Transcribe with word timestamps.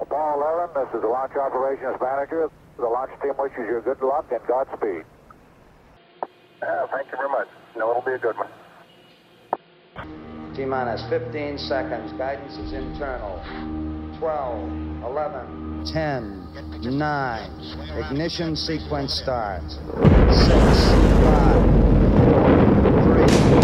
Apollo 0.00 0.70
11, 0.74 0.74
this 0.74 0.94
is 0.94 1.02
the 1.02 1.08
launch 1.08 1.32
operations 1.36 1.96
manager. 2.00 2.50
The 2.76 2.86
launch 2.86 3.10
team 3.22 3.32
wishes 3.38 3.58
you 3.58 3.80
good 3.84 4.02
luck 4.02 4.26
and 4.30 4.40
Godspeed. 4.46 5.04
Uh, 6.62 6.86
thank 6.90 7.06
you 7.10 7.16
very 7.16 7.28
much. 7.28 7.48
No, 7.76 7.90
it'll 7.90 8.02
be 8.02 8.12
a 8.12 8.18
good 8.18 8.36
one. 8.36 8.48
T 10.54 10.64
minus 10.64 11.02
15 11.08 11.58
seconds. 11.58 12.12
Guidance 12.12 12.56
is 12.56 12.72
internal. 12.72 13.40
12, 14.18 15.04
11, 15.04 15.84
10, 15.92 16.44
9. 16.82 17.50
Ignition 18.04 18.56
sequence 18.56 19.14
starts. 19.14 19.74
6, 19.74 19.80
5, 19.82 19.90
4, 22.30 23.60
3, 23.60 23.63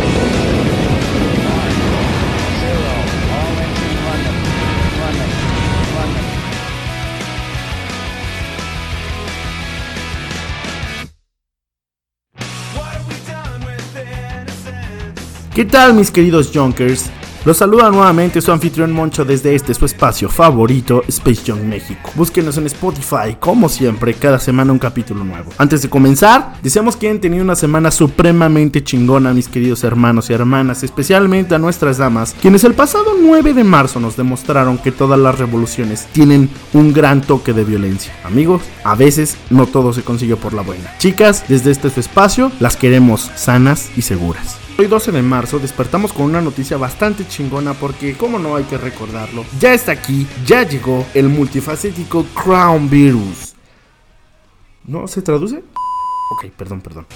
¿Qué 15.60 15.66
tal 15.66 15.92
mis 15.92 16.10
queridos 16.10 16.50
Junkers? 16.55 17.10
Los 17.45 17.59
saluda 17.59 17.91
nuevamente 17.91 18.41
su 18.41 18.50
anfitrión 18.50 18.92
Moncho 18.92 19.27
desde 19.27 19.55
este 19.55 19.74
su 19.74 19.84
espacio 19.84 20.30
favorito, 20.30 21.05
Space 21.06 21.42
Junk 21.46 21.60
México. 21.60 22.10
Búsquenos 22.14 22.56
en 22.56 22.64
Spotify, 22.64 23.36
como 23.38 23.69
siempre, 23.69 24.14
cada 24.14 24.38
semana 24.38 24.73
un 24.73 24.78
capítulo 24.78 25.23
nuevo. 25.23 25.50
Antes 25.59 25.83
de 25.83 25.91
comenzar, 25.91 26.55
deseamos 26.62 26.96
que 26.96 27.09
hayan 27.09 27.20
tenido 27.20 27.45
una 27.45 27.56
semana 27.56 27.91
supremamente 27.91 28.83
chingona, 28.83 29.34
mis 29.34 29.48
queridos 29.48 29.84
hermanos 29.84 30.30
y 30.30 30.33
hermanas, 30.33 30.83
especialmente 30.83 31.55
a 31.55 31.59
nuestras 31.59 31.98
damas, 31.98 32.34
quienes 32.41 32.64
el 32.64 32.72
pasado 32.72 33.12
9 33.20 33.52
de 33.52 33.64
marzo 33.64 34.00
nos 34.00 34.16
demostraron 34.16 34.78
que 34.78 34.92
todas 34.92 35.20
las 35.20 35.38
revoluciones 35.38 36.06
tienen 36.12 36.48
un 36.72 36.95
gran 36.95 37.20
toque 37.20 37.52
de 37.52 37.64
violencia. 37.64 38.14
Amigos, 38.24 38.62
a 38.83 38.95
veces 38.95 39.36
no 39.50 39.67
todo 39.67 39.92
se 39.92 40.05
consigue 40.05 40.36
por 40.36 40.55
la 40.55 40.62
buena. 40.62 40.97
Chicas, 40.97 41.45
desde 41.48 41.70
este 41.70 41.91
su 41.91 42.00
espacio, 42.00 42.50
las 42.61 42.78
queremos 42.78 43.30
sanas 43.36 43.91
y 43.95 44.00
seguras. 44.00 44.59
Hoy 44.81 44.86
12 44.86 45.12
de 45.12 45.20
marzo 45.20 45.59
despertamos 45.59 46.11
con 46.11 46.25
una 46.25 46.41
noticia 46.41 46.78
bastante 46.78 47.28
chingona 47.28 47.75
porque, 47.75 48.17
como 48.17 48.39
no 48.39 48.56
hay 48.56 48.64
que 48.64 48.78
recordarlo, 48.78 49.45
ya 49.59 49.75
está 49.75 49.92
aquí, 49.92 50.27
ya 50.47 50.62
llegó 50.62 51.06
el 51.12 51.28
multifacético 51.28 52.25
Crown 52.33 52.89
Virus. 52.89 53.55
¿No 54.84 55.06
se 55.06 55.20
traduce? 55.20 55.58
Ok, 56.33 56.47
perdón, 56.56 56.81
perdón. 56.81 57.06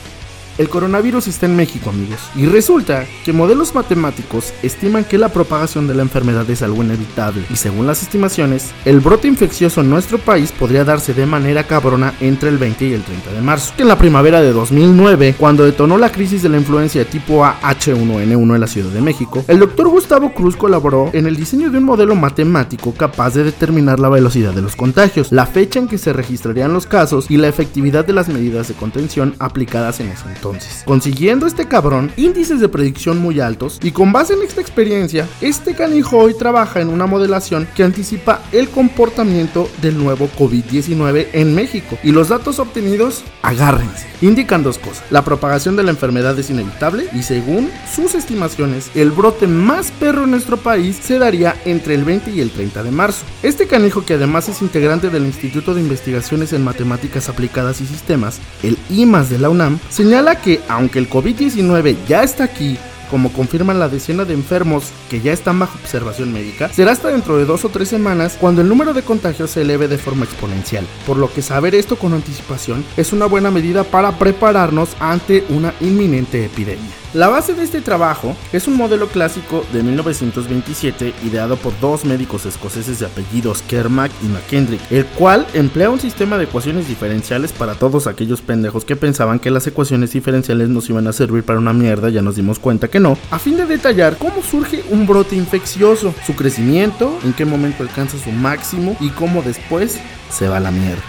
El 0.57 0.69
coronavirus 0.69 1.27
está 1.27 1.47
en 1.47 1.57
México, 1.57 1.91
amigos, 1.91 2.21
y 2.37 2.47
resulta 2.47 3.07
que 3.25 3.33
modelos 3.33 3.75
matemáticos 3.75 4.53
estiman 4.63 5.03
que 5.03 5.19
la 5.19 5.31
propagación 5.31 5.89
de 5.89 5.97
la 5.97 6.03
enfermedad 6.03 6.49
es 6.49 6.63
algo 6.63 6.85
inevitable, 6.85 7.43
y 7.51 7.57
según 7.57 7.89
las 7.89 8.03
estimaciones, 8.03 8.71
el 8.85 9.01
brote 9.01 9.27
infeccioso 9.27 9.81
en 9.81 9.91
nuestro 9.91 10.19
país 10.19 10.53
podría 10.53 10.85
darse 10.85 11.13
de 11.13 11.27
manera 11.27 11.65
cabrona 11.65 12.15
entre 12.21 12.51
el 12.51 12.59
20 12.59 12.87
y 12.87 12.93
el 12.93 13.03
30 13.03 13.33
de 13.33 13.41
marzo. 13.41 13.73
En 13.79 13.89
la 13.89 13.99
primavera 13.99 14.41
de 14.43 14.53
2009, 14.53 15.35
cuando 15.37 15.65
detonó 15.65 15.99
la 15.99 16.13
crisis 16.13 16.45
de 16.45 16.51
la 16.51 16.59
influencia 16.59 17.01
de 17.01 17.11
tipo 17.11 17.45
A 17.45 17.59
H1N1 17.61 18.55
en 18.55 18.61
la 18.61 18.69
Ciudad 18.69 18.91
de 18.91 19.01
México, 19.01 19.45
el 19.49 19.59
doctor 19.59 19.89
Gustavo 19.89 20.35
Cruz 20.35 20.55
colaboró 20.55 21.11
en 21.15 21.27
el 21.27 21.35
diseño 21.35 21.69
de 21.73 21.79
un 21.79 21.85
modelo 21.85 22.15
matemático 22.15 22.95
capaz 22.95 23.35
de 23.35 23.43
determinar 23.43 23.99
la 23.99 24.09
velocidad 24.09 24.53
de 24.53 24.63
los 24.63 24.77
contagios, 24.77 25.33
la 25.33 25.47
fecha 25.47 25.81
en 25.81 25.89
que 25.89 25.99
se 25.99 26.13
registrarían 26.13 26.73
los 26.73 26.87
casos 26.87 27.29
y 27.29 27.39
la 27.39 27.49
efectividad 27.49 28.05
de 28.05 28.13
las 28.13 28.29
medidas 28.29 28.69
de 28.69 28.75
contención 28.75 29.35
aplicadas 29.41 29.99
en 29.99 30.11
ese 30.11 30.29
entonces 30.29 30.44
consiguiendo 30.84 31.47
este 31.47 31.67
cabrón 31.67 32.12
índices 32.17 32.61
de 32.61 32.69
predicción 32.69 33.19
muy 33.19 33.41
altos 33.41 33.78
y 33.83 33.92
con 33.92 34.12
base 34.12 34.34
en 34.34 34.42
esta 34.42 34.61
experiencia, 34.61 35.28
este 35.41 35.75
canijo 35.75 36.19
hoy 36.19 36.34
trabaja 36.34 36.81
en 36.81 36.89
una 36.89 37.06
modelación 37.06 37.67
que 37.75 37.84
anticipa 37.84 38.42
el 38.53 38.69
comportamiento 38.69 39.69
del 39.81 39.98
nuevo 39.98 40.28
COVID-19 40.39 41.28
en 41.33 41.55
México. 41.55 41.98
Y 42.03 42.12
los 42.12 42.28
datos 42.28 42.59
obtenidos, 42.59 43.25
agárrense, 43.42 44.06
indican 44.20 44.62
dos 44.62 44.78
cosas, 44.78 45.05
la 45.11 45.25
propagación 45.25 45.77
de 45.77 45.83
la 45.83 45.91
enfermedad 45.91 46.39
es 46.39 46.51
inevitable 46.51 47.08
y 47.13 47.23
según 47.23 47.70
sus 47.95 48.14
estimaciones, 48.14 48.90
el 48.95 49.11
brote 49.11 49.46
más 49.46 49.90
perro 49.92 50.24
en 50.24 50.30
nuestro 50.33 50.57
país 50.57 50.96
se 50.96 51.19
daría 51.19 51.57
entre 51.64 51.95
el 51.95 52.05
20 52.05 52.30
y 52.30 52.40
el 52.40 52.51
30 52.51 52.83
de 52.83 52.90
marzo. 52.90 53.24
Este 53.42 53.67
canijo 53.67 54.05
que 54.05 54.14
además 54.14 54.48
es 54.48 54.63
integrante 54.63 55.11
del 55.11 55.24
Instituto 55.27 55.74
de 55.74 55.80
Investigaciones 55.80 56.52
en 56.52 56.64
Matemáticas 56.64 57.29
Aplicadas 57.29 57.80
y 57.80 57.86
Sistemas, 57.86 58.40
el 58.63 58.79
IMAS 58.90 59.30
de 59.30 59.39
la 59.39 59.51
UNAM, 59.51 59.79
señala 59.89 60.33
que 60.36 60.61
aunque 60.68 60.98
el 60.98 61.08
COVID-19 61.08 61.96
ya 62.06 62.22
está 62.22 62.45
aquí, 62.45 62.78
como 63.11 63.33
confirman 63.33 63.78
la 63.78 63.89
decena 63.89 64.24
de 64.24 64.34
enfermos 64.34 64.90
que 65.08 65.20
ya 65.20 65.33
están 65.33 65.58
bajo 65.58 65.78
observación 65.78 66.33
médica, 66.33 66.68
será 66.70 66.92
hasta 66.92 67.08
dentro 67.08 67.36
de 67.36 67.45
dos 67.45 67.64
o 67.64 67.68
tres 67.68 67.89
semanas 67.89 68.36
cuando 68.40 68.62
el 68.62 68.68
número 68.68 68.92
de 68.92 69.02
contagios 69.02 69.50
se 69.50 69.62
eleve 69.62 69.89
de 69.89 69.98
forma 69.98 70.24
exponencial. 70.24 70.84
Por 71.06 71.17
lo 71.17 71.33
que 71.33 71.42
saber 71.42 71.74
esto 71.74 71.96
con 71.96 72.12
anticipación 72.12 72.84
es 72.96 73.12
una 73.12 73.27
buena 73.27 73.50
medida 73.50 73.84
para 73.84 74.18
prepararnos 74.18 74.96
ante 75.00 75.45
una 75.48 75.74
inminente 75.80 76.45
epidemia. 76.45 77.04
La 77.14 77.29
base 77.29 77.55
de 77.55 77.63
este 77.63 77.80
trabajo 77.80 78.35
es 78.52 78.67
un 78.67 78.77
modelo 78.77 79.07
clásico 79.07 79.64
de 79.73 79.85
1927 79.85 81.14
ideado 81.23 81.57
por 81.57 81.79
dos 81.79 82.05
médicos 82.05 82.45
escoceses 82.45 82.98
de 82.98 83.07
apellidos 83.07 83.63
Kermack 83.63 84.11
y 84.20 84.27
McKendrick, 84.27 84.80
el 84.91 85.07
cual 85.07 85.47
emplea 85.55 85.91
un 85.91 86.01
sistema 86.01 86.36
de 86.36 86.45
ecuaciones 86.45 86.89
diferenciales 86.89 87.52
para 87.52 87.77
todos 87.77 88.08
aquellos 88.08 88.41
pendejos 88.41 88.85
que 88.85 88.97
pensaban 88.97 89.39
que 89.39 89.52
las 89.52 89.64
ecuaciones 89.69 90.11
diferenciales 90.11 90.69
nos 90.70 90.91
iban 90.91 91.07
a 91.07 91.13
servir 91.13 91.45
para 91.45 91.61
una 91.61 91.73
mierda, 91.73 92.08
ya 92.08 92.20
nos 92.20 92.35
dimos 92.35 92.58
cuenta 92.58 92.89
que 92.89 92.98
no, 92.98 93.17
a 93.31 93.39
fin 93.39 93.58
de 93.58 93.67
detallar 93.67 94.17
cómo 94.17 94.42
surge 94.42 94.83
un 94.91 95.07
brote 95.07 95.36
infeccioso, 95.36 96.13
su 96.27 96.35
crecimiento, 96.35 97.17
en 97.23 97.33
qué 97.33 97.45
momento 97.45 97.85
alcanza 97.85 98.19
su 98.19 98.33
máximo 98.33 98.96
y 98.98 99.11
cómo 99.11 99.41
después 99.42 100.01
se 100.31 100.48
va 100.48 100.57
a 100.57 100.61
la 100.61 100.73
mierda. 100.73 101.05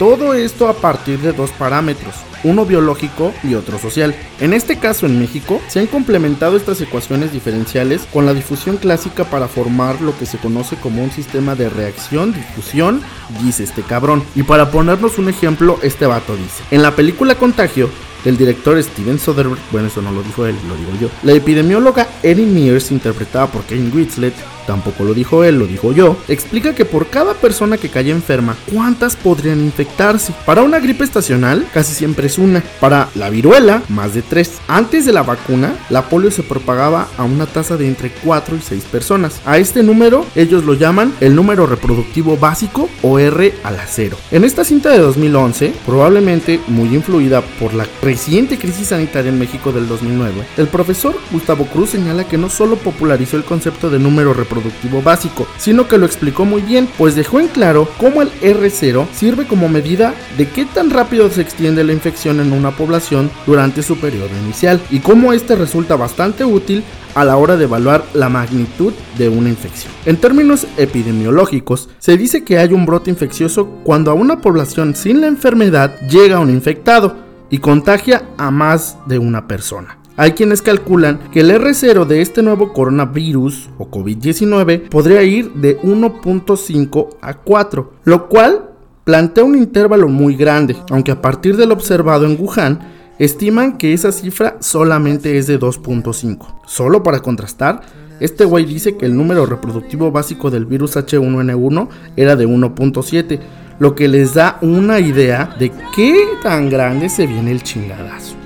Todo 0.00 0.34
esto 0.34 0.66
a 0.66 0.74
partir 0.74 1.20
de 1.20 1.32
dos 1.32 1.52
parámetros, 1.52 2.14
uno 2.44 2.64
biológico 2.64 3.32
y 3.42 3.54
otro 3.54 3.78
social. 3.78 4.14
En 4.40 4.52
este 4.52 4.78
caso 4.78 5.06
en 5.06 5.18
México 5.18 5.60
se 5.68 5.80
han 5.80 5.86
complementado 5.86 6.56
estas 6.56 6.80
ecuaciones 6.80 7.32
diferenciales 7.32 8.06
con 8.12 8.26
la 8.26 8.34
difusión 8.34 8.76
clásica 8.76 9.24
para 9.24 9.48
formar 9.48 10.00
lo 10.00 10.16
que 10.18 10.26
se 10.26 10.38
conoce 10.38 10.76
como 10.76 11.02
un 11.02 11.10
sistema 11.10 11.54
de 11.54 11.68
reacción-difusión, 11.68 13.02
dice 13.42 13.64
este 13.64 13.82
cabrón. 13.82 14.22
Y 14.34 14.42
para 14.42 14.70
ponernos 14.70 15.18
un 15.18 15.28
ejemplo, 15.28 15.78
este 15.82 16.06
vato 16.06 16.36
dice, 16.36 16.62
en 16.70 16.82
la 16.82 16.94
película 16.94 17.34
Contagio, 17.34 17.88
el 18.24 18.36
director 18.36 18.82
Steven 18.82 19.18
Soderbergh, 19.18 19.60
bueno 19.70 19.88
eso 19.88 20.02
no 20.02 20.12
lo 20.12 20.22
dijo 20.22 20.46
él, 20.46 20.56
lo 20.68 20.76
digo 20.76 20.90
yo, 21.00 21.08
la 21.22 21.32
epidemióloga 21.32 22.08
Erin 22.22 22.52
Mears, 22.52 22.90
interpretada 22.90 23.46
por 23.46 23.64
Kane 23.64 23.90
Whistlet, 23.94 24.34
tampoco 24.66 25.04
lo 25.04 25.14
dijo 25.14 25.44
él, 25.44 25.58
lo 25.58 25.66
dijo 25.66 25.92
yo, 25.92 26.16
explica 26.28 26.74
que 26.74 26.84
por 26.84 27.06
cada 27.06 27.34
persona 27.34 27.78
que 27.78 27.88
cae 27.88 28.10
enferma, 28.10 28.56
¿cuántas 28.72 29.16
podrían 29.16 29.60
infectarse? 29.60 30.34
Para 30.44 30.62
una 30.62 30.78
gripe 30.78 31.04
estacional, 31.04 31.66
casi 31.72 31.94
siempre 31.94 32.27
es 32.28 32.38
una. 32.38 32.62
Para 32.80 33.08
la 33.14 33.30
viruela, 33.30 33.82
más 33.88 34.14
de 34.14 34.22
tres. 34.22 34.52
Antes 34.68 35.06
de 35.06 35.12
la 35.12 35.22
vacuna, 35.22 35.74
la 35.90 36.08
polio 36.08 36.30
se 36.30 36.42
propagaba 36.42 37.08
a 37.16 37.24
una 37.24 37.46
tasa 37.46 37.76
de 37.76 37.88
entre 37.88 38.10
4 38.10 38.56
y 38.56 38.60
6 38.60 38.84
personas. 38.84 39.40
A 39.44 39.58
este 39.58 39.82
número, 39.82 40.24
ellos 40.34 40.64
lo 40.64 40.74
llaman 40.74 41.12
el 41.20 41.34
número 41.34 41.66
reproductivo 41.66 42.36
básico 42.36 42.88
o 43.02 43.18
R 43.18 43.54
a 43.64 43.70
la 43.70 43.86
cero. 43.86 44.16
En 44.30 44.44
esta 44.44 44.64
cinta 44.64 44.90
de 44.90 44.98
2011, 44.98 45.72
probablemente 45.86 46.60
muy 46.68 46.94
influida 46.94 47.40
por 47.58 47.74
la 47.74 47.86
reciente 48.02 48.58
crisis 48.58 48.88
sanitaria 48.88 49.30
en 49.30 49.38
México 49.38 49.72
del 49.72 49.88
2009, 49.88 50.46
el 50.56 50.68
profesor 50.68 51.16
Gustavo 51.32 51.66
Cruz 51.66 51.90
señala 51.90 52.24
que 52.24 52.38
no 52.38 52.50
solo 52.50 52.76
popularizó 52.76 53.36
el 53.36 53.44
concepto 53.44 53.90
de 53.90 53.98
número 53.98 54.34
reproductivo, 54.34 54.58
productivo 54.58 55.02
básico, 55.02 55.46
sino 55.58 55.88
que 55.88 55.98
lo 55.98 56.06
explicó 56.06 56.44
muy 56.44 56.62
bien, 56.62 56.88
pues 56.98 57.14
dejó 57.14 57.40
en 57.40 57.48
claro 57.48 57.88
cómo 57.98 58.22
el 58.22 58.30
R0 58.40 59.06
sirve 59.12 59.46
como 59.46 59.68
medida 59.68 60.14
de 60.36 60.48
qué 60.48 60.64
tan 60.64 60.90
rápido 60.90 61.30
se 61.30 61.42
extiende 61.42 61.84
la 61.84 61.92
infección 61.92 62.17
en 62.26 62.52
una 62.52 62.72
población 62.72 63.30
durante 63.46 63.82
su 63.82 63.96
periodo 63.96 64.30
inicial 64.42 64.80
y 64.90 64.98
cómo 64.98 65.32
este 65.32 65.54
resulta 65.54 65.96
bastante 65.96 66.44
útil 66.44 66.82
a 67.14 67.24
la 67.24 67.36
hora 67.36 67.56
de 67.56 67.64
evaluar 67.64 68.04
la 68.14 68.28
magnitud 68.28 68.92
de 69.16 69.28
una 69.28 69.48
infección. 69.48 69.92
En 70.04 70.16
términos 70.16 70.66
epidemiológicos, 70.76 71.88
se 71.98 72.16
dice 72.16 72.44
que 72.44 72.58
hay 72.58 72.72
un 72.72 72.86
brote 72.86 73.10
infeccioso 73.10 73.66
cuando 73.84 74.10
a 74.10 74.14
una 74.14 74.40
población 74.40 74.94
sin 74.94 75.20
la 75.20 75.28
enfermedad 75.28 75.98
llega 76.08 76.40
un 76.40 76.50
infectado 76.50 77.16
y 77.50 77.58
contagia 77.58 78.28
a 78.36 78.50
más 78.50 78.98
de 79.06 79.18
una 79.18 79.46
persona. 79.46 79.98
Hay 80.16 80.32
quienes 80.32 80.62
calculan 80.62 81.20
que 81.30 81.40
el 81.40 81.52
R0 81.52 82.04
de 82.04 82.20
este 82.20 82.42
nuevo 82.42 82.72
coronavirus 82.72 83.70
o 83.78 83.88
COVID-19 83.88 84.88
podría 84.88 85.22
ir 85.22 85.52
de 85.52 85.80
1.5 85.80 87.18
a 87.20 87.34
4, 87.34 87.92
lo 88.02 88.28
cual 88.28 88.68
plantea 89.08 89.42
un 89.42 89.56
intervalo 89.56 90.06
muy 90.06 90.36
grande, 90.36 90.76
aunque 90.90 91.12
a 91.12 91.22
partir 91.22 91.56
del 91.56 91.72
observado 91.72 92.26
en 92.26 92.36
Wuhan, 92.38 92.78
estiman 93.18 93.78
que 93.78 93.94
esa 93.94 94.12
cifra 94.12 94.58
solamente 94.60 95.38
es 95.38 95.46
de 95.46 95.58
2.5. 95.58 96.60
Solo 96.66 97.02
para 97.02 97.20
contrastar, 97.20 97.80
este 98.20 98.44
güey 98.44 98.66
dice 98.66 98.98
que 98.98 99.06
el 99.06 99.16
número 99.16 99.46
reproductivo 99.46 100.12
básico 100.12 100.50
del 100.50 100.66
virus 100.66 100.98
H1N1 100.98 101.88
era 102.16 102.36
de 102.36 102.46
1.7, 102.46 103.40
lo 103.78 103.94
que 103.94 104.08
les 104.08 104.34
da 104.34 104.58
una 104.60 105.00
idea 105.00 105.56
de 105.58 105.72
qué 105.96 106.26
tan 106.42 106.68
grande 106.68 107.08
se 107.08 107.26
viene 107.26 107.50
el 107.50 107.62
chingadazo. 107.62 108.36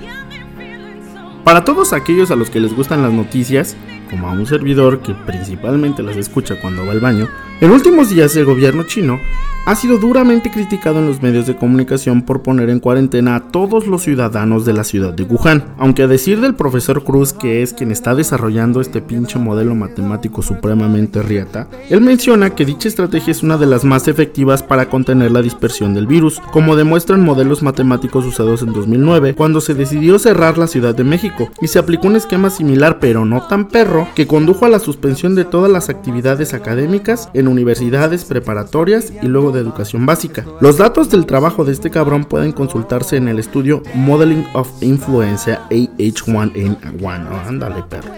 Para 1.43 1.65
todos 1.65 1.91
aquellos 1.91 2.31
a 2.31 2.37
los 2.37 2.49
que 2.49 2.61
les 2.61 2.73
gustan 2.73 3.01
las 3.01 3.11
noticias, 3.11 3.75
como 4.13 4.29
a 4.29 4.33
un 4.33 4.45
servidor 4.45 4.99
que 4.99 5.15
principalmente 5.15 6.03
las 6.03 6.17
escucha 6.17 6.61
cuando 6.61 6.85
va 6.85 6.91
al 6.91 6.99
baño, 6.99 7.27
en 7.61 7.71
últimos 7.71 8.11
días 8.11 8.35
el 8.35 8.45
gobierno 8.45 8.83
chino 8.83 9.19
ha 9.65 9.75
sido 9.75 9.97
duramente 9.97 10.51
criticado 10.51 10.99
en 10.99 11.07
los 11.07 11.21
medios 11.21 11.47
de 11.47 11.55
comunicación 11.55 12.23
por 12.23 12.41
poner 12.41 12.69
en 12.69 12.81
cuarentena 12.81 13.35
a 13.35 13.51
todos 13.51 13.87
los 13.87 14.03
ciudadanos 14.03 14.65
de 14.65 14.73
la 14.73 14.83
ciudad 14.83 15.13
de 15.13 15.23
Wuhan. 15.23 15.63
Aunque 15.77 16.03
a 16.03 16.07
decir 16.07 16.41
del 16.41 16.55
profesor 16.55 17.03
Cruz, 17.03 17.31
que 17.31 17.61
es 17.61 17.73
quien 17.73 17.91
está 17.91 18.13
desarrollando 18.13 18.81
este 18.81 19.01
pinche 19.01 19.39
modelo 19.39 19.73
matemático 19.73 20.41
supremamente 20.41 21.23
riata, 21.23 21.69
él 21.89 22.01
menciona 22.01 22.49
que 22.49 22.65
dicha 22.65 22.89
estrategia 22.89 23.31
es 23.31 23.41
una 23.41 23.57
de 23.57 23.65
las 23.65 23.85
más 23.85 24.09
efectivas 24.09 24.61
para 24.61 24.89
contener 24.89 25.31
la 25.31 25.41
dispersión 25.41 25.93
del 25.93 26.07
virus, 26.07 26.41
como 26.51 26.75
demuestran 26.75 27.23
modelos 27.23 27.63
matemáticos 27.63 28.25
usados 28.25 28.63
en 28.63 28.73
2009, 28.73 29.33
cuando 29.35 29.61
se 29.61 29.75
decidió 29.75 30.19
cerrar 30.19 30.57
la 30.57 30.67
Ciudad 30.67 30.93
de 30.93 31.05
México, 31.05 31.49
y 31.61 31.67
se 31.67 31.79
aplicó 31.79 32.07
un 32.07 32.17
esquema 32.17 32.49
similar 32.49 32.99
pero 32.99 33.23
no 33.23 33.47
tan 33.47 33.69
perro, 33.69 34.02
que 34.15 34.27
condujo 34.27 34.65
a 34.65 34.69
la 34.69 34.79
suspensión 34.79 35.35
de 35.35 35.45
todas 35.45 35.71
las 35.71 35.89
actividades 35.89 36.53
académicas 36.53 37.29
en 37.33 37.47
universidades 37.47 38.25
preparatorias 38.25 39.11
y 39.21 39.27
luego 39.27 39.51
de 39.51 39.61
educación 39.61 40.05
básica. 40.05 40.45
Los 40.61 40.77
datos 40.77 41.09
del 41.09 41.25
trabajo 41.25 41.65
de 41.65 41.73
este 41.73 41.89
cabrón 41.89 42.25
pueden 42.25 42.51
consultarse 42.51 43.17
en 43.17 43.27
el 43.27 43.39
estudio 43.39 43.83
Modeling 43.93 44.45
of 44.53 44.69
Influenza 44.81 45.67
AH1N1. 45.69 47.47
ándale, 47.47 47.83
perro. 47.89 48.09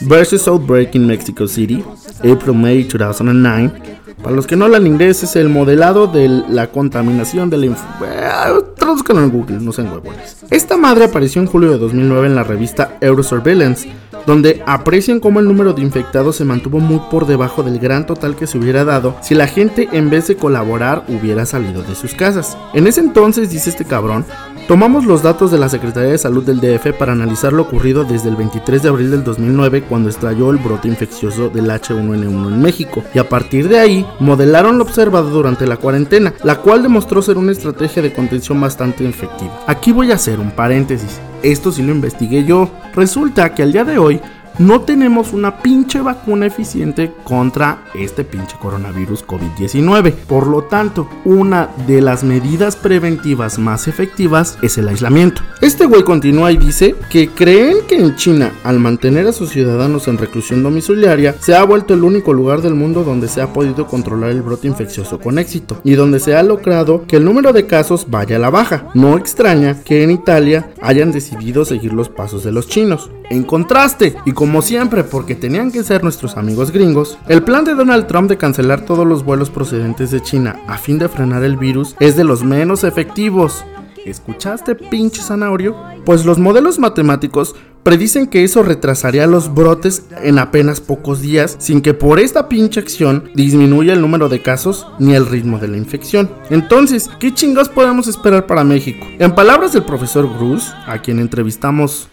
Versus 0.00 0.48
Outbreak 0.48 0.94
in 0.94 1.06
Mexico 1.06 1.46
City, 1.46 1.84
April-May 2.18 2.84
2009. 2.84 3.72
Para 4.22 4.36
los 4.36 4.46
que 4.46 4.56
no 4.56 4.66
hablan 4.66 4.86
inglés, 4.86 5.22
es 5.22 5.36
el 5.36 5.48
modelado 5.48 6.06
de 6.06 6.28
la 6.28 6.66
contaminación 6.68 7.48
de 7.48 7.56
la 7.56 7.66
influenza. 7.66 8.48
Eh, 8.48 8.64
traduzcanlo 8.76 9.24
en 9.24 9.30
Google, 9.30 9.60
no 9.60 9.72
sean 9.72 9.90
huevones. 9.90 10.36
Esta 10.50 10.76
madre 10.76 11.04
apareció 11.04 11.40
en 11.40 11.48
julio 11.48 11.70
de 11.70 11.78
2009 11.78 12.26
en 12.26 12.34
la 12.34 12.44
revista 12.44 12.98
Eurosurveillance 13.00 13.90
donde 14.26 14.62
aprecian 14.66 15.20
cómo 15.20 15.40
el 15.40 15.46
número 15.46 15.72
de 15.72 15.82
infectados 15.82 16.36
se 16.36 16.44
mantuvo 16.44 16.80
muy 16.80 17.00
por 17.10 17.26
debajo 17.26 17.62
del 17.62 17.78
gran 17.78 18.06
total 18.06 18.36
que 18.36 18.46
se 18.46 18.58
hubiera 18.58 18.84
dado 18.84 19.16
si 19.22 19.34
la 19.34 19.46
gente 19.46 19.88
en 19.92 20.10
vez 20.10 20.28
de 20.28 20.36
colaborar 20.36 21.04
hubiera 21.08 21.46
salido 21.46 21.82
de 21.82 21.94
sus 21.94 22.14
casas. 22.14 22.56
En 22.74 22.86
ese 22.86 23.00
entonces, 23.00 23.50
dice 23.50 23.70
este 23.70 23.84
cabrón, 23.84 24.24
tomamos 24.70 25.04
los 25.04 25.24
datos 25.24 25.50
de 25.50 25.58
la 25.58 25.68
Secretaría 25.68 26.12
de 26.12 26.18
Salud 26.18 26.44
del 26.44 26.60
DF 26.60 26.96
para 26.96 27.10
analizar 27.10 27.52
lo 27.52 27.62
ocurrido 27.62 28.04
desde 28.04 28.28
el 28.28 28.36
23 28.36 28.80
de 28.80 28.88
abril 28.88 29.10
del 29.10 29.24
2009 29.24 29.82
cuando 29.82 30.08
estalló 30.08 30.52
el 30.52 30.58
brote 30.58 30.86
infeccioso 30.86 31.48
del 31.48 31.68
H1N1 31.68 32.52
en 32.52 32.62
México 32.62 33.02
y 33.12 33.18
a 33.18 33.28
partir 33.28 33.68
de 33.68 33.80
ahí 33.80 34.06
modelaron 34.20 34.78
lo 34.78 34.84
observado 34.84 35.28
durante 35.30 35.66
la 35.66 35.76
cuarentena, 35.76 36.34
la 36.44 36.58
cual 36.58 36.84
demostró 36.84 37.20
ser 37.20 37.36
una 37.36 37.50
estrategia 37.50 38.00
de 38.00 38.12
contención 38.12 38.60
bastante 38.60 39.08
efectiva. 39.08 39.58
Aquí 39.66 39.90
voy 39.90 40.12
a 40.12 40.14
hacer 40.14 40.38
un 40.38 40.52
paréntesis. 40.52 41.18
Esto 41.42 41.72
sí 41.72 41.82
lo 41.82 41.90
investigué 41.90 42.44
yo. 42.44 42.70
Resulta 42.94 43.52
que 43.52 43.64
al 43.64 43.72
día 43.72 43.82
de 43.82 43.98
hoy 43.98 44.20
no 44.60 44.82
tenemos 44.82 45.32
una 45.32 45.62
pinche 45.62 46.02
vacuna 46.02 46.44
eficiente 46.44 47.12
contra 47.24 47.84
este 47.94 48.24
pinche 48.24 48.56
coronavirus 48.60 49.26
COVID-19. 49.26 50.12
Por 50.12 50.46
lo 50.46 50.64
tanto, 50.64 51.08
una 51.24 51.70
de 51.86 52.02
las 52.02 52.24
medidas 52.24 52.76
preventivas 52.76 53.58
más 53.58 53.88
efectivas 53.88 54.58
es 54.60 54.76
el 54.76 54.88
aislamiento. 54.88 55.40
Este 55.62 55.86
güey 55.86 56.04
continúa 56.04 56.52
y 56.52 56.58
dice 56.58 56.94
que 57.08 57.30
creen 57.30 57.78
que 57.88 57.96
en 57.96 58.16
China, 58.16 58.52
al 58.62 58.80
mantener 58.80 59.26
a 59.26 59.32
sus 59.32 59.48
ciudadanos 59.48 60.08
en 60.08 60.18
reclusión 60.18 60.62
domiciliaria, 60.62 61.34
se 61.40 61.54
ha 61.54 61.64
vuelto 61.64 61.94
el 61.94 62.04
único 62.04 62.34
lugar 62.34 62.60
del 62.60 62.74
mundo 62.74 63.02
donde 63.02 63.28
se 63.28 63.40
ha 63.40 63.54
podido 63.54 63.86
controlar 63.86 64.30
el 64.30 64.42
brote 64.42 64.68
infeccioso 64.68 65.18
con 65.18 65.38
éxito 65.38 65.80
y 65.84 65.92
donde 65.92 66.20
se 66.20 66.36
ha 66.36 66.42
logrado 66.42 67.06
que 67.06 67.16
el 67.16 67.24
número 67.24 67.54
de 67.54 67.66
casos 67.66 68.08
vaya 68.10 68.36
a 68.36 68.40
la 68.40 68.50
baja. 68.50 68.88
No 68.92 69.16
extraña 69.16 69.82
que 69.82 70.02
en 70.02 70.10
Italia 70.10 70.69
hayan 70.82 71.12
decidido 71.12 71.64
seguir 71.64 71.92
los 71.92 72.08
pasos 72.08 72.44
de 72.44 72.52
los 72.52 72.68
chinos. 72.68 73.10
En 73.30 73.44
contraste, 73.44 74.16
y 74.24 74.32
como 74.32 74.62
siempre 74.62 75.04
porque 75.04 75.34
tenían 75.34 75.70
que 75.70 75.84
ser 75.84 76.02
nuestros 76.02 76.36
amigos 76.36 76.70
gringos, 76.70 77.18
el 77.28 77.42
plan 77.42 77.64
de 77.64 77.74
Donald 77.74 78.06
Trump 78.06 78.28
de 78.28 78.38
cancelar 78.38 78.84
todos 78.84 79.06
los 79.06 79.24
vuelos 79.24 79.50
procedentes 79.50 80.10
de 80.10 80.22
China 80.22 80.60
a 80.66 80.78
fin 80.78 80.98
de 80.98 81.08
frenar 81.08 81.44
el 81.44 81.56
virus 81.56 81.96
es 82.00 82.16
de 82.16 82.24
los 82.24 82.42
menos 82.42 82.84
efectivos. 82.84 83.64
¿Escuchaste 84.04 84.74
pinche 84.74 85.22
zanahorio? 85.22 85.76
Pues 86.04 86.24
los 86.24 86.38
modelos 86.38 86.78
matemáticos 86.78 87.54
predicen 87.82 88.26
que 88.26 88.44
eso 88.44 88.62
retrasaría 88.62 89.26
los 89.26 89.54
brotes 89.54 90.04
en 90.22 90.38
apenas 90.38 90.80
pocos 90.80 91.20
días 91.20 91.56
sin 91.58 91.80
que 91.80 91.94
por 91.94 92.20
esta 92.20 92.48
pinche 92.48 92.80
acción 92.80 93.30
disminuya 93.34 93.92
el 93.92 94.00
número 94.00 94.28
de 94.28 94.42
casos 94.42 94.86
ni 94.98 95.14
el 95.14 95.26
ritmo 95.26 95.58
de 95.58 95.68
la 95.68 95.76
infección. 95.76 96.30
Entonces, 96.50 97.10
¿qué 97.18 97.32
chingados 97.32 97.68
podemos 97.68 98.06
esperar 98.08 98.46
para 98.46 98.64
México? 98.64 99.06
En 99.18 99.34
palabras 99.34 99.72
del 99.72 99.84
profesor 99.84 100.28
Bruce, 100.28 100.70
a 100.86 101.00
quien 101.00 101.18
entrevistamos 101.18 102.08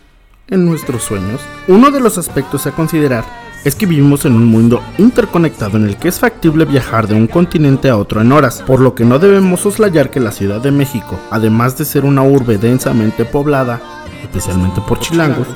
en 0.47 0.65
nuestros 0.65 1.03
sueños, 1.03 1.41
uno 1.67 1.91
de 1.91 1.99
los 1.99 2.17
aspectos 2.17 2.65
a 2.67 2.71
considerar 2.71 3.25
es 3.65 3.75
que 3.75 3.85
vivimos 3.85 4.23
en 4.23 4.33
un 4.33 4.45
mundo 4.45 4.81
interconectado 4.97 5.77
en 5.77 5.85
el 5.85 5.97
que 5.97 6.07
es 6.07 6.19
factible 6.19 6.63
viajar 6.63 7.07
de 7.07 7.15
un 7.15 7.27
continente 7.27 7.89
a 7.89 7.97
otro 7.97 8.21
en 8.21 8.31
horas, 8.31 8.63
por 8.65 8.79
lo 8.79 8.95
que 8.95 9.03
no 9.03 9.19
debemos 9.19 9.61
soslayar 9.61 10.09
que 10.09 10.21
la 10.21 10.31
Ciudad 10.31 10.61
de 10.61 10.71
México, 10.71 11.19
además 11.31 11.77
de 11.77 11.83
ser 11.83 12.05
una 12.05 12.23
urbe 12.23 12.57
densamente 12.57 13.25
poblada, 13.25 13.81
especialmente 14.27 14.81
por 14.81 14.99
chilangos, 14.99 15.47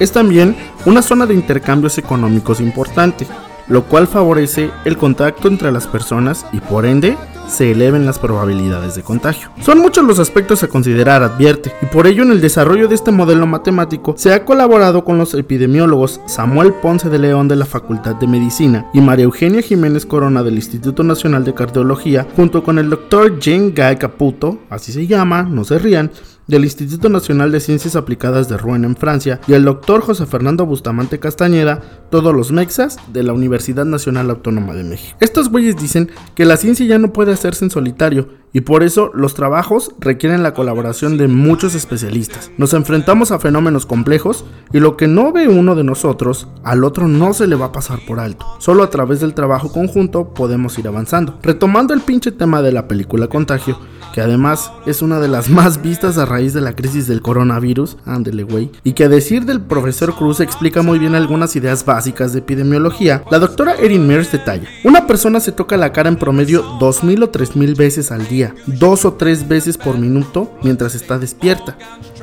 es 0.00 0.12
también 0.12 0.56
una 0.86 1.02
zona 1.02 1.26
de 1.26 1.34
intercambios 1.34 1.98
económicos 1.98 2.60
importante, 2.60 3.26
lo 3.68 3.84
cual 3.84 4.06
favorece 4.06 4.70
el 4.84 4.96
contacto 4.96 5.48
entre 5.48 5.70
las 5.72 5.86
personas 5.86 6.46
y 6.52 6.60
por 6.60 6.86
ende 6.86 7.16
se 7.48 7.72
eleven 7.72 8.04
las 8.04 8.18
probabilidades 8.18 8.94
de 8.94 9.02
contagio. 9.02 9.48
Son 9.62 9.78
muchos 9.78 10.04
los 10.04 10.18
aspectos 10.18 10.62
a 10.62 10.68
considerar, 10.68 11.22
advierte, 11.22 11.72
y 11.82 11.86
por 11.86 12.06
ello 12.06 12.22
en 12.22 12.30
el 12.30 12.40
desarrollo 12.40 12.88
de 12.88 12.94
este 12.94 13.10
modelo 13.10 13.46
matemático 13.46 14.14
se 14.16 14.32
ha 14.32 14.44
colaborado 14.44 15.04
con 15.04 15.18
los 15.18 15.34
epidemiólogos 15.34 16.20
Samuel 16.26 16.74
Ponce 16.74 17.08
de 17.08 17.18
León 17.18 17.48
de 17.48 17.56
la 17.56 17.64
Facultad 17.64 18.16
de 18.16 18.26
Medicina 18.26 18.86
y 18.92 19.00
María 19.00 19.24
Eugenia 19.24 19.62
Jiménez 19.62 20.04
Corona 20.04 20.42
del 20.42 20.56
Instituto 20.56 21.02
Nacional 21.02 21.44
de 21.44 21.54
Cardiología, 21.54 22.26
junto 22.36 22.62
con 22.62 22.78
el 22.78 22.90
doctor 22.90 23.38
Jean 23.38 23.74
Guy 23.74 23.96
Caputo, 23.96 24.58
así 24.68 24.92
se 24.92 25.06
llama, 25.06 25.42
no 25.42 25.64
se 25.64 25.78
rían, 25.78 26.10
del 26.48 26.64
Instituto 26.64 27.10
Nacional 27.10 27.52
de 27.52 27.60
Ciencias 27.60 27.94
Aplicadas 27.94 28.48
de 28.48 28.56
Rouen 28.56 28.84
en 28.84 28.96
Francia 28.96 29.38
y 29.46 29.52
el 29.52 29.64
doctor 29.64 30.00
José 30.00 30.26
Fernando 30.26 30.64
Bustamante 30.66 31.20
Castañeda, 31.20 31.82
todos 32.10 32.34
los 32.34 32.50
mexas 32.50 32.96
de 33.12 33.22
la 33.22 33.34
Universidad 33.34 33.84
Nacional 33.84 34.30
Autónoma 34.30 34.74
de 34.74 34.82
México. 34.82 35.16
Estos 35.20 35.50
güeyes 35.50 35.76
dicen 35.76 36.10
que 36.34 36.46
la 36.46 36.56
ciencia 36.56 36.86
ya 36.86 36.98
no 36.98 37.12
puede 37.12 37.32
hacerse 37.32 37.66
en 37.66 37.70
solitario 37.70 38.30
y 38.52 38.62
por 38.62 38.82
eso 38.82 39.10
los 39.12 39.34
trabajos 39.34 39.92
requieren 40.00 40.42
la 40.42 40.54
colaboración 40.54 41.18
de 41.18 41.28
muchos 41.28 41.74
especialistas. 41.74 42.50
Nos 42.56 42.72
enfrentamos 42.72 43.30
a 43.30 43.38
fenómenos 43.38 43.84
complejos 43.84 44.46
y 44.72 44.80
lo 44.80 44.96
que 44.96 45.06
no 45.06 45.32
ve 45.32 45.48
uno 45.48 45.74
de 45.74 45.84
nosotros, 45.84 46.48
al 46.64 46.82
otro 46.82 47.08
no 47.08 47.34
se 47.34 47.46
le 47.46 47.56
va 47.56 47.66
a 47.66 47.72
pasar 47.72 48.00
por 48.06 48.20
alto. 48.20 48.46
Solo 48.58 48.82
a 48.82 48.90
través 48.90 49.20
del 49.20 49.34
trabajo 49.34 49.70
conjunto 49.70 50.32
podemos 50.32 50.78
ir 50.78 50.88
avanzando. 50.88 51.38
Retomando 51.42 51.92
el 51.92 52.00
pinche 52.00 52.32
tema 52.32 52.62
de 52.62 52.72
la 52.72 52.88
película 52.88 53.26
Contagio, 53.26 53.78
que 54.14 54.20
además 54.20 54.72
es 54.86 55.02
una 55.02 55.20
de 55.20 55.28
las 55.28 55.48
más 55.50 55.82
vistas 55.82 56.18
a 56.18 56.26
raíz 56.26 56.54
de 56.54 56.60
la 56.60 56.74
crisis 56.74 57.06
del 57.06 57.22
coronavirus, 57.22 57.96
ándele 58.04 58.42
güey, 58.42 58.70
y 58.84 58.92
que 58.92 59.04
a 59.04 59.08
decir 59.08 59.44
del 59.44 59.60
profesor 59.60 60.14
Cruz 60.14 60.40
explica 60.40 60.82
muy 60.82 60.98
bien 60.98 61.14
algunas 61.14 61.54
ideas 61.56 61.84
básicas 61.84 62.32
de 62.32 62.40
epidemiología, 62.40 63.22
la 63.30 63.38
doctora 63.38 63.74
Erin 63.76 64.06
Mears 64.06 64.32
detalla, 64.32 64.68
una 64.84 65.06
persona 65.06 65.40
se 65.40 65.52
toca 65.52 65.76
la 65.76 65.92
cara 65.92 66.08
en 66.08 66.16
promedio 66.16 66.64
2.000 66.78 67.24
o 67.24 67.32
3.000 67.32 67.76
veces 67.76 68.10
al 68.10 68.26
día, 68.28 68.54
dos 68.66 69.04
o 69.04 69.14
tres 69.14 69.48
veces 69.48 69.76
por 69.76 69.98
minuto 69.98 70.52
mientras 70.62 70.94
está 70.94 71.18
despierta. 71.18 71.76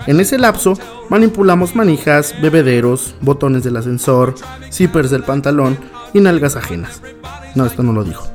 En 0.08 0.20
ese 0.20 0.38
lapso 0.38 0.77
manipulamos 1.10 1.75
manijas, 1.75 2.36
bebederos, 2.42 3.15
botones 3.22 3.63
del 3.63 3.77
ascensor, 3.77 4.36
zippers 4.72 5.10
del 5.10 5.24
pantalón 5.24 5.77
y 6.13 6.22
nalgas 6.22 6.56
ajenas. 6.56 7.01
No, 7.56 7.65
esto 7.65 7.84
no 7.84 7.94
lo 7.94 8.04
dijo 8.04 8.35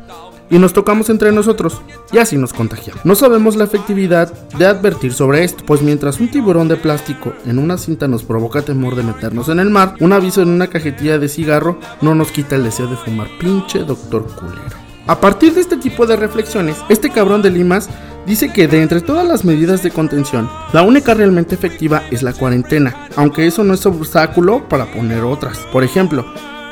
y 0.50 0.58
nos 0.58 0.72
tocamos 0.72 1.08
entre 1.10 1.32
nosotros 1.32 1.80
y 2.12 2.18
así 2.18 2.36
nos 2.36 2.52
contagiamos. 2.52 3.04
No 3.04 3.14
sabemos 3.14 3.56
la 3.56 3.64
efectividad 3.64 4.32
de 4.58 4.66
advertir 4.66 5.12
sobre 5.12 5.44
esto, 5.44 5.64
pues 5.64 5.80
mientras 5.80 6.20
un 6.20 6.30
tiburón 6.30 6.68
de 6.68 6.76
plástico 6.76 7.32
en 7.46 7.58
una 7.58 7.78
cinta 7.78 8.08
nos 8.08 8.24
provoca 8.24 8.62
temor 8.62 8.96
de 8.96 9.04
meternos 9.04 9.48
en 9.48 9.60
el 9.60 9.70
mar, 9.70 9.94
un 10.00 10.12
aviso 10.12 10.42
en 10.42 10.48
una 10.48 10.66
cajetilla 10.66 11.18
de 11.18 11.28
cigarro 11.28 11.78
no 12.00 12.14
nos 12.14 12.32
quita 12.32 12.56
el 12.56 12.64
deseo 12.64 12.88
de 12.88 12.96
fumar 12.96 13.28
pinche 13.38 13.80
doctor 13.80 14.26
culero. 14.34 14.76
A 15.06 15.20
partir 15.20 15.54
de 15.54 15.60
este 15.60 15.76
tipo 15.76 16.06
de 16.06 16.16
reflexiones, 16.16 16.76
este 16.88 17.10
cabrón 17.10 17.42
de 17.42 17.50
Limas 17.50 17.88
dice 18.26 18.52
que 18.52 18.68
de 18.68 18.82
entre 18.82 19.00
todas 19.00 19.26
las 19.26 19.44
medidas 19.44 19.82
de 19.82 19.90
contención, 19.90 20.48
la 20.72 20.82
única 20.82 21.14
realmente 21.14 21.54
efectiva 21.54 22.02
es 22.10 22.22
la 22.22 22.32
cuarentena, 22.32 23.08
aunque 23.16 23.46
eso 23.46 23.64
no 23.64 23.74
es 23.74 23.84
obstáculo 23.86 24.68
para 24.68 24.86
poner 24.92 25.24
otras. 25.24 25.58
Por 25.72 25.82
ejemplo, 25.82 26.24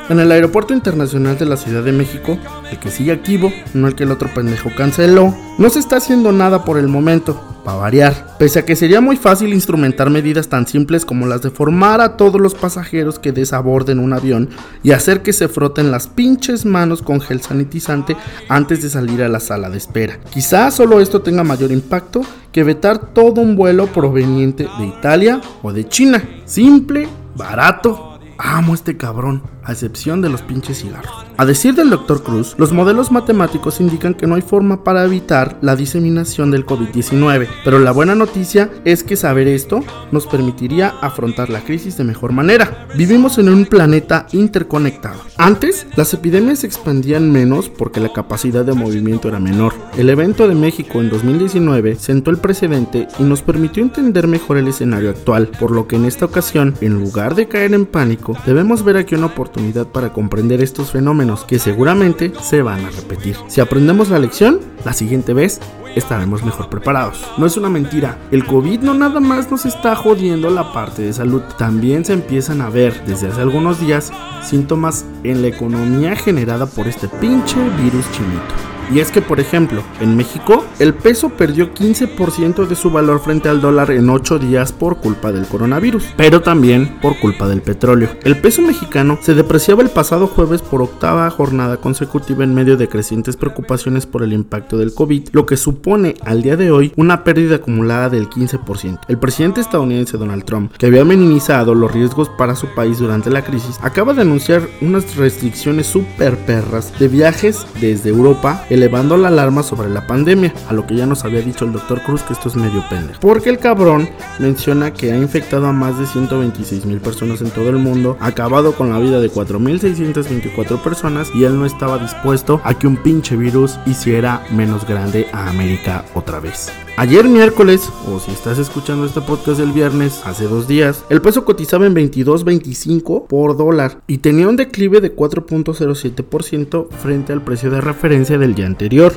en 0.09 0.21
el 0.21 0.33
Aeropuerto 0.33 0.73
Internacional 0.73 1.39
de 1.39 1.47
la 1.47 1.57
Ciudad 1.57 1.83
de 1.83 1.93
México, 1.93 2.39
el 2.71 2.79
que 2.79 2.91
sigue 2.91 3.13
activo, 3.13 3.53
no 3.75 3.89
el 3.89 3.95
que 3.95 4.05
el 4.05 4.11
otro 4.11 4.29
pendejo 4.35 4.71
canceló, 4.77 5.35
no 5.59 5.71
se 5.71 5.79
está 5.79 5.97
haciendo 5.97 6.33
nada 6.33 6.65
por 6.65 6.79
el 6.79 6.89
momento, 6.89 7.41
para 7.65 7.79
variar, 7.79 8.37
pese 8.39 8.61
a 8.61 8.65
que 8.65 8.77
sería 8.77 9.01
muy 9.01 9.17
fácil 9.17 9.53
instrumentar 9.53 10.09
medidas 10.09 10.49
tan 10.49 10.67
simples 10.67 11.05
como 11.05 11.27
las 11.27 11.43
de 11.43 11.51
formar 11.51 12.01
a 12.01 12.17
todos 12.17 12.41
los 12.41 12.55
pasajeros 12.55 13.19
que 13.19 13.33
desaborden 13.33 13.99
un 13.99 14.15
avión 14.15 14.49
y 14.83 14.93
hacer 14.93 15.23
que 15.23 15.35
se 15.35 15.49
froten 15.49 15.91
las 15.91 16.07
pinches 16.07 16.65
manos 16.65 17.03
con 17.03 17.21
gel 17.21 17.43
sanitizante 17.43 18.17
antes 18.49 18.81
de 18.81 18.89
salir 18.89 19.23
a 19.23 19.29
la 19.29 19.41
sala 19.41 19.69
de 19.69 19.77
espera. 19.77 20.19
Quizás 20.33 20.75
solo 20.75 21.01
esto 21.01 21.21
tenga 21.21 21.45
mayor 21.45 21.71
impacto 21.71 22.23
que 22.53 22.65
vetar 22.65 23.13
todo 23.13 23.43
un 23.43 23.57
vuelo 23.57 23.87
proveniente 23.89 24.67
de 24.79 24.87
Italia 24.87 25.41
o 25.63 25.73
de 25.73 25.87
China. 25.87 26.23
Simple, 26.47 27.09
barato 27.37 28.09
Amo 28.41 28.73
este 28.73 28.97
cabrón, 28.97 29.43
a 29.69 29.73
excepción 29.73 30.23
de 30.23 30.31
los 30.31 30.41
pinches 30.41 30.81
cigarros. 30.81 31.13
A 31.37 31.45
decir 31.45 31.75
del 31.75 31.91
Dr. 31.91 32.23
Cruz, 32.23 32.55
los 32.57 32.73
modelos 32.73 33.13
matemáticos 33.13 33.81
indican 33.81 34.15
que 34.15 34.27
no 34.27 34.35
hay 34.35 34.43
forma 34.43 34.83
para 34.83 35.05
evitar 35.05 35.59
la 35.61 35.77
diseminación 35.77 36.51
del 36.51 36.65
COVID-19, 36.65 37.47
pero 37.65 37.79
la 37.79 37.93
buena 37.93 38.15
noticia 38.15 38.71
es 38.87 39.05
que 39.05 39.15
saber 39.15 39.47
esto 39.47 39.85
nos 40.11 40.27
permitiría 40.27 40.95
afrontar 41.03 41.51
la 41.51 41.61
crisis 41.61 41.99
de 41.99 42.05
mejor 42.05 42.33
manera. 42.33 42.89
Vivimos 42.97 43.37
en 43.37 43.51
un 43.51 43.67
planeta 43.67 44.27
interconectado. 44.33 45.21
Antes, 45.37 45.87
las 45.97 46.15
epidemias 46.15 46.61
se 46.61 46.67
expandían 46.67 47.31
menos 47.31 47.69
porque 47.69 48.01
la 48.01 48.13
capacidad 48.13 48.65
de 48.65 48.73
movimiento 48.73 49.29
era 49.29 49.39
menor. 49.39 49.75
El 49.99 50.09
evento 50.09 50.49
de 50.49 50.55
México 50.55 50.99
en 50.99 51.11
2019 51.11 51.97
sentó 51.97 52.31
el 52.31 52.39
precedente 52.39 53.07
y 53.19 53.23
nos 53.23 53.43
permitió 53.43 53.83
entender 53.83 54.27
mejor 54.29 54.57
el 54.57 54.69
escenario 54.69 55.11
actual, 55.11 55.49
por 55.61 55.73
lo 55.73 55.87
que 55.87 55.97
en 55.97 56.07
esta 56.07 56.25
ocasión, 56.25 56.75
en 56.81 56.95
lugar 56.95 57.35
de 57.35 57.49
caer 57.49 57.75
en 57.75 57.85
pánico, 57.85 58.35
debemos 58.47 58.83
ver 58.83 58.97
aquí 58.97 59.15
una 59.15 59.27
oportunidad 59.27 59.58
para 59.93 60.13
comprender 60.13 60.63
estos 60.63 60.93
fenómenos 60.93 61.45
que 61.45 61.59
seguramente 61.59 62.33
se 62.41 62.63
van 62.63 62.85
a 62.85 62.91
repetir. 62.91 63.37
Si 63.49 63.61
aprendemos 63.61 64.09
la 64.09 64.19
lección, 64.19 64.61
la 64.85 64.93
siguiente 64.93 65.35
vez 65.35 65.61
estaremos 65.97 66.45
mejor 66.45 66.69
preparados. 66.69 67.25
No 67.39 67.47
es 67.47 67.57
una 67.57 67.69
mentira, 67.69 68.19
el 68.31 68.45
COVID 68.45 68.81
no 68.81 68.95
nada 68.95 69.19
más 69.19 69.51
nos 69.51 69.67
está 69.67 69.97
jodiendo 69.97 70.49
la 70.51 70.73
parte 70.73 71.03
de 71.03 71.13
salud, 71.13 71.43
también 71.59 72.05
se 72.05 72.13
empiezan 72.13 72.61
a 72.61 72.71
ver 72.71 73.05
desde 73.05 73.29
hace 73.29 73.41
algunos 73.41 73.81
días 73.81 74.13
síntomas 74.43 75.05
en 75.25 75.43
la 75.43 75.49
economía 75.49 76.15
generada 76.15 76.67
por 76.67 76.87
este 76.87 77.09
pinche 77.09 77.57
virus 77.83 78.11
chinito. 78.13 78.78
Y 78.91 79.01
es 79.01 79.11
que, 79.11 79.21
por 79.21 79.41
ejemplo, 79.41 79.83
en 80.01 80.17
México, 80.17 80.65
el 80.79 80.95
peso 80.95 81.31
perdió 81.31 81.75
15% 81.75 82.67
de 82.67 82.75
su 82.75 82.91
valor 82.91 83.21
frente 83.21 83.49
al 83.49 83.61
dólar 83.61 83.91
en 83.91 84.09
8 84.09 84.39
días 84.39 84.73
por 84.73 84.99
culpa 84.99 85.33
del 85.33 85.47
coronavirus, 85.47 86.05
pero 86.17 86.41
también 86.41 86.99
por 87.01 87.19
culpa 87.19 87.49
del 87.49 87.63
petróleo. 87.63 88.09
El 88.25 88.41
peso 88.41 88.63
mexicano 88.63 89.19
se 89.21 89.35
depreciaba 89.35 89.83
el 89.83 89.91
pasado 89.91 90.27
jueves 90.27 90.63
por 90.63 90.83
octava 90.83 91.29
jornada 91.31 91.77
consecutiva 91.77 92.45
en 92.45 92.55
medio 92.55 92.77
de 92.77 92.89
crecientes 92.89 93.37
preocupaciones 93.37 94.07
por 94.07 94.23
el 94.23 94.33
impacto 94.33 94.79
del 94.79 94.95
COVID, 94.95 95.29
lo 95.33 95.47
que 95.47 95.57
supone 95.57 96.15
al 96.25 96.43
día 96.43 96.57
de 96.57 96.71
hoy 96.71 96.93
una 96.97 97.25
pérdida 97.25 97.57
acumulada 97.57 98.09
del 98.09 98.29
15%. 98.29 99.01
El 99.09 99.19
presidente 99.19 99.61
estadounidense 99.61 100.17
Donald 100.17 100.45
Trump, 100.45 100.73
que 100.77 100.87
había 100.87 101.05
minimizado 101.05 101.75
los 101.75 101.93
riesgos 101.93 102.29
para 102.31 102.57
su 102.57 102.69
país 102.75 102.99
durante 102.99 103.31
la 103.31 103.43
crisis, 103.43 103.79
acaba 103.83 104.15
de 104.15 104.23
anunciar 104.23 104.63
unas 104.81 105.17
restricciones 105.17 105.87
super 105.87 106.37
perras 106.39 106.99
de 106.99 107.09
viajes 107.09 107.67
desde 107.81 108.11
Europa, 108.11 108.65
elevando 108.79 109.17
la 109.17 109.29
alarma 109.29 109.63
sobre 109.63 109.91
la 109.91 110.07
pandemia, 110.07 110.55
a 110.69 110.73
lo 110.73 110.87
que 110.87 110.95
ya 110.95 111.05
nos 111.05 111.25
había 111.25 111.43
dicho 111.43 111.65
el 111.65 111.73
doctor 111.73 112.01
Cruz 112.03 112.23
que 112.23 112.33
esto 112.33 112.49
es 112.49 112.57
medio 112.57 112.83
pendejo. 112.89 113.21
Porque 113.21 113.51
el 113.51 113.59
cabrón 113.59 114.09
menciona 114.39 114.93
que 114.93 115.13
ha 115.13 115.17
infectado 115.17 115.67
a 115.67 115.73
más 115.73 115.99
de 115.99 116.07
126 116.07 116.87
mil 116.87 117.01
personas 117.01 117.41
en 117.41 117.51
todo 117.51 117.69
el 117.69 117.77
mundo, 117.77 118.17
acabado 118.21 118.73
con 118.73 118.91
la 118.91 118.99
vida 118.99 119.21
de 119.21 119.31
4.624 119.31 120.81
personas 120.81 121.29
y 121.35 121.45
él 121.45 121.59
no 121.59 121.67
estaba 121.67 121.99
dispuesto 121.99 122.61
a 122.65 122.79
que 122.79 122.87
un 122.87 122.97
pinche 122.97 123.37
virus 123.37 123.79
hiciera 123.85 124.43
menos 124.51 124.87
grande 124.87 125.27
a 125.33 125.49
América 125.49 126.05
otra 126.15 126.41
vez. 126.41 126.71
Ayer 126.99 127.29
miércoles, 127.29 127.93
o 128.13 128.19
si 128.19 128.33
estás 128.33 128.59
escuchando 128.59 129.07
este 129.07 129.21
podcast 129.21 129.61
el 129.61 129.71
viernes, 129.71 130.21
hace 130.25 130.49
dos 130.49 130.67
días, 130.67 131.05
el 131.11 131.23
peso 131.23 131.45
cotizaba 131.45 131.87
en 131.87 131.95
22.25 131.95 133.29
por 133.29 133.57
dólar 133.57 134.01
y 134.09 134.19
tenía 134.19 134.49
un 134.49 134.57
declive 134.57 135.01
de 135.01 135.15
4.07% 135.15 136.89
frente 136.91 137.33
al 137.33 137.45
precio 137.45 137.71
de 137.71 137.81
referencia 137.81 138.37
del 138.37 138.57
día 138.57 138.67
anterior. 138.67 139.13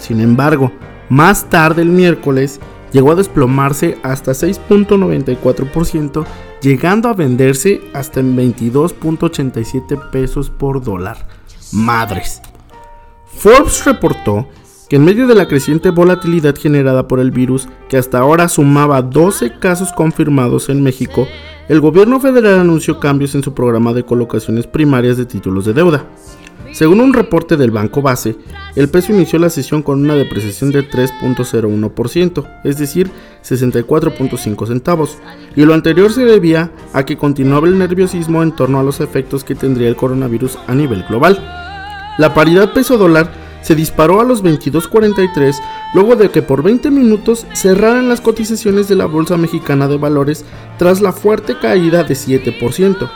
Sin 0.00 0.18
embargo, 0.18 0.72
más 1.10 1.48
tarde 1.48 1.82
el 1.82 1.90
miércoles 1.90 2.58
llegó 2.90 3.12
a 3.12 3.14
desplomarse 3.14 3.98
hasta 4.02 4.32
6.94%, 4.32 6.26
llegando 6.60 7.08
a 7.08 7.14
venderse 7.14 7.82
hasta 7.94 8.18
en 8.18 8.36
22.87 8.36 10.10
pesos 10.10 10.50
por 10.50 10.82
dólar. 10.82 11.28
Madres. 11.70 12.42
Forbes 13.26 13.84
reportó 13.84 14.48
que 14.92 14.96
en 14.96 15.06
medio 15.06 15.26
de 15.26 15.34
la 15.34 15.48
creciente 15.48 15.88
volatilidad 15.88 16.54
generada 16.54 17.08
por 17.08 17.18
el 17.18 17.30
virus, 17.30 17.66
que 17.88 17.96
hasta 17.96 18.18
ahora 18.18 18.46
sumaba 18.50 19.00
12 19.00 19.58
casos 19.58 19.90
confirmados 19.90 20.68
en 20.68 20.82
México, 20.82 21.26
el 21.70 21.80
gobierno 21.80 22.20
federal 22.20 22.60
anunció 22.60 23.00
cambios 23.00 23.34
en 23.34 23.42
su 23.42 23.54
programa 23.54 23.94
de 23.94 24.04
colocaciones 24.04 24.66
primarias 24.66 25.16
de 25.16 25.24
títulos 25.24 25.64
de 25.64 25.72
deuda. 25.72 26.04
Según 26.74 27.00
un 27.00 27.14
reporte 27.14 27.56
del 27.56 27.70
Banco 27.70 28.02
Base, 28.02 28.36
el 28.76 28.90
peso 28.90 29.14
inició 29.14 29.38
la 29.38 29.48
sesión 29.48 29.80
con 29.80 29.98
una 29.98 30.14
depreciación 30.14 30.72
de 30.72 30.86
3.01%, 30.86 32.60
es 32.62 32.76
decir, 32.76 33.10
64.5 33.42 34.66
centavos, 34.66 35.16
y 35.56 35.64
lo 35.64 35.72
anterior 35.72 36.12
se 36.12 36.26
debía 36.26 36.70
a 36.92 37.06
que 37.06 37.16
continuaba 37.16 37.66
el 37.66 37.78
nerviosismo 37.78 38.42
en 38.42 38.52
torno 38.52 38.78
a 38.78 38.82
los 38.82 39.00
efectos 39.00 39.42
que 39.42 39.54
tendría 39.54 39.88
el 39.88 39.96
coronavirus 39.96 40.58
a 40.66 40.74
nivel 40.74 41.02
global. 41.08 41.42
La 42.18 42.34
paridad 42.34 42.74
peso 42.74 42.98
dólar 42.98 43.41
se 43.62 43.74
disparó 43.74 44.20
a 44.20 44.24
los 44.24 44.44
22.43 44.44 45.56
luego 45.94 46.16
de 46.16 46.30
que 46.30 46.42
por 46.42 46.62
20 46.62 46.90
minutos 46.90 47.46
cerraran 47.54 48.08
las 48.08 48.20
cotizaciones 48.20 48.88
de 48.88 48.96
la 48.96 49.06
Bolsa 49.06 49.36
Mexicana 49.36 49.88
de 49.88 49.96
Valores 49.96 50.44
tras 50.78 51.00
la 51.00 51.12
fuerte 51.12 51.58
caída 51.58 52.04
de 52.04 52.14
7%. 52.14 53.10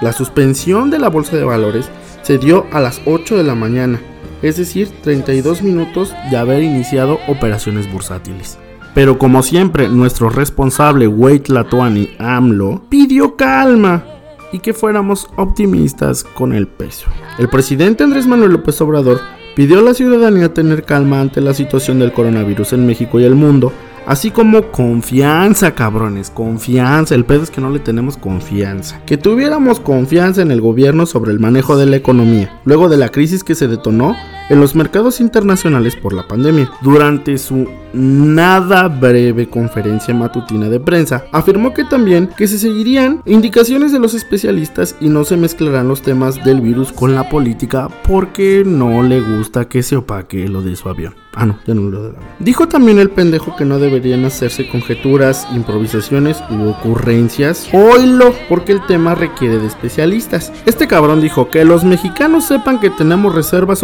La 0.00 0.12
suspensión 0.12 0.90
de 0.90 0.98
la 0.98 1.08
Bolsa 1.08 1.36
de 1.36 1.44
Valores 1.44 1.88
se 2.22 2.38
dio 2.38 2.66
a 2.72 2.80
las 2.80 3.00
8 3.06 3.36
de 3.36 3.44
la 3.44 3.54
mañana, 3.54 4.00
es 4.42 4.56
decir, 4.56 4.90
32 5.02 5.62
minutos 5.62 6.12
de 6.30 6.36
haber 6.36 6.62
iniciado 6.62 7.18
operaciones 7.28 7.90
bursátiles. 7.90 8.58
Pero 8.94 9.18
como 9.18 9.42
siempre, 9.42 9.88
nuestro 9.88 10.28
responsable 10.28 11.06
Wade 11.06 11.44
Latuani 11.48 12.10
AMLO 12.18 12.82
pidió 12.88 13.36
calma 13.36 14.04
y 14.52 14.58
que 14.58 14.74
fuéramos 14.74 15.28
optimistas 15.36 16.24
con 16.24 16.52
el 16.52 16.68
peso. 16.68 17.06
El 17.38 17.48
presidente 17.48 18.04
Andrés 18.04 18.26
Manuel 18.26 18.52
López 18.52 18.80
Obrador 18.82 19.20
pidió 19.54 19.78
a 19.78 19.82
la 19.82 19.94
ciudadanía 19.94 20.54
tener 20.54 20.84
calma 20.84 21.20
ante 21.20 21.40
la 21.40 21.54
situación 21.54 21.98
del 21.98 22.12
coronavirus 22.12 22.72
en 22.72 22.86
México 22.86 23.20
y 23.20 23.24
el 23.24 23.34
mundo, 23.34 23.72
así 24.06 24.30
como 24.30 24.70
confianza, 24.70 25.74
cabrones, 25.74 26.30
confianza. 26.30 27.14
El 27.14 27.24
pedo 27.24 27.42
es 27.42 27.50
que 27.50 27.60
no 27.60 27.70
le 27.70 27.78
tenemos 27.78 28.16
confianza. 28.16 29.00
Que 29.06 29.16
tuviéramos 29.16 29.80
confianza 29.80 30.42
en 30.42 30.50
el 30.50 30.60
gobierno 30.60 31.06
sobre 31.06 31.32
el 31.32 31.40
manejo 31.40 31.76
de 31.76 31.86
la 31.86 31.96
economía, 31.96 32.60
luego 32.64 32.88
de 32.88 32.96
la 32.96 33.10
crisis 33.10 33.44
que 33.44 33.54
se 33.54 33.68
detonó 33.68 34.16
en 34.48 34.60
los 34.60 34.74
mercados 34.74 35.20
internacionales 35.20 35.96
por 35.96 36.12
la 36.12 36.26
pandemia. 36.26 36.70
Durante 36.82 37.38
su 37.38 37.68
nada 37.92 38.88
breve 38.88 39.48
conferencia 39.48 40.14
matutina 40.14 40.68
de 40.68 40.80
prensa, 40.80 41.24
afirmó 41.32 41.74
que 41.74 41.84
también 41.84 42.30
que 42.36 42.48
se 42.48 42.58
seguirían 42.58 43.22
indicaciones 43.26 43.92
de 43.92 43.98
los 43.98 44.14
especialistas 44.14 44.96
y 45.00 45.08
no 45.08 45.24
se 45.24 45.36
mezclarán 45.36 45.88
los 45.88 46.02
temas 46.02 46.42
del 46.44 46.60
virus 46.60 46.92
con 46.92 47.14
la 47.14 47.28
política 47.28 47.88
porque 48.06 48.62
no 48.64 49.02
le 49.02 49.20
gusta 49.20 49.68
que 49.68 49.82
se 49.82 49.96
opaque 49.96 50.48
lo 50.48 50.62
de 50.62 50.76
su 50.76 50.88
avión. 50.88 51.14
Ah, 51.34 51.46
no, 51.46 51.58
ya 51.66 51.72
no 51.72 51.82
lo 51.90 52.10
de 52.10 52.14
Dijo 52.40 52.68
también 52.68 52.98
el 52.98 53.08
pendejo 53.08 53.56
que 53.56 53.64
no 53.64 53.78
deberían 53.78 54.24
hacerse 54.26 54.68
conjeturas, 54.68 55.46
improvisaciones 55.54 56.42
u 56.50 56.68
ocurrencias. 56.68 57.68
Oilo, 57.72 58.34
porque 58.50 58.72
el 58.72 58.84
tema 58.86 59.14
requiere 59.14 59.58
de 59.58 59.66
especialistas. 59.66 60.52
Este 60.66 60.86
cabrón 60.86 61.22
dijo 61.22 61.48
que 61.48 61.64
los 61.64 61.84
mexicanos 61.84 62.44
sepan 62.44 62.80
que 62.80 62.90
tenemos 62.90 63.34
reservas 63.34 63.82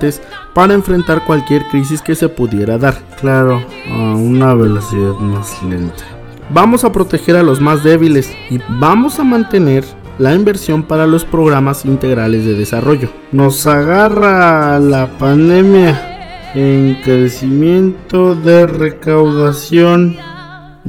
suficientes 0.00 0.22
para 0.54 0.74
enfrentar 0.74 1.24
cualquier 1.24 1.64
crisis 1.68 2.02
que 2.02 2.14
se 2.14 2.28
pudiera 2.28 2.78
dar. 2.78 2.98
Claro, 3.20 3.64
a 3.88 4.14
una 4.14 4.54
velocidad 4.54 5.14
más 5.20 5.62
lenta. 5.62 6.04
Vamos 6.50 6.84
a 6.84 6.92
proteger 6.92 7.36
a 7.36 7.42
los 7.42 7.60
más 7.60 7.84
débiles 7.84 8.30
y 8.50 8.58
vamos 8.68 9.20
a 9.20 9.24
mantener 9.24 9.84
la 10.18 10.34
inversión 10.34 10.82
para 10.82 11.06
los 11.06 11.24
programas 11.24 11.84
integrales 11.84 12.44
de 12.44 12.54
desarrollo. 12.54 13.08
Nos 13.32 13.66
agarra 13.66 14.78
la 14.78 15.06
pandemia 15.18 16.50
en 16.54 16.98
crecimiento 17.04 18.34
de 18.34 18.66
recaudación, 18.66 20.16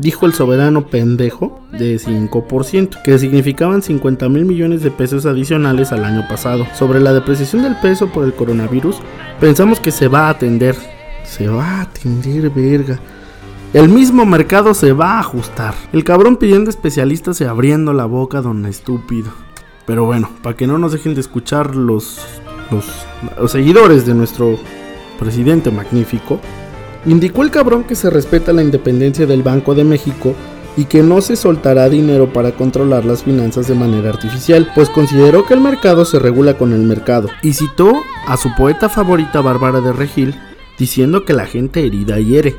dijo 0.01 0.25
el 0.25 0.34
soberano 0.34 0.88
pendejo, 0.88 1.62
de 1.72 1.98
5%, 1.98 3.01
que 3.03 3.20
significaban 3.20 3.81
50 3.81 4.27
mil 4.29 4.46
millones 4.46 4.81
de 4.81 4.91
pesos 4.91 5.25
adicionales 5.25 5.91
al 5.91 6.03
año 6.03 6.25
pasado. 6.27 6.65
Sobre 6.74 7.00
la 7.00 7.13
depreciación 7.13 7.62
del 7.62 7.75
peso 7.77 8.08
por 8.08 8.25
el 8.25 8.34
coronavirus, 8.34 8.98
pensamos 9.39 9.79
que 9.79 9.91
se 9.91 10.08
va 10.08 10.27
a 10.27 10.31
atender. 10.31 10.75
Se 11.24 11.48
va 11.48 11.65
a 11.65 11.81
atender, 11.81 12.50
verga. 12.50 13.00
El 13.74 13.88
mismo 13.88 14.25
mercado 14.25 14.74
se 14.74 14.91
va 14.91 15.13
a 15.13 15.20
ajustar. 15.20 15.75
El 15.93 16.03
cabrón 16.03 16.36
pidiendo 16.36 16.70
especialistas 16.70 17.39
y 17.39 17.46
abriendo 17.46 17.93
la 17.93 18.05
boca, 18.05 18.41
don 18.41 18.65
estúpido. 18.65 19.31
Pero 19.86 20.05
bueno, 20.05 20.29
para 20.41 20.58
que 20.58 20.67
no 20.67 20.77
nos 20.77 20.91
dejen 20.91 21.13
de 21.13 21.22
escuchar 21.22 21.75
los, 21.75 22.20
los, 22.72 22.86
los 23.39 23.51
seguidores 23.51 24.05
de 24.05 24.13
nuestro 24.13 24.58
presidente 25.20 25.70
magnífico, 25.72 26.41
indicó 27.05 27.43
el 27.43 27.51
cabrón 27.51 27.84
que 27.84 27.96
se 27.96 28.10
respeta 28.10 28.53
la 28.53 28.63
independencia 28.63 29.25
del 29.25 29.43
Banco 29.43 29.75
de 29.75 29.84
México 29.84 30.36
y 30.77 30.86
que 30.86 31.03
no 31.03 31.22
se 31.22 31.36
soltará 31.36 31.89
dinero 31.89 32.31
para 32.31 32.53
controlar 32.53 33.03
las 33.05 33.24
finanzas 33.24 33.67
de 33.67 33.75
manera 33.75 34.10
artificial, 34.10 34.72
pues 34.74 34.89
consideró 34.89 35.46
que 35.46 35.53
el 35.53 35.62
mercado 35.62 36.05
se 36.05 36.20
regula 36.20 36.58
con 36.58 36.72
el 36.74 36.81
mercado, 36.81 37.27
y 37.41 37.53
citó 37.53 37.93
a 38.27 38.38
su 38.38 38.53
poeta 38.55 38.88
favorita 38.88 39.41
Bárbara 39.41 39.81
de 39.81 39.91
Regil, 39.91 40.36
diciendo 40.77 41.25
que 41.25 41.34
la 41.34 41.46
gente 41.46 41.86
herida 41.86 42.20
hiere, 42.20 42.55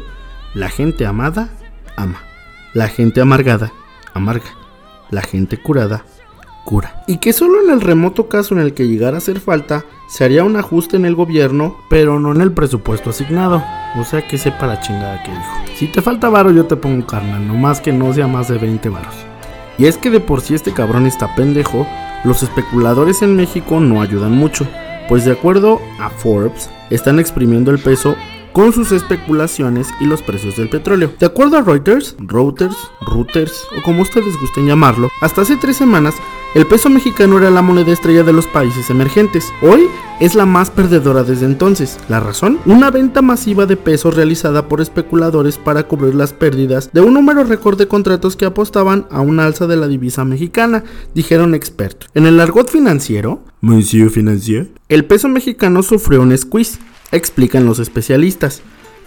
la 0.54 0.68
gente 0.68 1.06
amada 1.06 1.48
ama, 1.96 2.22
la 2.74 2.88
gente 2.88 3.20
amargada 3.20 3.72
amarga, 4.12 4.54
la 5.10 5.22
gente 5.22 5.56
curada 5.56 6.04
cura. 6.64 7.04
Y 7.06 7.18
que 7.18 7.32
solo 7.32 7.62
en 7.62 7.70
el 7.70 7.80
remoto 7.80 8.28
caso 8.28 8.54
en 8.54 8.60
el 8.60 8.74
que 8.74 8.88
llegara 8.88 9.16
a 9.16 9.18
hacer 9.18 9.40
falta, 9.40 9.84
se 10.08 10.24
haría 10.24 10.44
un 10.44 10.56
ajuste 10.56 10.96
en 10.96 11.04
el 11.04 11.14
gobierno, 11.14 11.76
pero 11.88 12.20
no 12.20 12.32
en 12.32 12.40
el 12.40 12.52
presupuesto 12.52 13.10
asignado. 13.10 13.62
O 13.98 14.04
sea 14.04 14.26
que 14.26 14.38
sepa 14.38 14.66
la 14.66 14.80
chingada 14.80 15.22
que 15.22 15.30
dijo. 15.30 15.76
Si 15.76 15.86
te 15.86 16.02
falta 16.02 16.28
varo, 16.28 16.50
yo 16.50 16.66
te 16.66 16.76
pongo 16.76 17.06
carnal, 17.06 17.42
más 17.58 17.80
que 17.80 17.92
no 17.92 18.12
sea 18.12 18.26
más 18.26 18.48
de 18.48 18.58
20 18.58 18.88
varos. 18.88 19.14
Y 19.78 19.86
es 19.86 19.96
que 19.98 20.10
de 20.10 20.20
por 20.20 20.40
sí 20.40 20.54
este 20.54 20.72
cabrón 20.72 21.06
está 21.06 21.34
pendejo, 21.34 21.86
los 22.24 22.42
especuladores 22.42 23.22
en 23.22 23.36
México 23.36 23.80
no 23.80 24.00
ayudan 24.00 24.32
mucho, 24.32 24.66
pues 25.08 25.24
de 25.24 25.32
acuerdo 25.32 25.80
a 25.98 26.10
Forbes, 26.10 26.70
están 26.90 27.18
exprimiendo 27.18 27.70
el 27.70 27.78
peso 27.78 28.14
con 28.52 28.72
sus 28.72 28.92
especulaciones 28.92 29.88
y 30.00 30.04
los 30.04 30.22
precios 30.22 30.56
del 30.56 30.68
petróleo. 30.68 31.12
De 31.18 31.26
acuerdo 31.26 31.56
a 31.56 31.62
Reuters, 31.62 32.16
Reuters, 32.18 32.76
Reuters 33.00 33.66
o 33.76 33.82
como 33.82 34.02
ustedes 34.02 34.38
gusten 34.38 34.66
llamarlo, 34.66 35.08
hasta 35.20 35.42
hace 35.42 35.56
tres 35.56 35.76
semanas 35.76 36.14
el 36.54 36.66
peso 36.66 36.90
mexicano 36.90 37.38
era 37.38 37.50
la 37.50 37.62
moneda 37.62 37.92
estrella 37.92 38.22
de 38.22 38.32
los 38.32 38.46
países 38.46 38.90
emergentes. 38.90 39.52
Hoy 39.62 39.88
es 40.20 40.34
la 40.34 40.44
más 40.44 40.70
perdedora 40.70 41.24
desde 41.24 41.46
entonces. 41.46 41.98
¿La 42.08 42.20
razón? 42.20 42.58
Una 42.66 42.90
venta 42.90 43.22
masiva 43.22 43.64
de 43.64 43.76
pesos 43.76 44.14
realizada 44.14 44.68
por 44.68 44.82
especuladores 44.82 45.56
para 45.56 45.84
cubrir 45.84 46.14
las 46.14 46.34
pérdidas 46.34 46.90
de 46.92 47.00
un 47.00 47.14
número 47.14 47.44
récord 47.44 47.78
de 47.78 47.88
contratos 47.88 48.36
que 48.36 48.44
apostaban 48.44 49.06
a 49.10 49.22
un 49.22 49.40
alza 49.40 49.66
de 49.66 49.76
la 49.76 49.88
divisa 49.88 50.24
mexicana, 50.24 50.84
dijeron 51.14 51.54
expertos. 51.54 52.10
En 52.14 52.26
el 52.26 52.38
argot 52.38 52.70
financiero, 52.70 53.42
Monsieur 53.62 54.10
Financier, 54.10 54.70
el 54.88 55.06
peso 55.06 55.28
mexicano 55.28 55.82
sufrió 55.82 56.20
un 56.20 56.36
squeeze 56.36 56.78
explican 57.12 57.66
los 57.66 57.78
especialistas, 57.78 58.62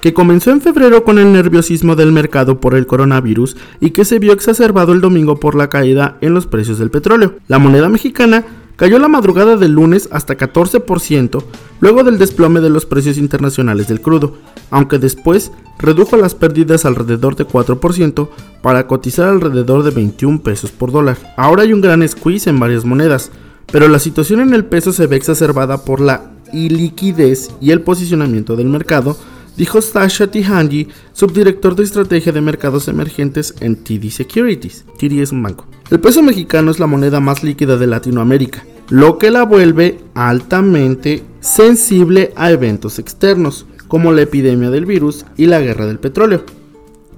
que 0.05 0.13
comenzó 0.13 0.51
en 0.51 0.61
febrero 0.61 1.03
con 1.03 1.17
el 1.17 1.33
nerviosismo 1.33 1.95
del 1.95 2.11
mercado 2.11 2.59
por 2.59 2.75
el 2.75 2.85
coronavirus 2.85 3.57
y 3.79 3.89
que 3.89 4.05
se 4.05 4.19
vio 4.19 4.33
exacerbado 4.33 4.93
el 4.93 5.01
domingo 5.01 5.39
por 5.39 5.55
la 5.55 5.67
caída 5.67 6.19
en 6.21 6.35
los 6.35 6.45
precios 6.45 6.77
del 6.77 6.91
petróleo. 6.91 7.37
La 7.47 7.57
moneda 7.57 7.89
mexicana 7.89 8.45
cayó 8.75 8.99
la 8.99 9.07
madrugada 9.07 9.57
del 9.57 9.71
lunes 9.71 10.07
hasta 10.11 10.37
14% 10.37 11.43
luego 11.79 12.03
del 12.03 12.19
desplome 12.19 12.61
de 12.61 12.69
los 12.69 12.85
precios 12.85 13.17
internacionales 13.17 13.87
del 13.87 13.99
crudo, 13.99 14.37
aunque 14.69 14.99
después 14.99 15.51
redujo 15.79 16.17
las 16.17 16.35
pérdidas 16.35 16.85
alrededor 16.85 17.35
de 17.35 17.47
4% 17.47 18.29
para 18.61 18.85
cotizar 18.85 19.29
alrededor 19.29 19.81
de 19.81 19.89
21 19.89 20.43
pesos 20.43 20.69
por 20.69 20.91
dólar. 20.91 21.17
Ahora 21.35 21.63
hay 21.63 21.73
un 21.73 21.81
gran 21.81 22.07
squeeze 22.07 22.51
en 22.51 22.59
varias 22.59 22.85
monedas, 22.85 23.31
pero 23.71 23.87
la 23.87 23.97
situación 23.97 24.41
en 24.41 24.53
el 24.53 24.65
peso 24.65 24.93
se 24.93 25.07
ve 25.07 25.15
exacerbada 25.15 25.83
por 25.83 25.99
la 25.99 26.29
y 26.53 26.69
liquidez 26.69 27.49
y 27.59 27.71
el 27.71 27.81
posicionamiento 27.81 28.55
del 28.55 28.69
mercado, 28.69 29.17
dijo 29.57 29.81
Sasha 29.81 30.27
Tihanji, 30.27 30.87
subdirector 31.13 31.75
de 31.75 31.83
estrategia 31.83 32.31
de 32.31 32.41
mercados 32.41 32.87
emergentes 32.87 33.55
en 33.59 33.75
TD 33.75 34.09
Securities. 34.09 34.85
TD 34.97 35.21
es 35.21 35.31
un 35.31 35.43
banco. 35.43 35.65
El 35.89 35.99
peso 35.99 36.21
mexicano 36.21 36.71
es 36.71 36.79
la 36.79 36.87
moneda 36.87 37.19
más 37.19 37.43
líquida 37.43 37.77
de 37.77 37.87
Latinoamérica, 37.87 38.65
lo 38.89 39.17
que 39.17 39.31
la 39.31 39.43
vuelve 39.43 39.99
altamente 40.13 41.23
sensible 41.39 42.33
a 42.35 42.51
eventos 42.51 42.99
externos, 42.99 43.65
como 43.87 44.11
la 44.11 44.23
epidemia 44.23 44.71
del 44.71 44.85
virus 44.85 45.25
y 45.37 45.45
la 45.45 45.61
guerra 45.61 45.85
del 45.85 45.99
petróleo. 45.99 46.43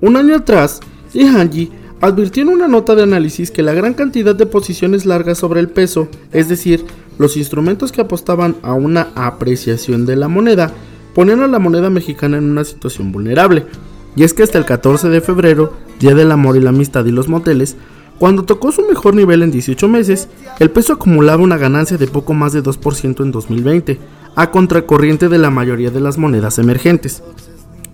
Un 0.02 0.18
año 0.18 0.36
atrás, 0.36 0.80
Tihanji 1.12 1.72
advirtió 2.02 2.44
en 2.44 2.50
una 2.50 2.68
nota 2.68 2.94
de 2.94 3.04
análisis 3.04 3.52
que 3.52 3.64
la 3.64 3.74
gran 3.74 3.94
cantidad 3.94 4.36
de 4.36 4.46
posiciones 4.46 5.06
largas 5.06 5.40
sobre 5.40 5.60
el 5.60 5.70
peso, 5.70 6.08
es 6.32 6.50
decir, 6.50 6.86
los 7.18 7.38
instrumentos 7.38 7.92
que 7.92 8.02
apostaban 8.02 8.58
a 8.62 8.74
una 8.74 9.10
apreciación 9.16 10.06
de 10.06 10.16
la 10.16 10.28
moneda, 10.28 10.72
ponían 11.18 11.42
a 11.42 11.48
la 11.48 11.58
moneda 11.58 11.90
mexicana 11.90 12.38
en 12.38 12.44
una 12.44 12.64
situación 12.64 13.12
vulnerable. 13.12 13.66
Y 14.16 14.24
es 14.24 14.36
que 14.36 14.44
hasta 14.44 14.60
el 14.60 14.66
14 14.66 15.10
de 15.10 15.20
febrero, 15.20 15.74
Día 16.00 16.14
del 16.14 16.32
Amor 16.32 16.56
y 16.58 16.60
la 16.60 16.70
Amistad 16.70 17.06
y 17.06 17.12
los 17.12 17.28
Moteles, 17.28 17.76
cuando 18.20 18.44
tocó 18.44 18.72
su 18.72 18.84
mejor 18.84 19.16
nivel 19.16 19.42
en 19.42 19.50
18 19.50 19.88
meses, 19.88 20.30
el 20.60 20.70
peso 20.70 20.94
acumulaba 20.94 21.42
una 21.42 21.58
ganancia 21.58 21.98
de 21.98 22.06
poco 22.06 22.36
más 22.36 22.54
de 22.54 22.62
2% 22.62 23.24
en 23.24 23.32
2020, 23.32 24.00
a 24.36 24.52
contracorriente 24.52 25.28
de 25.28 25.40
la 25.40 25.50
mayoría 25.50 25.90
de 25.90 26.02
las 26.02 26.20
monedas 26.20 26.60
emergentes. 26.60 27.24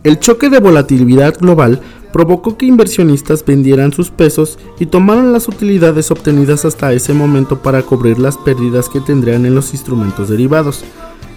El 0.03 0.19
choque 0.19 0.49
de 0.49 0.59
volatilidad 0.59 1.39
global 1.39 1.79
provocó 2.11 2.57
que 2.57 2.65
inversionistas 2.65 3.45
vendieran 3.45 3.93
sus 3.93 4.11
pesos 4.11 4.59
y 4.81 4.87
tomaran 4.87 5.31
las 5.31 5.47
utilidades 5.47 6.11
obtenidas 6.11 6.65
hasta 6.65 6.91
ese 6.91 7.13
momento 7.13 7.61
para 7.61 7.83
cubrir 7.83 8.19
las 8.19 8.37
pérdidas 8.37 8.89
que 8.89 8.99
tendrían 8.99 9.45
en 9.45 9.55
los 9.55 9.71
instrumentos 9.71 10.27
derivados. 10.27 10.83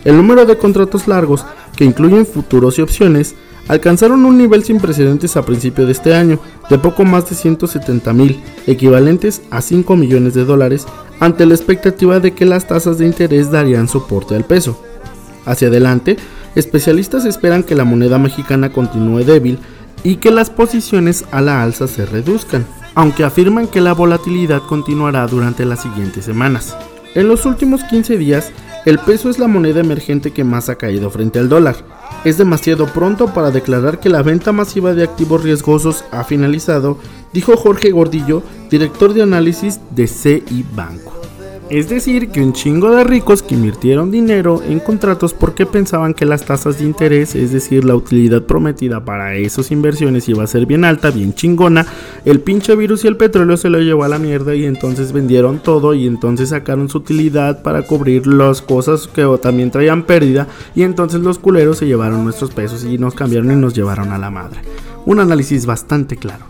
El 0.07 0.17
número 0.17 0.47
de 0.47 0.57
contratos 0.57 1.09
largos, 1.09 1.45
que 1.77 1.85
incluyen 1.85 2.27
futuros 2.27 2.79
y 2.79 2.83
opciones, 2.83 3.35
alcanzaron 3.67 4.25
un 4.25 4.39
nivel 4.39 4.63
sin 4.63 4.79
precedentes 4.79 5.37
a 5.37 5.45
principio 5.45 5.85
de 5.85 5.91
este 5.91 6.15
año, 6.15 6.39
de 6.71 6.79
poco 6.79 7.05
más 7.05 7.29
de 7.29 7.35
170 7.35 8.13
mil, 8.13 8.41
equivalentes 8.69 9.43
a 9.51 9.61
5 9.61 9.97
millones 9.97 10.35
de 10.35 10.45
dólares, 10.45 10.87
ante 11.19 11.45
la 11.45 11.55
expectativa 11.57 12.21
de 12.21 12.35
que 12.35 12.45
las 12.45 12.69
tasas 12.69 12.99
de 12.99 13.07
interés 13.07 13.51
darían 13.51 13.89
soporte 13.89 14.37
al 14.37 14.45
peso. 14.45 14.81
Hacia 15.45 15.67
adelante, 15.67 16.17
especialistas 16.55 17.25
esperan 17.25 17.65
que 17.65 17.75
la 17.75 17.83
moneda 17.83 18.21
mexicana 18.21 18.71
continúe 18.71 19.25
débil 19.25 19.59
y 20.05 20.19
que 20.19 20.31
las 20.31 20.51
posiciones 20.51 21.25
a 21.33 21.41
la 21.41 21.65
alza 21.65 21.89
se 21.89 22.07
reduzcan, 22.07 22.65
aunque 22.95 23.25
afirman 23.25 23.67
que 23.67 23.81
la 23.81 23.93
volatilidad 23.93 24.63
continuará 24.69 25.27
durante 25.27 25.65
las 25.65 25.83
siguientes 25.83 26.25
semanas. 26.25 26.77
En 27.17 27.27
los 27.27 27.45
últimos 27.45 27.83
15 27.83 28.19
días, 28.19 28.53
el 28.87 29.01
peso 29.01 29.29
es 29.29 29.41
la 29.41 29.49
moneda 29.49 29.81
emergente 29.81 30.31
que 30.31 30.45
más 30.45 30.69
ha 30.69 30.77
caído 30.77 31.11
frente 31.11 31.41
al 31.41 31.49
dólar. 31.49 31.75
Es 32.25 32.39
demasiado 32.39 32.87
pronto 32.87 33.35
para 33.35 33.51
declarar 33.51 33.99
que 33.99 34.09
la 34.09 34.23
venta 34.23 34.53
masiva 34.53 34.95
de 34.95 35.03
activos 35.03 35.43
riesgosos 35.43 36.05
ha 36.13 36.23
finalizado, 36.23 36.97
dijo 37.33 37.57
Jorge 37.57 37.91
Gordillo, 37.91 38.45
director 38.71 39.13
de 39.13 39.23
análisis 39.23 39.81
de 39.91 40.07
CI 40.07 40.65
Banco. 40.73 41.16
Es 41.69 41.89
decir, 41.89 42.31
que 42.31 42.41
un 42.41 42.53
chingo 42.53 42.95
de 42.95 43.03
ricos 43.03 43.43
que 43.43 43.57
invirtieron 43.57 44.13
dinero 44.13 44.63
en 44.63 44.79
contratos 44.79 45.35
porque 45.35 45.67
pensaban 45.67 46.15
que 46.15 46.25
las 46.25 46.45
tasas 46.45 46.79
de 46.79 46.85
interés, 46.85 47.35
es 47.35 47.51
decir, 47.51 47.85
la 47.85 47.97
utilidad 47.97 48.43
prometida 48.43 49.05
para 49.05 49.35
esas 49.35 49.73
inversiones 49.73 50.29
iba 50.29 50.45
a 50.45 50.47
ser 50.47 50.65
bien 50.65 50.85
alta, 50.85 51.11
bien 51.11 51.35
chingona, 51.35 51.85
el 52.25 52.39
pinche 52.39 52.77
virus 52.77 53.05
y 53.05 53.09
el 53.09 53.17
petróleo 53.17 53.57
se 53.57 53.69
lo 53.69 53.81
llevó 53.81 54.05
a 54.05 54.09
la 54.09 54.21
mierda 54.21 54.55
y 54.55 54.65
entonces 54.65 55.13
vendieron 55.13 55.59
todo 55.59 55.93
y 55.93 56.07
entonces 56.07 56.51
sacaron 56.51 56.89
su 56.89 56.99
utilidad 56.99 57.63
para 57.63 57.83
cubrir 57.83 58.29
las 58.29 58.63
cosas 58.63 59.09
que 59.09 59.27
también 59.43 59.73
traían 59.73 60.05
pérdida 60.05 60.47
y 60.77 60.85
entonces 60.85 61.21
los 61.21 61.41
culeros 61.41 61.79
se 61.79 61.87
llevaron 61.87 62.23
nuestros 62.23 62.53
pesos 62.53 62.85
y 62.85 62.97
nos 62.97 63.17
cambiaron 63.17 63.51
y 63.51 63.57
nos 63.57 63.75
llevaron 63.75 64.13
a 64.13 64.19
la 64.19 64.31
madre. 64.31 64.61
Un 65.05 65.19
análisis 65.19 65.67
bastante 65.67 66.17
claro. 66.17 66.45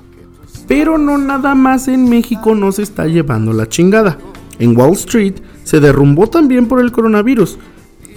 Pero 0.68 0.98
no 0.98 1.16
nada 1.16 1.54
más 1.54 1.88
en 1.88 2.06
México 2.10 2.54
nos 2.54 2.78
está 2.78 3.06
llevando 3.06 3.54
la 3.54 3.66
chingada. 3.66 4.18
En 4.58 4.76
Wall 4.76 4.92
Street 4.92 5.34
se 5.64 5.80
derrumbó 5.80 6.28
también 6.28 6.66
por 6.66 6.80
el 6.80 6.92
coronavirus 6.92 7.58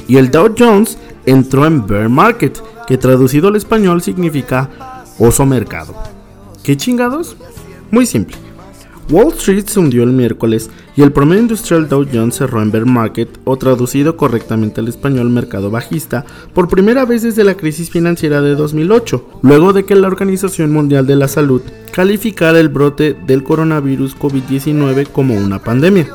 y 0.08 0.18
el 0.18 0.32
Dow 0.32 0.54
Jones 0.58 0.98
entró 1.26 1.66
en 1.66 1.86
bear 1.86 2.10
market, 2.10 2.60
que 2.88 2.98
traducido 2.98 3.50
al 3.50 3.56
español 3.56 4.02
significa 4.02 5.04
oso 5.20 5.46
mercado. 5.46 5.94
¿Qué 6.64 6.76
chingados? 6.76 7.38
Muy 7.92 8.06
simple. 8.06 8.36
Wall 9.12 9.34
Street 9.34 9.66
se 9.66 9.80
hundió 9.80 10.04
el 10.04 10.12
miércoles 10.12 10.70
y 10.96 11.02
el 11.02 11.12
promedio 11.12 11.42
industrial 11.42 11.90
Dow 11.90 12.06
Jones 12.12 12.36
cerró 12.36 12.62
en 12.62 12.72
bear 12.72 12.86
market 12.86 13.40
o 13.44 13.58
traducido 13.58 14.18
correctamente 14.18 14.82
al 14.82 14.88
español 14.88 15.30
mercado 15.30 15.72
bajista 15.72 16.26
por 16.54 16.68
primera 16.68 17.06
vez 17.06 17.24
desde 17.24 17.44
la 17.44 17.56
crisis 17.56 17.90
financiera 17.90 18.42
de 18.42 18.54
2008, 18.54 19.40
luego 19.42 19.74
de 19.74 19.86
que 19.86 19.96
la 19.96 20.08
Organización 20.08 20.72
Mundial 20.72 21.08
de 21.08 21.16
la 21.16 21.28
Salud 21.28 21.62
calificara 21.92 22.60
el 22.60 22.70
brote 22.70 23.16
del 23.26 23.44
coronavirus 23.44 24.16
COVID-19 24.16 25.08
como 25.12 25.36
una 25.36 25.60
pandemia. 25.60 26.08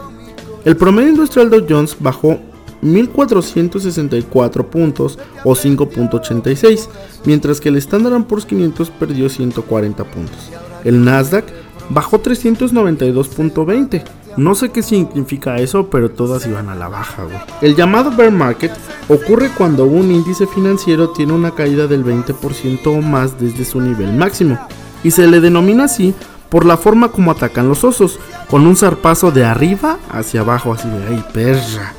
El 0.64 0.76
promedio 0.76 1.10
industrial 1.10 1.50
Dow 1.50 1.66
Jones 1.68 1.96
bajó 2.00 2.38
1.464 2.82 4.64
puntos 4.66 5.18
o 5.44 5.54
5.86, 5.54 6.88
mientras 7.24 7.60
que 7.60 7.68
el 7.68 7.76
Standard 7.76 8.24
Poor's 8.24 8.46
500 8.46 8.90
perdió 8.90 9.28
140 9.28 10.04
puntos. 10.04 10.50
El 10.84 11.04
Nasdaq 11.04 11.44
bajó 11.90 12.22
392.20. 12.22 14.04
No 14.36 14.54
sé 14.54 14.70
qué 14.70 14.82
significa 14.82 15.56
eso, 15.58 15.88
pero 15.90 16.10
todas 16.10 16.46
iban 16.46 16.68
a 16.68 16.74
la 16.74 16.88
baja. 16.88 17.26
El 17.60 17.76
llamado 17.76 18.10
bear 18.10 18.32
market 18.32 18.72
ocurre 19.08 19.50
cuando 19.56 19.84
un 19.84 20.10
índice 20.10 20.46
financiero 20.46 21.10
tiene 21.10 21.34
una 21.34 21.52
caída 21.52 21.86
del 21.86 22.04
20% 22.04 22.86
o 22.86 23.02
más 23.02 23.38
desde 23.38 23.64
su 23.64 23.80
nivel 23.80 24.14
máximo, 24.14 24.58
y 25.04 25.10
se 25.10 25.26
le 25.26 25.40
denomina 25.40 25.84
así 25.84 26.14
por 26.48 26.64
la 26.64 26.76
forma 26.76 27.08
como 27.08 27.30
atacan 27.30 27.68
los 27.68 27.84
osos, 27.84 28.18
con 28.48 28.66
un 28.66 28.76
zarpazo 28.76 29.30
de 29.30 29.44
arriba 29.44 29.98
hacia 30.10 30.40
abajo, 30.40 30.72
así 30.72 30.88
de 30.88 31.06
ahí, 31.06 31.24
perra. 31.32 31.94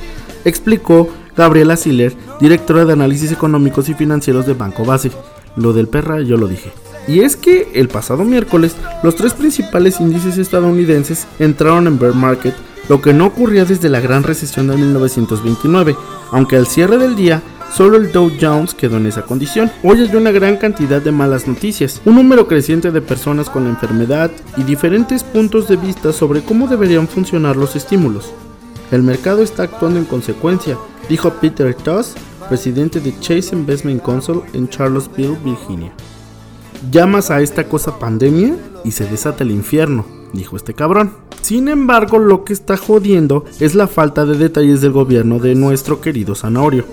Explicó 0.45 1.09
Gabriela 1.35 1.75
Siller, 1.75 2.15
directora 2.39 2.85
de 2.85 2.93
análisis 2.93 3.31
económicos 3.31 3.89
y 3.89 3.93
financieros 3.93 4.45
de 4.45 4.53
Banco 4.53 4.85
Base. 4.85 5.11
Lo 5.55 5.73
del 5.73 5.87
perra 5.87 6.21
yo 6.21 6.37
lo 6.37 6.47
dije. 6.47 6.71
Y 7.07 7.21
es 7.21 7.35
que 7.35 7.69
el 7.73 7.87
pasado 7.87 8.23
miércoles 8.23 8.75
los 9.03 9.15
tres 9.15 9.33
principales 9.33 9.99
índices 9.99 10.37
estadounidenses 10.37 11.27
entraron 11.39 11.87
en 11.87 11.99
bear 11.99 12.13
market, 12.13 12.55
lo 12.89 13.01
que 13.01 13.13
no 13.13 13.27
ocurría 13.27 13.65
desde 13.65 13.89
la 13.89 13.99
gran 13.99 14.23
recesión 14.23 14.67
de 14.67 14.77
1929, 14.77 15.95
aunque 16.31 16.55
al 16.55 16.67
cierre 16.67 16.97
del 16.97 17.15
día 17.15 17.41
solo 17.73 17.97
el 17.97 18.11
Dow 18.11 18.31
Jones 18.39 18.73
quedó 18.73 18.97
en 18.97 19.05
esa 19.05 19.23
condición. 19.23 19.71
Hoy 19.83 20.01
hay 20.01 20.15
una 20.15 20.31
gran 20.31 20.57
cantidad 20.57 21.01
de 21.01 21.11
malas 21.11 21.47
noticias, 21.47 22.01
un 22.05 22.15
número 22.15 22.47
creciente 22.47 22.91
de 22.91 23.01
personas 23.01 23.49
con 23.49 23.63
la 23.63 23.69
enfermedad 23.69 24.31
y 24.57 24.63
diferentes 24.63 25.23
puntos 25.23 25.67
de 25.67 25.77
vista 25.77 26.13
sobre 26.13 26.41
cómo 26.41 26.67
deberían 26.67 27.07
funcionar 27.07 27.55
los 27.55 27.75
estímulos. 27.75 28.31
El 28.91 29.03
mercado 29.03 29.41
está 29.41 29.63
actuando 29.63 29.99
en 29.99 30.05
consecuencia, 30.05 30.77
dijo 31.09 31.31
Peter 31.31 31.73
Toss, 31.73 32.15
presidente 32.47 32.99
de 32.99 33.17
Chase 33.19 33.55
Investment 33.55 34.03
Council 34.03 34.41
en 34.53 34.69
Charlottesville, 34.69 35.37
Virginia. 35.43 35.91
Llamas 36.91 37.31
a 37.31 37.41
esta 37.41 37.67
cosa 37.67 37.97
pandemia 37.97 38.55
y 38.83 38.91
se 38.91 39.05
desata 39.05 39.43
el 39.43 39.51
infierno, 39.51 40.05
dijo 40.33 40.55
este 40.55 40.73
cabrón. 40.73 41.13
Sin 41.41 41.67
embargo, 41.67 42.19
lo 42.19 42.43
que 42.43 42.53
está 42.53 42.77
jodiendo 42.77 43.45
es 43.59 43.75
la 43.75 43.87
falta 43.87 44.25
de 44.25 44.37
detalles 44.37 44.81
del 44.81 44.91
gobierno 44.91 45.39
de 45.39 45.55
nuestro 45.55 46.01
querido 46.01 46.35
Zanahorio. 46.35 46.85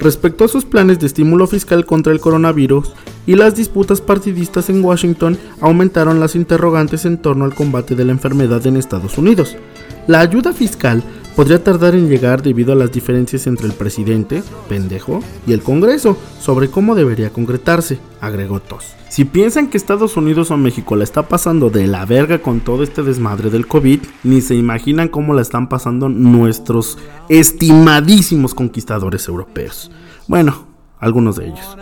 Respecto 0.00 0.44
a 0.44 0.48
sus 0.48 0.64
planes 0.64 0.98
de 0.98 1.06
estímulo 1.06 1.46
fiscal 1.46 1.84
contra 1.84 2.10
el 2.14 2.20
coronavirus 2.20 2.94
y 3.26 3.34
las 3.34 3.54
disputas 3.54 4.00
partidistas 4.00 4.70
en 4.70 4.82
Washington, 4.82 5.36
aumentaron 5.60 6.20
las 6.20 6.34
interrogantes 6.34 7.04
en 7.04 7.18
torno 7.18 7.44
al 7.44 7.54
combate 7.54 7.94
de 7.94 8.06
la 8.06 8.12
enfermedad 8.12 8.66
en 8.66 8.78
Estados 8.78 9.18
Unidos. 9.18 9.58
La 10.06 10.20
ayuda 10.20 10.54
fiscal 10.54 11.02
podría 11.36 11.62
tardar 11.62 11.94
en 11.94 12.08
llegar 12.08 12.42
debido 12.42 12.72
a 12.72 12.76
las 12.76 12.92
diferencias 12.92 13.46
entre 13.46 13.66
el 13.66 13.72
presidente, 13.72 14.42
pendejo, 14.68 15.20
y 15.46 15.52
el 15.52 15.62
Congreso 15.62 16.16
sobre 16.40 16.70
cómo 16.70 16.94
debería 16.94 17.30
concretarse, 17.30 17.98
agregó 18.20 18.60
Tos. 18.60 18.94
Si 19.08 19.24
piensan 19.24 19.68
que 19.68 19.76
Estados 19.76 20.16
Unidos 20.16 20.52
o 20.52 20.56
México 20.56 20.94
la 20.94 21.04
está 21.04 21.22
pasando 21.26 21.68
de 21.68 21.86
la 21.88 22.04
verga 22.04 22.40
con 22.40 22.60
todo 22.60 22.84
este 22.84 23.02
desmadre 23.02 23.50
del 23.50 23.66
COVID, 23.66 24.00
ni 24.22 24.40
se 24.40 24.54
imaginan 24.54 25.08
cómo 25.08 25.34
la 25.34 25.42
están 25.42 25.68
pasando 25.68 26.08
nuestros 26.08 26.96
estimadísimos 27.28 28.54
conquistadores 28.54 29.26
europeos. 29.26 29.90
Bueno, 30.28 30.66
algunos 31.00 31.36
de 31.36 31.46
ellos. 31.46 31.76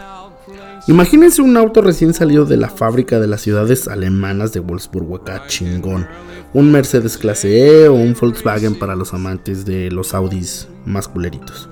Imagínense 0.87 1.43
un 1.43 1.55
auto 1.59 1.83
recién 1.83 2.15
salido 2.15 2.47
de 2.47 2.57
la 2.57 2.71
fábrica 2.71 3.21
de 3.21 3.27
las 3.27 3.43
ciudades 3.43 3.89
alemanas 3.89 4.55
de 4.55 4.61
Wolfsburgo 4.61 5.17
acá, 5.17 5.47
chingón. 5.47 6.07
Un 6.55 6.73
Mercedes 6.73 7.19
clase 7.19 7.69
E 7.69 7.89
o 7.89 7.95
un 7.95 8.15
Volkswagen 8.19 8.75
para 8.75 8.97
los 8.97 9.13
amantes 9.13 9.67
de 9.67 9.91
los 9.91 10.15
Audis 10.15 10.67
más 10.87 11.07
culeritos. 11.07 11.69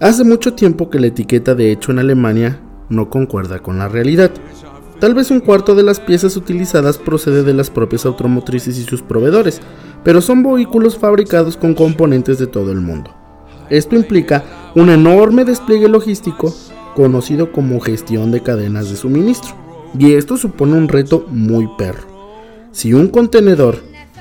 Hace 0.00 0.22
mucho 0.22 0.52
tiempo 0.52 0.90
que 0.90 1.00
la 1.00 1.06
etiqueta 1.06 1.54
de 1.54 1.72
hecho 1.72 1.92
en 1.92 2.00
Alemania 2.00 2.60
no 2.90 3.08
concuerda 3.08 3.60
con 3.60 3.78
la 3.78 3.88
realidad. 3.88 4.30
Tal 5.00 5.14
vez 5.14 5.30
un 5.30 5.40
cuarto 5.40 5.74
de 5.74 5.82
las 5.82 6.00
piezas 6.00 6.36
utilizadas 6.36 6.98
procede 6.98 7.42
de 7.42 7.54
las 7.54 7.70
propias 7.70 8.04
automotrices 8.04 8.78
y 8.78 8.84
sus 8.84 9.00
proveedores, 9.00 9.60
pero 10.04 10.20
son 10.20 10.42
vehículos 10.42 10.98
fabricados 10.98 11.56
con 11.56 11.74
componentes 11.74 12.38
de 12.38 12.46
todo 12.46 12.72
el 12.72 12.82
mundo. 12.82 13.14
Esto 13.70 13.96
implica 13.96 14.44
un 14.74 14.90
enorme 14.90 15.44
despliegue 15.44 15.88
logístico 15.88 16.54
conocido 16.94 17.52
como 17.52 17.80
gestión 17.80 18.30
de 18.30 18.42
cadenas 18.42 18.90
de 18.90 18.96
suministro. 18.96 19.54
Y 19.98 20.12
esto 20.12 20.36
supone 20.36 20.74
un 20.74 20.88
reto 20.88 21.26
muy 21.28 21.68
perro. 21.78 22.15
Si 22.76 22.92
un 22.92 23.08
contenedor 23.08 23.78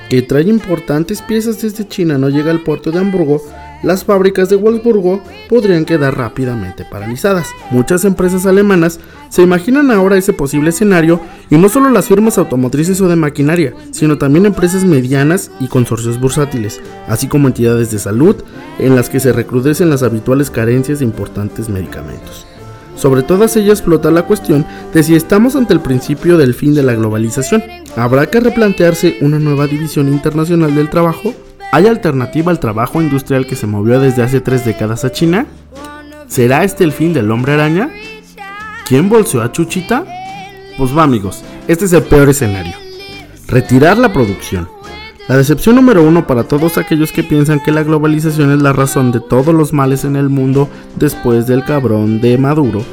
que 0.09 0.21
trae 0.21 0.43
importantes 0.43 1.21
piezas 1.21 1.61
desde 1.61 1.85
China 1.89 2.17
no 2.17 2.29
llega 2.29 2.51
al 2.51 2.63
puerto 2.63 2.89
de 2.89 2.99
Hamburgo, 2.99 3.41
las 3.83 4.05
fábricas 4.05 4.47
de 4.47 4.55
Wolfsburgo 4.55 5.21
podrían 5.49 5.83
quedar 5.83 6.17
rápidamente 6.17 6.85
paralizadas. 6.89 7.49
Muchas 7.69 8.05
empresas 8.05 8.45
alemanas 8.45 9.01
se 9.27 9.41
imaginan 9.41 9.91
ahora 9.91 10.15
ese 10.15 10.31
posible 10.31 10.69
escenario 10.69 11.19
y 11.49 11.57
no 11.57 11.67
solo 11.67 11.89
las 11.89 12.07
firmas 12.07 12.37
automotrices 12.37 13.01
o 13.01 13.09
de 13.09 13.17
maquinaria, 13.17 13.73
sino 13.91 14.17
también 14.17 14.45
empresas 14.45 14.85
medianas 14.85 15.51
y 15.59 15.67
consorcios 15.67 16.17
bursátiles, 16.17 16.79
así 17.09 17.27
como 17.27 17.49
entidades 17.49 17.91
de 17.91 17.99
salud 17.99 18.37
en 18.79 18.95
las 18.95 19.09
que 19.09 19.19
se 19.19 19.33
recrudecen 19.33 19.89
las 19.89 20.01
habituales 20.01 20.49
carencias 20.49 20.99
de 20.99 21.05
importantes 21.05 21.67
medicamentos. 21.67 22.47
Sobre 22.95 23.23
todas 23.23 23.55
ellas 23.57 23.81
flota 23.81 24.09
la 24.11 24.23
cuestión 24.23 24.65
de 24.93 25.03
si 25.03 25.15
estamos 25.15 25.55
ante 25.55 25.73
el 25.73 25.81
principio 25.81 26.37
del 26.37 26.53
fin 26.53 26.73
de 26.73 26.83
la 26.83 26.93
globalización. 26.93 27.63
¿Habrá 27.95 28.27
que 28.27 28.39
replantearse 28.39 29.17
una 29.21 29.39
nueva 29.39 29.67
división 29.67 30.07
internacional 30.07 30.73
del 30.75 30.89
trabajo? 30.89 31.33
¿Hay 31.71 31.87
alternativa 31.87 32.51
al 32.51 32.59
trabajo 32.59 33.01
industrial 33.01 33.45
que 33.45 33.55
se 33.55 33.67
movió 33.67 33.99
desde 33.99 34.23
hace 34.23 34.39
tres 34.39 34.63
décadas 34.63 35.03
a 35.03 35.11
China? 35.11 35.45
¿Será 36.27 36.63
este 36.63 36.83
el 36.83 36.91
fin 36.91 37.13
del 37.13 37.29
hombre 37.31 37.53
araña? 37.53 37.89
¿Quién 38.87 39.09
bolseó 39.09 39.41
a 39.41 39.51
Chuchita? 39.51 40.05
Pues 40.77 40.95
va 40.97 41.03
amigos, 41.03 41.43
este 41.67 41.85
es 41.85 41.93
el 41.93 42.03
peor 42.03 42.29
escenario. 42.29 42.73
Retirar 43.47 43.97
la 43.97 44.11
producción. 44.11 44.74
La 45.27 45.37
decepción 45.37 45.75
número 45.75 46.03
uno 46.03 46.27
para 46.27 46.43
todos 46.43 46.77
aquellos 46.77 47.11
que 47.11 47.23
piensan 47.23 47.59
que 47.59 47.71
la 47.71 47.81
globalización 47.81 48.51
es 48.51 48.61
la 48.61 48.73
razón 48.73 49.11
de 49.11 49.19
todos 49.19 49.55
los 49.55 49.73
males 49.73 50.05
en 50.05 50.15
el 50.15 50.29
mundo 50.29 50.69
después 50.97 51.47
del 51.47 51.63
cabrón 51.63 52.21
de 52.21 52.37
Maduro, 52.37 52.83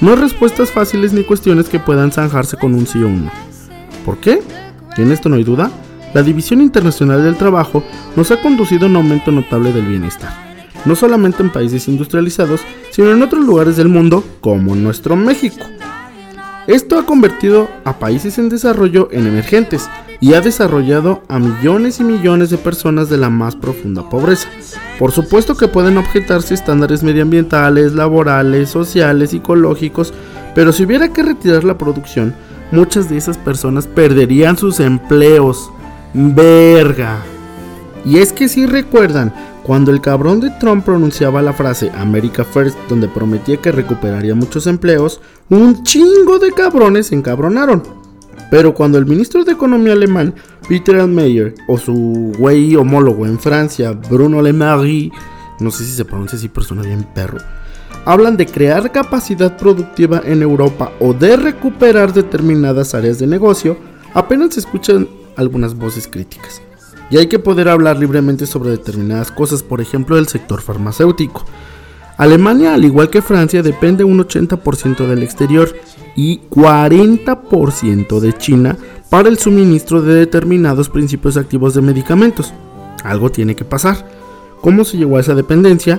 no 0.00 0.12
hay 0.12 0.16
respuestas 0.16 0.70
fáciles 0.70 1.12
ni 1.12 1.24
cuestiones 1.24 1.68
que 1.68 1.78
puedan 1.78 2.10
zanjarse 2.10 2.56
con 2.56 2.74
un 2.74 2.86
sí 2.86 3.02
o 3.02 3.06
un. 3.06 3.30
¿Por 4.04 4.18
qué? 4.18 4.40
en 4.96 5.12
esto 5.12 5.30
no 5.30 5.36
hay 5.36 5.44
duda, 5.44 5.70
la 6.12 6.22
División 6.22 6.60
Internacional 6.60 7.22
del 7.22 7.36
Trabajo 7.36 7.82
nos 8.16 8.30
ha 8.30 8.42
conducido 8.42 8.84
a 8.84 8.90
un 8.90 8.96
aumento 8.96 9.30
notable 9.30 9.72
del 9.72 9.86
bienestar, 9.86 10.30
no 10.84 10.94
solamente 10.94 11.42
en 11.42 11.50
países 11.50 11.88
industrializados, 11.88 12.60
sino 12.90 13.10
en 13.10 13.22
otros 13.22 13.42
lugares 13.42 13.78
del 13.78 13.88
mundo, 13.88 14.22
como 14.42 14.74
nuestro 14.74 15.16
México. 15.16 15.64
Esto 16.66 16.98
ha 16.98 17.06
convertido 17.06 17.70
a 17.84 17.98
países 17.98 18.38
en 18.38 18.50
desarrollo 18.50 19.08
en 19.10 19.26
emergentes, 19.26 19.88
y 20.20 20.34
ha 20.34 20.40
desarrollado 20.40 21.22
a 21.28 21.38
millones 21.38 21.98
y 21.98 22.04
millones 22.04 22.50
de 22.50 22.58
personas 22.58 23.08
de 23.08 23.16
la 23.16 23.30
más 23.30 23.56
profunda 23.56 24.08
pobreza. 24.08 24.48
Por 24.98 25.12
supuesto 25.12 25.56
que 25.56 25.66
pueden 25.66 25.96
objetarse 25.96 26.54
estándares 26.54 27.02
medioambientales, 27.02 27.94
laborales, 27.94 28.68
sociales, 28.68 29.30
psicológicos, 29.30 30.12
pero 30.54 30.72
si 30.72 30.84
hubiera 30.84 31.12
que 31.12 31.22
retirar 31.22 31.64
la 31.64 31.78
producción, 31.78 32.34
muchas 32.70 33.08
de 33.08 33.16
esas 33.16 33.38
personas 33.38 33.86
perderían 33.86 34.58
sus 34.58 34.78
empleos. 34.78 35.70
Verga. 36.12 37.18
Y 38.04 38.18
es 38.18 38.32
que 38.32 38.48
si 38.48 38.66
recuerdan, 38.66 39.32
cuando 39.62 39.90
el 39.90 40.00
cabrón 40.00 40.40
de 40.40 40.50
Trump 40.50 40.84
pronunciaba 40.84 41.42
la 41.42 41.52
frase 41.52 41.90
America 41.94 42.44
First, 42.44 42.76
donde 42.88 43.08
prometía 43.08 43.58
que 43.58 43.72
recuperaría 43.72 44.34
muchos 44.34 44.66
empleos, 44.66 45.20
un 45.48 45.82
chingo 45.82 46.38
de 46.38 46.52
cabrones 46.52 47.08
se 47.08 47.14
encabronaron. 47.14 47.99
Pero 48.50 48.74
cuando 48.74 48.98
el 48.98 49.06
ministro 49.06 49.44
de 49.44 49.52
Economía 49.52 49.92
alemán, 49.92 50.34
Peter 50.68 50.96
Altmaier, 50.96 51.54
o 51.68 51.78
su 51.78 52.32
güey 52.36 52.74
homólogo 52.74 53.26
en 53.26 53.38
Francia, 53.38 53.92
Bruno 53.92 54.42
Le 54.42 54.52
Maire, 54.52 55.12
no 55.60 55.70
sé 55.70 55.84
si 55.84 55.92
se 55.92 56.04
pronuncia 56.04 56.36
así, 56.36 56.48
pero 56.48 56.66
suena 56.66 56.82
bien 56.82 57.06
perro, 57.14 57.38
hablan 58.04 58.36
de 58.36 58.46
crear 58.46 58.90
capacidad 58.90 59.56
productiva 59.56 60.22
en 60.24 60.42
Europa 60.42 60.92
o 61.00 61.12
de 61.12 61.36
recuperar 61.36 62.12
determinadas 62.12 62.94
áreas 62.94 63.18
de 63.18 63.26
negocio, 63.26 63.76
apenas 64.14 64.54
se 64.54 64.60
escuchan 64.60 65.08
algunas 65.36 65.74
voces 65.74 66.08
críticas. 66.08 66.60
Y 67.10 67.18
hay 67.18 67.26
que 67.26 67.38
poder 67.38 67.68
hablar 67.68 67.98
libremente 67.98 68.46
sobre 68.46 68.70
determinadas 68.70 69.32
cosas, 69.32 69.62
por 69.62 69.80
ejemplo, 69.80 70.16
del 70.16 70.28
sector 70.28 70.60
farmacéutico. 70.60 71.44
Alemania, 72.16 72.74
al 72.74 72.84
igual 72.84 73.10
que 73.10 73.22
Francia, 73.22 73.62
depende 73.62 74.04
un 74.04 74.18
80% 74.18 75.06
del 75.06 75.22
exterior 75.22 75.74
y 76.20 76.38
40% 76.50 78.20
de 78.20 78.34
China 78.34 78.76
para 79.08 79.30
el 79.30 79.38
suministro 79.38 80.02
de 80.02 80.12
determinados 80.12 80.90
principios 80.90 81.38
activos 81.38 81.72
de 81.72 81.80
medicamentos. 81.80 82.52
Algo 83.02 83.30
tiene 83.30 83.56
que 83.56 83.64
pasar. 83.64 84.06
¿Cómo 84.60 84.84
se 84.84 84.98
llegó 84.98 85.16
a 85.16 85.20
esa 85.20 85.34
dependencia? 85.34 85.98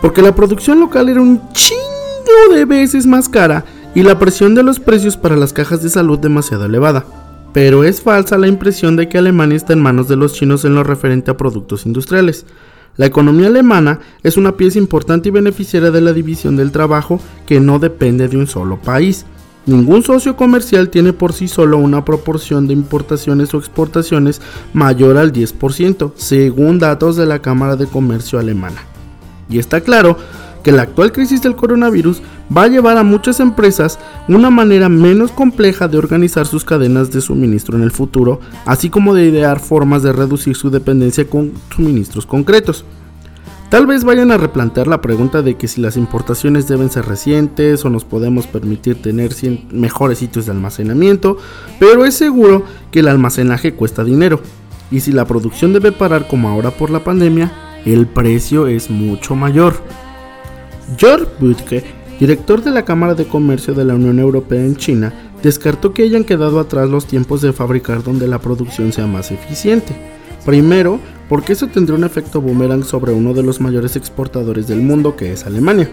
Porque 0.00 0.22
la 0.22 0.32
producción 0.32 0.78
local 0.78 1.08
era 1.08 1.20
un 1.20 1.42
chingo 1.54 2.54
de 2.54 2.66
veces 2.66 3.04
más 3.04 3.28
cara 3.28 3.64
y 3.96 4.04
la 4.04 4.16
presión 4.20 4.54
de 4.54 4.62
los 4.62 4.78
precios 4.78 5.16
para 5.16 5.36
las 5.36 5.52
cajas 5.52 5.82
de 5.82 5.88
salud 5.88 6.20
demasiado 6.20 6.66
elevada. 6.66 7.04
Pero 7.52 7.82
es 7.82 8.00
falsa 8.00 8.38
la 8.38 8.46
impresión 8.46 8.94
de 8.94 9.08
que 9.08 9.18
Alemania 9.18 9.56
está 9.56 9.72
en 9.72 9.82
manos 9.82 10.06
de 10.06 10.14
los 10.14 10.34
chinos 10.34 10.64
en 10.64 10.76
lo 10.76 10.84
referente 10.84 11.32
a 11.32 11.36
productos 11.36 11.84
industriales. 11.84 12.46
La 12.96 13.06
economía 13.06 13.48
alemana 13.48 13.98
es 14.22 14.36
una 14.36 14.56
pieza 14.56 14.78
importante 14.78 15.30
y 15.30 15.32
beneficiaria 15.32 15.90
de 15.90 16.00
la 16.00 16.12
división 16.12 16.54
del 16.54 16.70
trabajo 16.70 17.20
que 17.44 17.58
no 17.58 17.80
depende 17.80 18.28
de 18.28 18.36
un 18.36 18.46
solo 18.46 18.80
país. 18.80 19.26
Ningún 19.68 20.02
socio 20.02 20.34
comercial 20.34 20.88
tiene 20.88 21.12
por 21.12 21.34
sí 21.34 21.46
solo 21.46 21.76
una 21.76 22.02
proporción 22.02 22.66
de 22.66 22.72
importaciones 22.72 23.52
o 23.52 23.58
exportaciones 23.58 24.40
mayor 24.72 25.18
al 25.18 25.30
10%, 25.30 26.12
según 26.16 26.78
datos 26.78 27.16
de 27.16 27.26
la 27.26 27.40
Cámara 27.40 27.76
de 27.76 27.86
Comercio 27.86 28.38
alemana. 28.38 28.82
Y 29.50 29.58
está 29.58 29.82
claro 29.82 30.16
que 30.62 30.72
la 30.72 30.84
actual 30.84 31.12
crisis 31.12 31.42
del 31.42 31.54
coronavirus 31.54 32.22
va 32.56 32.62
a 32.62 32.68
llevar 32.68 32.96
a 32.96 33.02
muchas 33.02 33.40
empresas 33.40 33.98
una 34.26 34.48
manera 34.48 34.88
menos 34.88 35.32
compleja 35.32 35.86
de 35.86 35.98
organizar 35.98 36.46
sus 36.46 36.64
cadenas 36.64 37.10
de 37.10 37.20
suministro 37.20 37.76
en 37.76 37.82
el 37.82 37.90
futuro, 37.90 38.40
así 38.64 38.88
como 38.88 39.12
de 39.12 39.26
idear 39.26 39.60
formas 39.60 40.02
de 40.02 40.14
reducir 40.14 40.56
su 40.56 40.70
dependencia 40.70 41.28
con 41.28 41.52
suministros 41.76 42.24
concretos. 42.24 42.86
Tal 43.70 43.86
vez 43.86 44.02
vayan 44.02 44.30
a 44.30 44.38
replantear 44.38 44.86
la 44.86 45.02
pregunta 45.02 45.42
de 45.42 45.56
que 45.56 45.68
si 45.68 45.82
las 45.82 45.98
importaciones 45.98 46.66
deben 46.68 46.88
ser 46.88 47.04
recientes 47.04 47.84
o 47.84 47.90
nos 47.90 48.06
podemos 48.06 48.46
permitir 48.46 49.02
tener 49.02 49.32
mejores 49.70 50.18
sitios 50.18 50.46
de 50.46 50.52
almacenamiento, 50.52 51.36
pero 51.78 52.06
es 52.06 52.14
seguro 52.14 52.64
que 52.90 53.00
el 53.00 53.08
almacenaje 53.08 53.74
cuesta 53.74 54.04
dinero. 54.04 54.40
Y 54.90 55.00
si 55.00 55.12
la 55.12 55.26
producción 55.26 55.74
debe 55.74 55.92
parar 55.92 56.28
como 56.28 56.48
ahora 56.48 56.70
por 56.70 56.88
la 56.88 57.04
pandemia, 57.04 57.52
el 57.84 58.06
precio 58.06 58.68
es 58.68 58.88
mucho 58.88 59.36
mayor. 59.36 59.74
George 60.96 61.26
Butke, 61.38 61.84
director 62.18 62.62
de 62.62 62.70
la 62.70 62.86
Cámara 62.86 63.14
de 63.14 63.26
Comercio 63.26 63.74
de 63.74 63.84
la 63.84 63.96
Unión 63.96 64.18
Europea 64.18 64.64
en 64.64 64.76
China, 64.76 65.12
descartó 65.42 65.92
que 65.92 66.04
hayan 66.04 66.24
quedado 66.24 66.58
atrás 66.58 66.88
los 66.88 67.04
tiempos 67.06 67.42
de 67.42 67.52
fabricar 67.52 68.02
donde 68.02 68.28
la 68.28 68.40
producción 68.40 68.94
sea 68.94 69.06
más 69.06 69.30
eficiente. 69.30 69.94
Primero, 70.46 71.00
porque 71.28 71.52
eso 71.52 71.66
tendría 71.66 71.98
un 71.98 72.04
efecto 72.04 72.40
boomerang 72.40 72.84
sobre 72.84 73.12
uno 73.12 73.34
de 73.34 73.42
los 73.42 73.60
mayores 73.60 73.96
exportadores 73.96 74.66
del 74.66 74.80
mundo, 74.80 75.16
que 75.16 75.32
es 75.32 75.46
Alemania. 75.46 75.90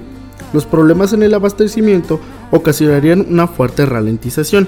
Los 0.54 0.65
problemas 0.65 1.13
en 1.13 1.24
el 1.24 1.34
abastecimiento 1.34 2.19
ocasionarían 2.52 3.26
una 3.30 3.48
fuerte 3.48 3.86
ralentización, 3.86 4.67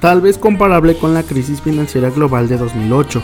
tal 0.00 0.20
vez 0.20 0.38
comparable 0.38 0.96
con 0.96 1.14
la 1.14 1.22
crisis 1.22 1.60
financiera 1.60 2.10
global 2.10 2.48
de 2.48 2.58
2008. 2.58 3.22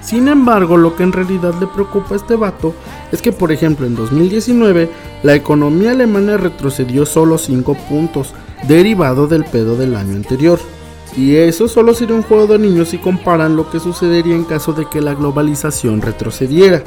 Sin 0.00 0.28
embargo, 0.28 0.76
lo 0.76 0.96
que 0.96 1.02
en 1.02 1.12
realidad 1.12 1.54
le 1.60 1.66
preocupa 1.66 2.14
a 2.14 2.16
este 2.16 2.34
vato 2.34 2.74
es 3.12 3.20
que, 3.20 3.32
por 3.32 3.52
ejemplo, 3.52 3.86
en 3.86 3.94
2019, 3.94 4.90
la 5.22 5.34
economía 5.34 5.90
alemana 5.90 6.36
retrocedió 6.36 7.04
solo 7.04 7.36
5 7.36 7.76
puntos, 7.88 8.32
derivado 8.66 9.26
del 9.26 9.44
pedo 9.44 9.76
del 9.76 9.94
año 9.96 10.16
anterior. 10.16 10.58
Y 11.16 11.36
eso 11.36 11.68
solo 11.68 11.94
sería 11.94 12.14
un 12.14 12.22
juego 12.22 12.46
de 12.46 12.58
niños 12.58 12.90
si 12.90 12.98
comparan 12.98 13.56
lo 13.56 13.70
que 13.70 13.80
sucedería 13.80 14.34
en 14.34 14.44
caso 14.44 14.72
de 14.72 14.86
que 14.88 15.00
la 15.00 15.14
globalización 15.14 16.02
retrocediera. 16.02 16.82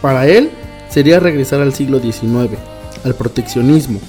Para 0.00 0.26
él, 0.26 0.50
sería 0.88 1.20
regresar 1.20 1.60
al 1.60 1.74
siglo 1.74 2.00
XIX, 2.00 2.58
al 3.04 3.14
proteccionismo. 3.14 4.00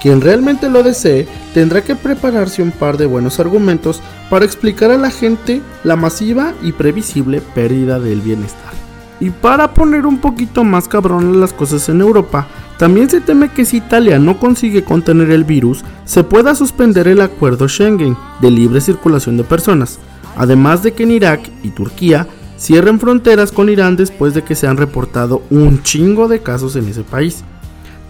Quien 0.00 0.20
realmente 0.20 0.68
lo 0.68 0.82
desee 0.82 1.28
tendrá 1.54 1.82
que 1.82 1.94
prepararse 1.94 2.62
un 2.62 2.72
par 2.72 2.96
de 2.96 3.06
buenos 3.06 3.38
argumentos 3.38 4.00
para 4.30 4.44
explicar 4.44 4.90
a 4.90 4.98
la 4.98 5.10
gente 5.10 5.62
la 5.84 5.94
masiva 5.94 6.54
y 6.62 6.72
previsible 6.72 7.40
pérdida 7.40 8.00
del 8.00 8.20
bienestar. 8.20 8.72
Y 9.20 9.30
para 9.30 9.72
poner 9.72 10.04
un 10.04 10.18
poquito 10.18 10.64
más 10.64 10.88
cabrón 10.88 11.40
las 11.40 11.52
cosas 11.52 11.88
en 11.88 12.00
Europa, 12.00 12.48
también 12.82 13.08
se 13.08 13.20
teme 13.20 13.48
que 13.48 13.64
si 13.64 13.76
Italia 13.76 14.18
no 14.18 14.40
consigue 14.40 14.82
contener 14.82 15.30
el 15.30 15.44
virus, 15.44 15.84
se 16.04 16.24
pueda 16.24 16.56
suspender 16.56 17.06
el 17.06 17.20
acuerdo 17.20 17.68
Schengen 17.68 18.16
de 18.40 18.50
libre 18.50 18.80
circulación 18.80 19.36
de 19.36 19.44
personas, 19.44 20.00
además 20.36 20.82
de 20.82 20.92
que 20.92 21.04
en 21.04 21.12
Irak 21.12 21.48
y 21.62 21.68
Turquía 21.68 22.26
cierren 22.58 22.98
fronteras 22.98 23.52
con 23.52 23.68
Irán 23.68 23.94
después 23.94 24.34
de 24.34 24.42
que 24.42 24.56
se 24.56 24.66
han 24.66 24.78
reportado 24.78 25.44
un 25.48 25.84
chingo 25.84 26.26
de 26.26 26.42
casos 26.42 26.74
en 26.74 26.88
ese 26.88 27.04
país. 27.04 27.44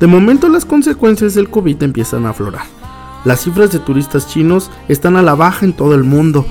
De 0.00 0.06
momento 0.06 0.48
las 0.48 0.64
consecuencias 0.64 1.35
del 1.35 1.50
COVID 1.50 1.82
empiezan 1.82 2.24
a 2.24 2.30
aflorar. 2.30 2.64
Las 3.26 3.42
cifras 3.42 3.72
de 3.72 3.78
turistas 3.78 4.26
chinos 4.26 4.70
están 4.88 5.16
a 5.16 5.22
la 5.22 5.35
baja 5.35 5.66
en 5.66 5.74
todo 5.74 5.94
el 5.94 6.02
mundo. 6.02 6.46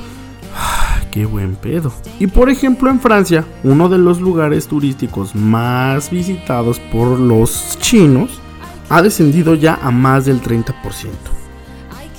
¡Qué 1.12 1.26
buen 1.26 1.56
pedo! 1.56 1.92
Y 2.20 2.28
por 2.28 2.50
ejemplo 2.50 2.90
en 2.90 3.02
Francia, 3.02 3.46
uno 3.64 3.90
de 3.90 3.98
los 3.98 4.22
lugares 4.22 4.68
turísticos 4.68 5.36
más 5.36 6.10
visitados 6.10 6.80
por 6.80 7.20
los 7.20 7.78
chinos, 7.80 8.40
ha 8.90 9.02
descendido 9.02 9.56
ya 9.56 9.78
a 9.82 9.92
más 9.92 10.26
del 10.26 10.42
30%. 10.42 10.74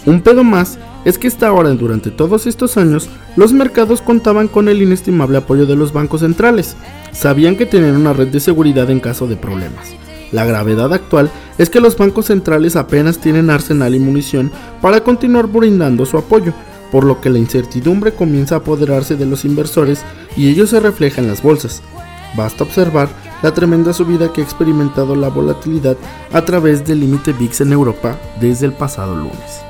Un 0.05 0.21
pedo 0.21 0.45
más 0.45 0.79
es 1.05 1.19
que 1.19 1.29
hasta 1.29 1.49
ahora, 1.49 1.71
durante 1.71 2.11
todos 2.11 2.47
estos 2.47 2.77
años, 2.77 3.09
los 3.35 3.53
mercados 3.53 4.03
contaban 4.03 4.47
con 4.47 4.69
el 4.69 4.83
inestimable 4.83 5.39
apoyo 5.39 5.65
de 5.65 5.77
los 5.77 5.93
bancos 5.93 6.21
centrales. 6.21 6.77
Sabían 7.13 7.57
que 7.57 7.67
tenían 7.67 7.97
una 7.97 8.13
red 8.13 8.29
de 8.29 8.41
seguridad 8.41 8.91
en 8.91 9.01
caso 9.01 9.27
de 9.27 9.37
problemas. 9.37 9.95
La 10.33 10.45
gravedad 10.45 10.93
actual 10.93 11.31
es 11.59 11.71
que 11.71 11.81
los 11.81 11.97
bancos 11.97 12.27
centrales 12.27 12.77
apenas 12.77 13.19
tienen 13.19 13.51
arsenal 13.51 13.95
y 13.95 13.99
munición 13.99 14.51
para 14.81 15.03
continuar 15.03 15.47
brindando 15.47 16.07
su 16.07 16.17
apoyo, 16.17 16.55
por 16.93 17.05
lo 17.05 17.21
que 17.21 17.31
la 17.31 17.39
incertidumbre 17.39 18.13
comienza 18.13 18.55
a 18.55 18.59
apoderarse 18.59 19.17
de 19.17 19.27
los 19.27 19.47
inversores 19.47 20.05
y 20.37 20.49
ello 20.49 20.67
se 20.67 20.79
refleja 20.79 21.23
en 21.23 21.27
las 21.27 21.43
bolsas. 21.43 21.83
Basta 22.37 22.65
observar 22.65 23.09
la 23.43 23.53
tremenda 23.53 23.93
subida 23.93 24.33
que 24.33 24.43
ha 24.43 24.45
experimentado 24.45 25.17
la 25.17 25.29
volatilidad 25.29 25.97
a 26.33 26.45
través 26.45 26.85
del 26.87 27.01
límite 27.01 27.33
VIX 27.33 27.63
en 27.63 27.73
Europa 27.73 28.17
desde 28.41 28.67
el 28.67 28.75
pasado 28.75 29.17
lunes. 29.17 29.63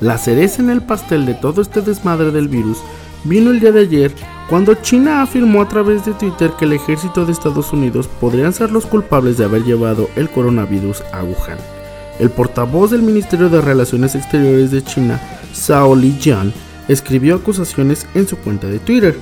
La 0.00 0.18
cereza 0.18 0.62
en 0.62 0.70
el 0.70 0.82
pastel 0.82 1.24
de 1.24 1.34
todo 1.34 1.62
este 1.62 1.80
desmadre 1.80 2.30
del 2.30 2.48
virus 2.48 2.78
vino 3.24 3.50
el 3.50 3.60
día 3.60 3.72
de 3.72 3.80
ayer 3.80 4.14
cuando 4.50 4.74
China 4.74 5.22
afirmó 5.22 5.62
a 5.62 5.68
través 5.68 6.04
de 6.04 6.12
Twitter 6.12 6.50
que 6.58 6.66
el 6.66 6.74
ejército 6.74 7.24
de 7.24 7.32
Estados 7.32 7.72
Unidos 7.72 8.08
podrían 8.20 8.52
ser 8.52 8.70
los 8.70 8.84
culpables 8.84 9.38
de 9.38 9.44
haber 9.46 9.64
llevado 9.64 10.10
el 10.16 10.28
coronavirus 10.28 11.02
a 11.12 11.22
Wuhan. 11.22 11.73
El 12.18 12.30
portavoz 12.30 12.92
del 12.92 13.02
Ministerio 13.02 13.48
de 13.48 13.60
Relaciones 13.60 14.14
Exteriores 14.14 14.70
de 14.70 14.84
China, 14.84 15.20
Zhao 15.52 15.96
Lijian, 15.96 16.52
escribió 16.86 17.34
acusaciones 17.36 18.06
en 18.14 18.28
su 18.28 18.36
cuenta 18.36 18.68
de 18.68 18.78
Twitter. 18.78 19.18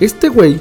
Este 0.00 0.28
güey 0.28 0.58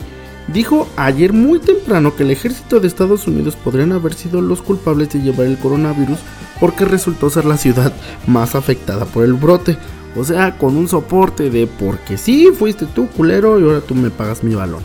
dijo 0.53 0.87
ayer 0.95 1.33
muy 1.33 1.59
temprano 1.59 2.15
que 2.15 2.23
el 2.23 2.31
ejército 2.31 2.79
de 2.79 2.87
Estados 2.87 3.27
Unidos 3.27 3.55
podrían 3.55 3.93
haber 3.93 4.13
sido 4.13 4.41
los 4.41 4.61
culpables 4.61 5.09
de 5.09 5.21
llevar 5.21 5.47
el 5.47 5.57
coronavirus 5.57 6.19
porque 6.59 6.85
resultó 6.85 7.29
ser 7.29 7.45
la 7.45 7.57
ciudad 7.57 7.93
más 8.27 8.53
afectada 8.53 9.05
por 9.05 9.23
el 9.23 9.33
brote, 9.33 9.77
o 10.15 10.23
sea, 10.23 10.57
con 10.57 10.75
un 10.75 10.87
soporte 10.87 11.49
de 11.49 11.65
porque 11.65 12.17
sí, 12.17 12.49
fuiste 12.57 12.85
tú 12.85 13.07
culero 13.07 13.59
y 13.59 13.63
ahora 13.63 13.81
tú 13.81 13.95
me 13.95 14.11
pagas 14.11 14.43
mi 14.43 14.53
balón. 14.53 14.83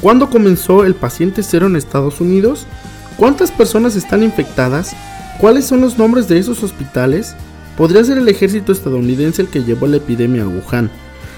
¿Cuándo 0.00 0.30
comenzó 0.30 0.84
el 0.84 0.94
paciente 0.94 1.42
cero 1.42 1.66
en 1.66 1.76
Estados 1.76 2.20
Unidos? 2.20 2.66
¿Cuántas 3.16 3.50
personas 3.50 3.96
están 3.96 4.22
infectadas? 4.22 4.94
¿Cuáles 5.38 5.66
son 5.66 5.82
los 5.82 5.98
nombres 5.98 6.28
de 6.28 6.38
esos 6.38 6.62
hospitales? 6.62 7.34
Podría 7.76 8.02
ser 8.04 8.16
el 8.16 8.28
ejército 8.28 8.72
estadounidense 8.72 9.42
el 9.42 9.48
que 9.48 9.64
llevó 9.64 9.86
la 9.86 9.98
epidemia 9.98 10.44
a 10.44 10.48
Wuhan. 10.48 10.90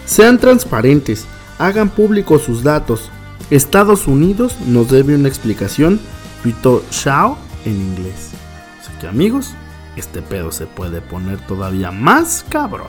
Sean 0.06 0.38
transparentes, 0.38 1.26
hagan 1.58 1.90
públicos 1.90 2.42
sus 2.42 2.62
datos. 2.62 3.10
Estados 3.50 4.06
Unidos 4.06 4.56
nos 4.66 4.88
debe 4.88 5.16
una 5.16 5.28
explicación. 5.28 5.98
Pito 6.44 6.84
Shao 6.92 7.36
en 7.64 7.72
inglés. 7.72 8.30
Así 8.80 8.92
que 9.00 9.08
amigos, 9.08 9.54
este 9.96 10.22
pedo 10.22 10.52
se 10.52 10.66
puede 10.66 11.00
poner 11.00 11.38
todavía 11.46 11.90
más 11.90 12.44
cabrón. 12.48 12.86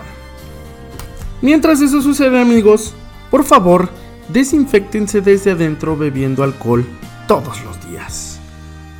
Mientras 1.41 1.81
eso 1.81 2.03
sucede 2.03 2.39
amigos, 2.39 2.93
por 3.31 3.43
favor, 3.43 3.89
desinfectense 4.27 5.21
desde 5.21 5.51
adentro 5.51 5.97
bebiendo 5.97 6.43
alcohol 6.43 6.85
todos 7.27 7.63
los 7.63 7.89
días. 7.89 8.39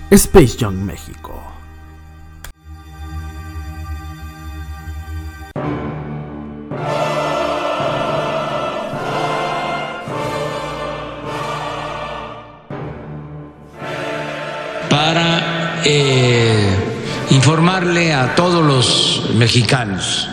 Space 0.10 0.58
Young 0.58 0.78
México. 0.78 1.29
Informarle 17.30 18.14
a 18.14 18.36
todos 18.36 18.64
los 18.66 19.30
mexicanos 19.36 20.28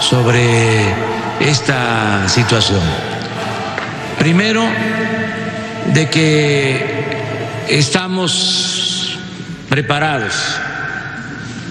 sobre 0.00 0.94
esta 1.40 2.28
situación. 2.28 2.80
Primero, 4.18 4.64
de 5.94 6.08
que 6.08 7.66
estamos 7.68 9.18
preparados 9.68 10.34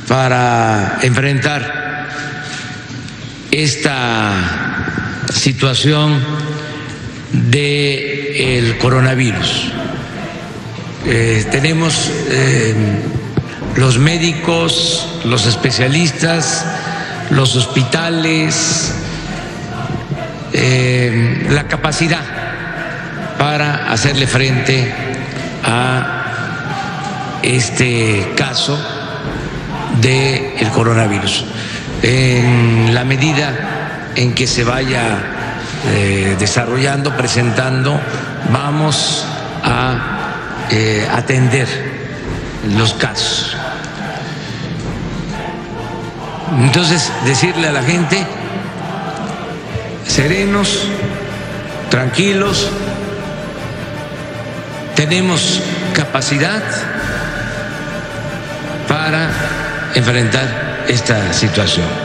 para 0.08 1.00
enfrentar 1.02 2.08
esta 3.52 4.34
situación 5.34 6.20
del 7.32 8.78
coronavirus. 8.78 9.72
Eh, 11.06 11.46
tenemos 11.52 12.12
eh, 12.30 12.76
los 13.76 13.98
médicos, 14.00 15.08
los 15.24 15.46
especialistas, 15.46 16.66
los 17.30 17.56
hospitales, 17.56 18.94
eh, 20.54 21.48
la 21.50 21.68
capacidad 21.68 22.24
para 23.38 23.92
hacerle 23.92 24.28
frente 24.28 24.94
a 25.64 27.40
este 27.42 28.34
caso 28.36 28.78
del 30.02 30.54
el 30.60 30.70
coronavirus. 30.70 31.46
En 32.04 32.94
la 32.94 33.04
medida 33.04 34.12
en 34.16 34.34
que 34.34 34.48
se 34.48 34.64
vaya 34.64 35.20
eh, 35.88 36.36
desarrollando, 36.38 37.16
presentando, 37.16 38.00
vamos 38.52 39.26
a 39.64 40.68
eh, 40.70 41.08
atender 41.12 41.91
los 42.76 42.93
casos. 42.93 43.56
Entonces, 46.60 47.12
decirle 47.26 47.67
a 47.67 47.71
la 47.71 47.84
gente, 47.84 48.26
serenos, 50.06 50.84
tranquilos, 51.89 52.69
tenemos 54.95 55.62
capacidad 55.93 56.62
para 58.88 59.30
enfrentar 59.95 60.84
esta 60.88 61.34
situación. 61.34 62.01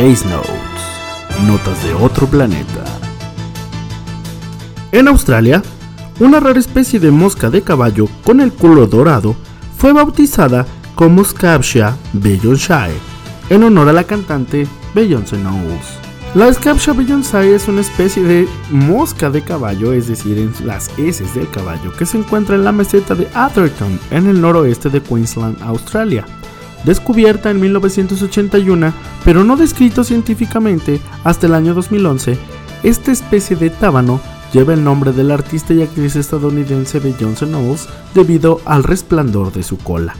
Space 0.00 0.26
Notes, 0.30 1.46
notas 1.46 1.84
de 1.84 1.92
otro 1.92 2.26
planeta. 2.26 2.84
En 4.92 5.08
Australia, 5.08 5.62
una 6.20 6.40
rara 6.40 6.58
especie 6.58 6.98
de 6.98 7.10
mosca 7.10 7.50
de 7.50 7.60
caballo 7.60 8.08
con 8.24 8.40
el 8.40 8.50
culo 8.50 8.86
dorado 8.86 9.36
fue 9.76 9.92
bautizada 9.92 10.64
como 10.94 11.22
Scaptia 11.22 11.98
bellonshire, 12.14 12.96
en 13.50 13.62
honor 13.62 13.90
a 13.90 13.92
la 13.92 14.04
cantante 14.04 14.66
Beyoncé 14.94 15.36
Knowles. 15.36 15.98
La 16.34 16.50
Scaptia 16.50 16.94
bellonshire 16.94 17.54
es 17.54 17.68
una 17.68 17.82
especie 17.82 18.22
de 18.22 18.48
mosca 18.70 19.28
de 19.28 19.42
caballo, 19.42 19.92
es 19.92 20.08
decir, 20.08 20.38
en 20.38 20.66
las 20.66 20.90
heces 20.98 21.34
del 21.34 21.50
caballo, 21.50 21.92
que 21.92 22.06
se 22.06 22.16
encuentra 22.16 22.54
en 22.56 22.64
la 22.64 22.72
meseta 22.72 23.14
de 23.14 23.28
Atherton, 23.34 24.00
en 24.10 24.28
el 24.28 24.40
noroeste 24.40 24.88
de 24.88 25.02
Queensland, 25.02 25.60
Australia. 25.60 26.24
Descubierta 26.84 27.50
en 27.50 27.60
1981, 27.60 28.92
pero 29.24 29.44
no 29.44 29.56
descrito 29.56 30.02
científicamente 30.02 31.00
hasta 31.24 31.46
el 31.46 31.54
año 31.54 31.74
2011, 31.74 32.38
esta 32.82 33.12
especie 33.12 33.56
de 33.56 33.70
tábano 33.70 34.20
lleva 34.52 34.72
el 34.72 34.82
nombre 34.82 35.12
del 35.12 35.30
artista 35.30 35.74
y 35.74 35.82
actriz 35.82 36.16
estadounidense 36.16 36.98
Beyoncé 36.98 37.46
Knowles 37.46 37.88
debido 38.14 38.60
al 38.64 38.82
resplandor 38.82 39.52
de 39.52 39.62
su 39.62 39.76
cola. 39.78 40.14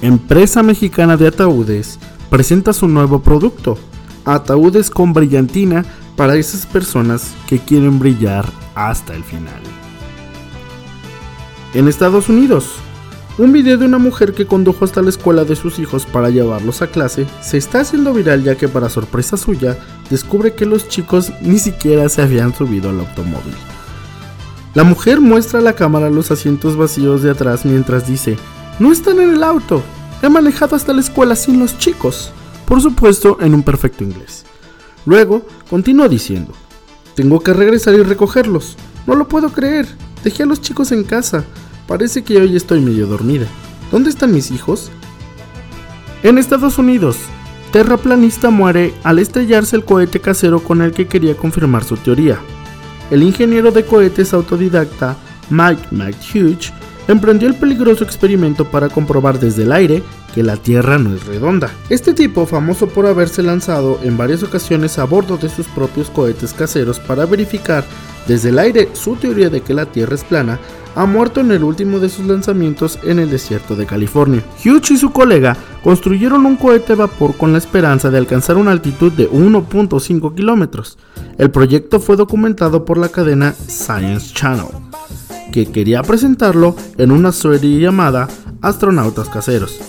Empresa 0.00 0.62
mexicana 0.62 1.16
de 1.16 1.28
ataúdes 1.28 1.98
presenta 2.30 2.72
su 2.72 2.88
nuevo 2.88 3.20
producto, 3.20 3.78
ataúdes 4.24 4.90
con 4.90 5.12
brillantina 5.12 5.84
para 6.16 6.36
esas 6.36 6.66
personas 6.66 7.34
que 7.46 7.58
quieren 7.58 7.98
brillar 7.98 8.50
hasta 8.74 9.14
el 9.14 9.22
final. 9.24 9.60
En 11.74 11.88
Estados 11.88 12.28
Unidos, 12.28 12.76
un 13.36 13.52
video 13.52 13.76
de 13.78 13.86
una 13.86 13.98
mujer 13.98 14.32
que 14.32 14.46
condujo 14.46 14.84
hasta 14.84 15.02
la 15.02 15.08
escuela 15.08 15.44
de 15.44 15.56
sus 15.56 15.80
hijos 15.80 16.06
para 16.06 16.30
llevarlos 16.30 16.82
a 16.82 16.86
clase 16.86 17.26
se 17.40 17.56
está 17.56 17.80
haciendo 17.80 18.12
viral 18.12 18.44
ya 18.44 18.54
que 18.54 18.68
para 18.68 18.88
sorpresa 18.88 19.36
suya 19.36 19.76
descubre 20.08 20.54
que 20.54 20.66
los 20.66 20.88
chicos 20.88 21.32
ni 21.40 21.58
siquiera 21.58 22.08
se 22.08 22.22
habían 22.22 22.54
subido 22.54 22.90
al 22.90 23.00
automóvil. 23.00 23.54
La 24.74 24.84
mujer 24.84 25.20
muestra 25.20 25.58
a 25.58 25.62
la 25.62 25.74
cámara 25.74 26.10
los 26.10 26.30
asientos 26.30 26.76
vacíos 26.76 27.22
de 27.22 27.30
atrás 27.30 27.64
mientras 27.64 28.06
dice, 28.06 28.36
no 28.78 28.92
están 28.92 29.20
en 29.20 29.34
el 29.34 29.42
auto, 29.42 29.82
he 30.22 30.28
manejado 30.28 30.76
hasta 30.76 30.92
la 30.92 31.00
escuela 31.00 31.34
sin 31.34 31.58
los 31.58 31.76
chicos, 31.78 32.30
por 32.66 32.80
supuesto 32.80 33.38
en 33.40 33.54
un 33.54 33.62
perfecto 33.62 34.04
inglés. 34.04 34.44
Luego 35.06 35.46
continúa 35.68 36.08
diciendo, 36.08 36.52
tengo 37.16 37.40
que 37.40 37.52
regresar 37.52 37.94
y 37.94 38.02
recogerlos, 38.02 38.76
no 39.06 39.16
lo 39.16 39.28
puedo 39.28 39.50
creer, 39.50 39.88
dejé 40.22 40.44
a 40.44 40.46
los 40.46 40.60
chicos 40.60 40.92
en 40.92 41.04
casa, 41.04 41.44
Parece 41.86 42.24
que 42.24 42.38
hoy 42.38 42.56
estoy 42.56 42.80
medio 42.80 43.06
dormida. 43.06 43.46
¿Dónde 43.90 44.10
están 44.10 44.32
mis 44.32 44.50
hijos? 44.50 44.90
En 46.22 46.38
Estados 46.38 46.78
Unidos, 46.78 47.18
terraplanista 47.72 48.48
muere 48.48 48.94
al 49.02 49.18
estrellarse 49.18 49.76
el 49.76 49.84
cohete 49.84 50.20
casero 50.20 50.60
con 50.60 50.80
el 50.80 50.92
que 50.92 51.06
quería 51.06 51.36
confirmar 51.36 51.84
su 51.84 51.96
teoría. 51.96 52.38
El 53.10 53.22
ingeniero 53.22 53.70
de 53.70 53.84
cohetes 53.84 54.32
autodidacta 54.32 55.16
Mike 55.50 55.88
McHugh 55.90 56.72
emprendió 57.06 57.48
el 57.48 57.54
peligroso 57.54 58.02
experimento 58.02 58.64
para 58.64 58.88
comprobar 58.88 59.38
desde 59.38 59.64
el 59.64 59.72
aire 59.72 60.02
que 60.34 60.42
la 60.42 60.56
Tierra 60.56 60.98
no 60.98 61.14
es 61.14 61.26
redonda. 61.26 61.70
Este 61.90 62.14
tipo, 62.14 62.46
famoso 62.46 62.88
por 62.88 63.06
haberse 63.06 63.42
lanzado 63.42 64.00
en 64.02 64.16
varias 64.16 64.42
ocasiones 64.42 64.98
a 64.98 65.04
bordo 65.04 65.36
de 65.36 65.50
sus 65.50 65.66
propios 65.66 66.08
cohetes 66.08 66.54
caseros 66.54 66.98
para 66.98 67.26
verificar 67.26 67.84
desde 68.26 68.48
el 68.48 68.58
aire 68.58 68.88
su 68.94 69.16
teoría 69.16 69.50
de 69.50 69.60
que 69.60 69.74
la 69.74 69.86
Tierra 69.86 70.14
es 70.14 70.24
plana, 70.24 70.58
ha 70.94 71.06
muerto 71.06 71.40
en 71.40 71.50
el 71.50 71.64
último 71.64 71.98
de 71.98 72.08
sus 72.08 72.26
lanzamientos 72.26 72.98
en 73.02 73.18
el 73.18 73.30
desierto 73.30 73.76
de 73.76 73.86
California. 73.86 74.44
Hughes 74.64 74.90
y 74.90 74.96
su 74.96 75.10
colega 75.10 75.56
construyeron 75.82 76.46
un 76.46 76.56
cohete 76.56 76.94
vapor 76.94 77.36
con 77.36 77.52
la 77.52 77.58
esperanza 77.58 78.10
de 78.10 78.18
alcanzar 78.18 78.56
una 78.56 78.72
altitud 78.72 79.12
de 79.12 79.30
1.5 79.30 80.34
kilómetros. 80.34 80.98
El 81.38 81.50
proyecto 81.50 82.00
fue 82.00 82.16
documentado 82.16 82.84
por 82.84 82.98
la 82.98 83.08
cadena 83.08 83.52
Science 83.52 84.32
Channel, 84.34 84.66
que 85.52 85.66
quería 85.66 86.02
presentarlo 86.02 86.76
en 86.96 87.10
una 87.10 87.32
serie 87.32 87.80
llamada 87.80 88.28
Astronautas 88.60 89.28
Caseros. 89.28 89.80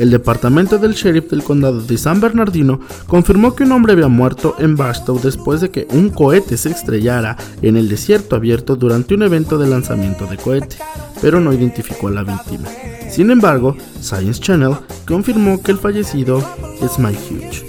El 0.00 0.10
departamento 0.10 0.78
del 0.78 0.94
sheriff 0.94 1.28
del 1.30 1.44
condado 1.44 1.82
de 1.82 1.98
San 1.98 2.22
Bernardino 2.22 2.80
confirmó 3.06 3.54
que 3.54 3.64
un 3.64 3.72
hombre 3.72 3.92
había 3.92 4.08
muerto 4.08 4.56
en 4.58 4.74
Barstow 4.74 5.20
después 5.20 5.60
de 5.60 5.70
que 5.70 5.86
un 5.90 6.08
cohete 6.08 6.56
se 6.56 6.70
estrellara 6.70 7.36
en 7.60 7.76
el 7.76 7.90
desierto 7.90 8.34
abierto 8.34 8.76
durante 8.76 9.12
un 9.12 9.24
evento 9.24 9.58
de 9.58 9.68
lanzamiento 9.68 10.24
de 10.24 10.38
cohete, 10.38 10.78
pero 11.20 11.38
no 11.38 11.52
identificó 11.52 12.08
a 12.08 12.12
la 12.12 12.22
víctima. 12.22 12.66
Sin 13.10 13.30
embargo, 13.30 13.76
Science 14.00 14.40
Channel 14.40 14.76
confirmó 15.06 15.62
que 15.62 15.72
el 15.72 15.78
fallecido 15.78 16.42
es 16.80 16.98
Mike 16.98 17.20
Hughes. 17.30 17.64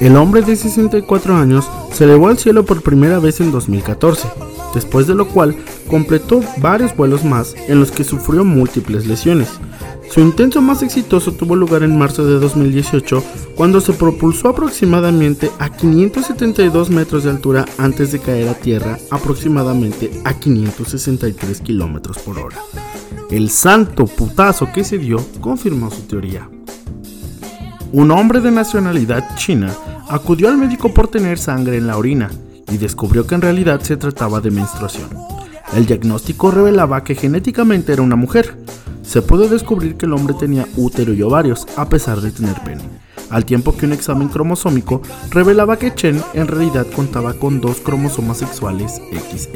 El 0.00 0.16
hombre 0.16 0.42
de 0.42 0.56
64 0.56 1.36
años 1.36 1.64
se 1.92 2.04
elevó 2.04 2.26
al 2.26 2.38
cielo 2.38 2.64
por 2.64 2.82
primera 2.82 3.20
vez 3.20 3.40
en 3.40 3.52
2014, 3.52 4.26
después 4.74 5.06
de 5.06 5.14
lo 5.14 5.28
cual 5.28 5.54
completó 5.88 6.40
varios 6.58 6.96
vuelos 6.96 7.24
más 7.24 7.54
en 7.66 7.80
los 7.80 7.90
que 7.90 8.04
sufrió 8.04 8.44
múltiples 8.44 9.06
lesiones. 9.06 9.48
Su 10.10 10.20
intento 10.20 10.62
más 10.62 10.82
exitoso 10.82 11.32
tuvo 11.32 11.54
lugar 11.54 11.82
en 11.82 11.98
marzo 11.98 12.24
de 12.24 12.38
2018, 12.38 13.22
cuando 13.54 13.80
se 13.80 13.92
propulsó 13.92 14.48
aproximadamente 14.48 15.50
a 15.58 15.68
572 15.68 16.88
metros 16.90 17.24
de 17.24 17.30
altura 17.30 17.66
antes 17.76 18.12
de 18.12 18.18
caer 18.18 18.48
a 18.48 18.54
tierra 18.54 18.98
aproximadamente 19.10 20.10
a 20.24 20.32
563 20.32 21.60
kilómetros 21.60 22.18
por 22.18 22.38
hora. 22.38 22.56
El 23.30 23.50
santo 23.50 24.06
putazo 24.06 24.72
que 24.72 24.84
se 24.84 24.96
dio 24.96 25.18
confirmó 25.40 25.90
su 25.90 26.02
teoría. 26.02 26.48
Un 27.92 28.10
hombre 28.10 28.40
de 28.40 28.50
nacionalidad 28.50 29.36
china 29.36 29.74
acudió 30.08 30.48
al 30.48 30.56
médico 30.56 30.92
por 30.94 31.08
tener 31.08 31.38
sangre 31.38 31.76
en 31.76 31.86
la 31.86 31.98
orina 31.98 32.30
y 32.70 32.78
descubrió 32.78 33.26
que 33.26 33.34
en 33.34 33.42
realidad 33.42 33.80
se 33.80 33.96
trataba 33.96 34.40
de 34.40 34.50
menstruación. 34.50 35.37
El 35.74 35.86
diagnóstico 35.86 36.50
revelaba 36.50 37.04
que 37.04 37.14
genéticamente 37.14 37.92
era 37.92 38.02
una 38.02 38.16
mujer, 38.16 38.56
se 39.02 39.22
pudo 39.22 39.48
descubrir 39.48 39.96
que 39.96 40.06
el 40.06 40.12
hombre 40.12 40.34
tenía 40.34 40.66
útero 40.76 41.12
y 41.12 41.22
ovarios, 41.22 41.66
a 41.76 41.88
pesar 41.88 42.20
de 42.20 42.30
tener 42.30 42.60
pene, 42.62 42.82
al 43.30 43.44
tiempo 43.44 43.76
que 43.76 43.86
un 43.86 43.92
examen 43.92 44.28
cromosómico 44.28 45.02
revelaba 45.30 45.78
que 45.78 45.94
Chen 45.94 46.22
en 46.34 46.46
realidad 46.46 46.86
contaba 46.94 47.34
con 47.34 47.60
dos 47.60 47.80
cromosomas 47.80 48.38
sexuales 48.38 49.00
XX. 49.12 49.48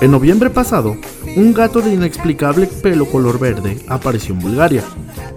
En 0.00 0.10
noviembre 0.10 0.50
pasado, 0.50 0.96
un 1.36 1.52
gato 1.52 1.80
de 1.80 1.92
inexplicable 1.92 2.66
pelo 2.66 3.06
color 3.06 3.38
verde 3.38 3.78
apareció 3.88 4.34
en 4.34 4.40
Bulgaria. 4.40 4.82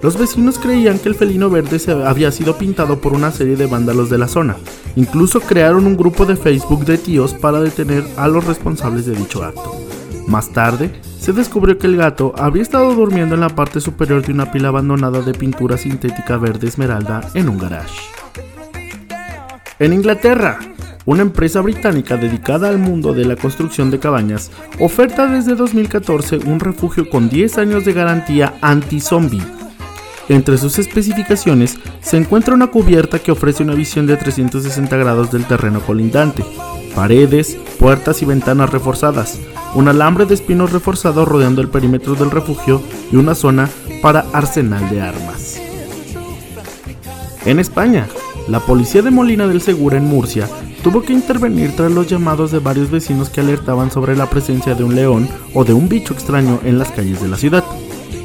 Los 0.02 0.18
vecinos 0.18 0.60
creían 0.60 1.00
que 1.00 1.10
el 1.10 1.16
felino 1.16 1.50
verde 1.50 1.80
se 1.80 1.92
había 1.92 2.32
sido 2.32 2.58
pintado 2.58 3.02
por 3.02 3.14
una 3.14 3.32
serie 3.32 3.56
de 3.56 3.66
vándalos 3.66 4.10
de 4.10 4.18
la 4.18 4.28
zona. 4.28 4.58
Incluso 4.96 5.40
crearon 5.40 5.88
un 5.88 5.98
grupo 5.98 6.26
de 6.26 6.36
Facebook 6.36 6.86
de 6.86 6.98
tíos 6.98 7.34
para 7.34 7.62
detener 7.62 8.04
a 8.18 8.28
los 8.28 8.46
responsables 8.46 9.06
de 9.06 9.16
dicho 9.16 9.44
acto. 9.44 9.76
Más 10.28 10.52
tarde, 10.52 10.92
se 11.20 11.34
descubrió 11.34 11.78
que 11.78 11.88
el 11.88 11.98
gato 11.98 12.34
había 12.38 12.62
estado 12.62 12.94
durmiendo 12.94 13.36
en 13.36 13.42
la 13.42 13.50
parte 13.50 13.82
superior 13.82 14.26
de 14.26 14.34
una 14.34 14.52
pila 14.52 14.68
abandonada 14.68 15.22
de 15.22 15.34
pintura 15.34 15.78
sintética 15.78 16.38
verde 16.38 16.68
esmeralda 16.68 17.30
en 17.34 17.50
un 17.50 17.58
garage. 17.58 18.00
En 19.80 19.94
Inglaterra, 19.94 20.60
una 21.08 21.22
empresa 21.22 21.62
británica 21.62 22.18
dedicada 22.18 22.68
al 22.68 22.80
mundo 22.80 23.14
de 23.14 23.24
la 23.24 23.38
construcción 23.38 23.90
de 23.90 23.98
cabañas 23.98 24.52
oferta 24.78 25.26
desde 25.26 25.56
2014 25.56 26.40
un 26.46 26.60
refugio 26.60 27.10
con 27.10 27.30
10 27.30 27.58
años 27.60 27.86
de 27.86 27.94
garantía 27.94 28.56
anti-zombie. 28.62 29.42
Entre 30.28 30.58
sus 30.58 30.78
especificaciones 30.80 31.78
se 32.02 32.18
encuentra 32.18 32.54
una 32.54 32.68
cubierta 32.68 33.20
que 33.20 33.32
ofrece 33.32 33.64
una 33.64 33.74
visión 33.74 34.06
de 34.06 34.18
360 34.18 34.98
grados 34.98 35.32
del 35.32 35.46
terreno 35.46 35.80
colindante, 35.80 36.44
paredes, 36.94 37.58
puertas 37.80 38.22
y 38.22 38.26
ventanas 38.26 38.70
reforzadas, 38.70 39.40
un 39.76 39.88
alambre 39.88 40.26
de 40.26 40.34
espinos 40.34 40.74
reforzado 40.74 41.24
rodeando 41.24 41.62
el 41.62 41.70
perímetro 41.70 42.16
del 42.16 42.32
refugio 42.32 42.82
y 43.14 43.16
una 43.16 43.34
zona 43.34 43.70
para 44.02 44.26
arsenal 44.34 44.90
de 44.90 45.00
armas. 45.00 45.62
En 47.46 47.60
España, 47.60 48.08
la 48.50 48.60
policía 48.60 49.02
de 49.02 49.12
Molina 49.12 49.48
del 49.48 49.62
Segura 49.62 49.96
en 49.96 50.04
Murcia 50.04 50.50
tuvo 50.84 51.02
que 51.02 51.14
intervenir 51.14 51.76
tras 51.76 51.92
los 51.92 52.08
llamados 52.08 52.52
de 52.52 52.60
varios 52.60 52.90
vecinos 52.92 53.30
que 53.30 53.42
alertaban 53.42 53.92
sobre 53.92 54.16
la 54.16 54.30
presencia 54.30 54.76
de 54.76 54.84
un 54.84 54.96
león 54.96 55.28
o 55.54 55.64
de 55.64 55.74
un 55.74 55.90
bicho 55.90 56.14
extraño 56.14 56.60
en 56.64 56.78
las 56.78 56.92
calles 56.92 57.22
de 57.22 57.28
la 57.28 57.38
ciudad. 57.38 57.64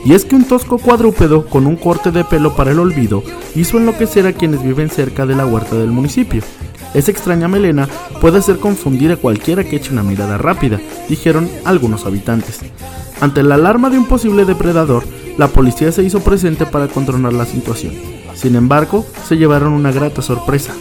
Y 0.04 0.14
es 0.14 0.24
que 0.24 0.34
un 0.34 0.44
tosco 0.44 0.78
cuadrúpedo 0.78 1.46
con 1.46 1.66
un 1.66 1.76
corte 1.76 2.10
de 2.10 2.24
pelo 2.24 2.56
para 2.56 2.72
el 2.72 2.80
olvido 2.80 3.22
hizo 3.54 3.78
enloquecer 3.78 4.26
a 4.26 4.32
quienes 4.32 4.62
viven 4.62 4.90
cerca 4.90 5.26
de 5.26 5.36
la 5.36 5.46
huerta 5.46 5.76
del 5.76 5.90
municipio. 5.90 6.42
Esa 6.94 7.10
extraña 7.10 7.48
melena 7.48 7.88
puede 8.20 8.38
hacer 8.38 8.58
confundir 8.58 9.12
a 9.12 9.16
cualquiera 9.16 9.64
que 9.64 9.76
eche 9.76 9.92
una 9.92 10.02
mirada 10.02 10.38
rápida, 10.38 10.80
dijeron 11.08 11.48
algunos 11.64 12.04
habitantes. 12.04 12.60
Ante 13.20 13.42
la 13.42 13.54
alarma 13.54 13.88
de 13.88 13.98
un 13.98 14.06
posible 14.06 14.44
depredador, 14.44 15.04
la 15.38 15.48
policía 15.48 15.92
se 15.92 16.02
hizo 16.02 16.20
presente 16.20 16.66
para 16.66 16.88
controlar 16.88 17.32
la 17.32 17.46
situación. 17.46 17.94
Sin 18.34 18.56
embargo, 18.56 19.06
se 19.26 19.36
llevaron 19.36 19.72
una 19.72 19.92
grata 19.92 20.20
sorpresa. 20.20 20.74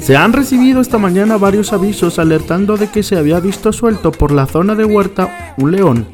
Se 0.00 0.16
han 0.16 0.32
recibido 0.32 0.80
esta 0.80 0.98
mañana 0.98 1.36
varios 1.36 1.72
avisos 1.72 2.18
alertando 2.18 2.76
de 2.76 2.88
que 2.88 3.02
se 3.02 3.16
había 3.16 3.40
visto 3.40 3.72
suelto 3.72 4.10
por 4.10 4.32
la 4.32 4.46
zona 4.46 4.74
de 4.74 4.84
huerta 4.84 5.54
un 5.58 5.72
león, 5.72 6.06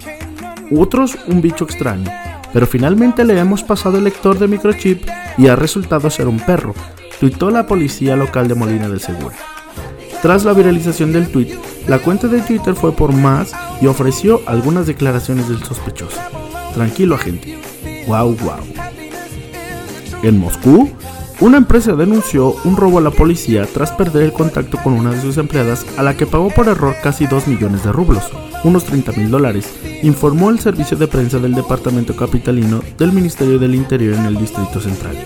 otros 0.75 1.17
un 1.29 1.41
bicho 1.41 1.65
extraño, 1.65 2.11
pero 2.53 2.67
finalmente 2.67 3.25
le 3.25 3.39
hemos 3.39 3.63
pasado 3.63 3.99
el 3.99 4.05
lector 4.05 4.39
de 4.39 4.49
microchip 4.49 5.07
y 5.39 5.47
ha 5.47 5.57
resultado 5.57 6.11
ser 6.11 6.27
un 6.27 6.41
perro, 6.41 6.75
tuitó 7.21 7.51
la 7.51 7.67
policía 7.67 8.17
local 8.17 8.49
de 8.49 8.55
Molina 8.55 8.89
del 8.89 9.01
Segura. 9.01 9.37
Tras 10.23 10.45
la 10.45 10.55
viralización 10.55 11.13
del 11.13 11.29
tuit, 11.29 11.55
la 11.87 11.99
cuenta 11.99 12.29
de 12.29 12.41
Twitter 12.41 12.75
fue 12.75 12.93
por 12.93 13.13
más 13.13 13.53
y 13.81 13.87
ofreció 13.87 14.41
algunas 14.47 14.87
declaraciones 14.87 15.49
del 15.49 15.63
sospechoso. 15.63 16.19
Tranquilo 16.73 17.15
agente. 17.15 17.59
Wow, 18.07 18.35
wow. 18.37 18.61
En 20.23 20.39
Moscú, 20.39 20.91
una 21.45 21.59
empresa 21.59 21.93
denunció 21.95 22.57
un 22.65 22.75
robo 22.75 22.97
a 22.97 23.03
la 23.03 23.11
policía 23.11 23.67
tras 23.67 23.93
perder 23.93 24.23
el 24.23 24.33
contacto 24.33 24.79
con 24.83 24.95
una 24.95 25.11
de 25.11 25.21
sus 25.21 25.37
empleadas 25.37 25.85
a 25.99 26.03
la 26.03 26.17
que 26.17 26.27
pagó 26.27 26.49
por 26.49 26.69
error 26.69 26.97
casi 27.03 27.27
2 27.27 27.49
millones 27.49 27.85
de 27.85 27.93
rublos, 27.93 28.31
unos 28.65 28.85
30 28.85 29.13
mil 29.13 29.31
dólares, 29.31 29.71
informó 30.03 30.49
el 30.49 30.59
servicio 30.59 30.97
de 30.97 31.07
prensa 31.07 31.39
del 31.39 31.55
Departamento 31.55 32.17
Capitalino 32.17 32.81
del 32.97 33.13
Ministerio 33.13 33.59
del 33.59 33.75
Interior 33.75 34.15
en 34.15 34.25
el 34.25 34.39
Distrito 34.39 34.81
Central. 34.81 35.19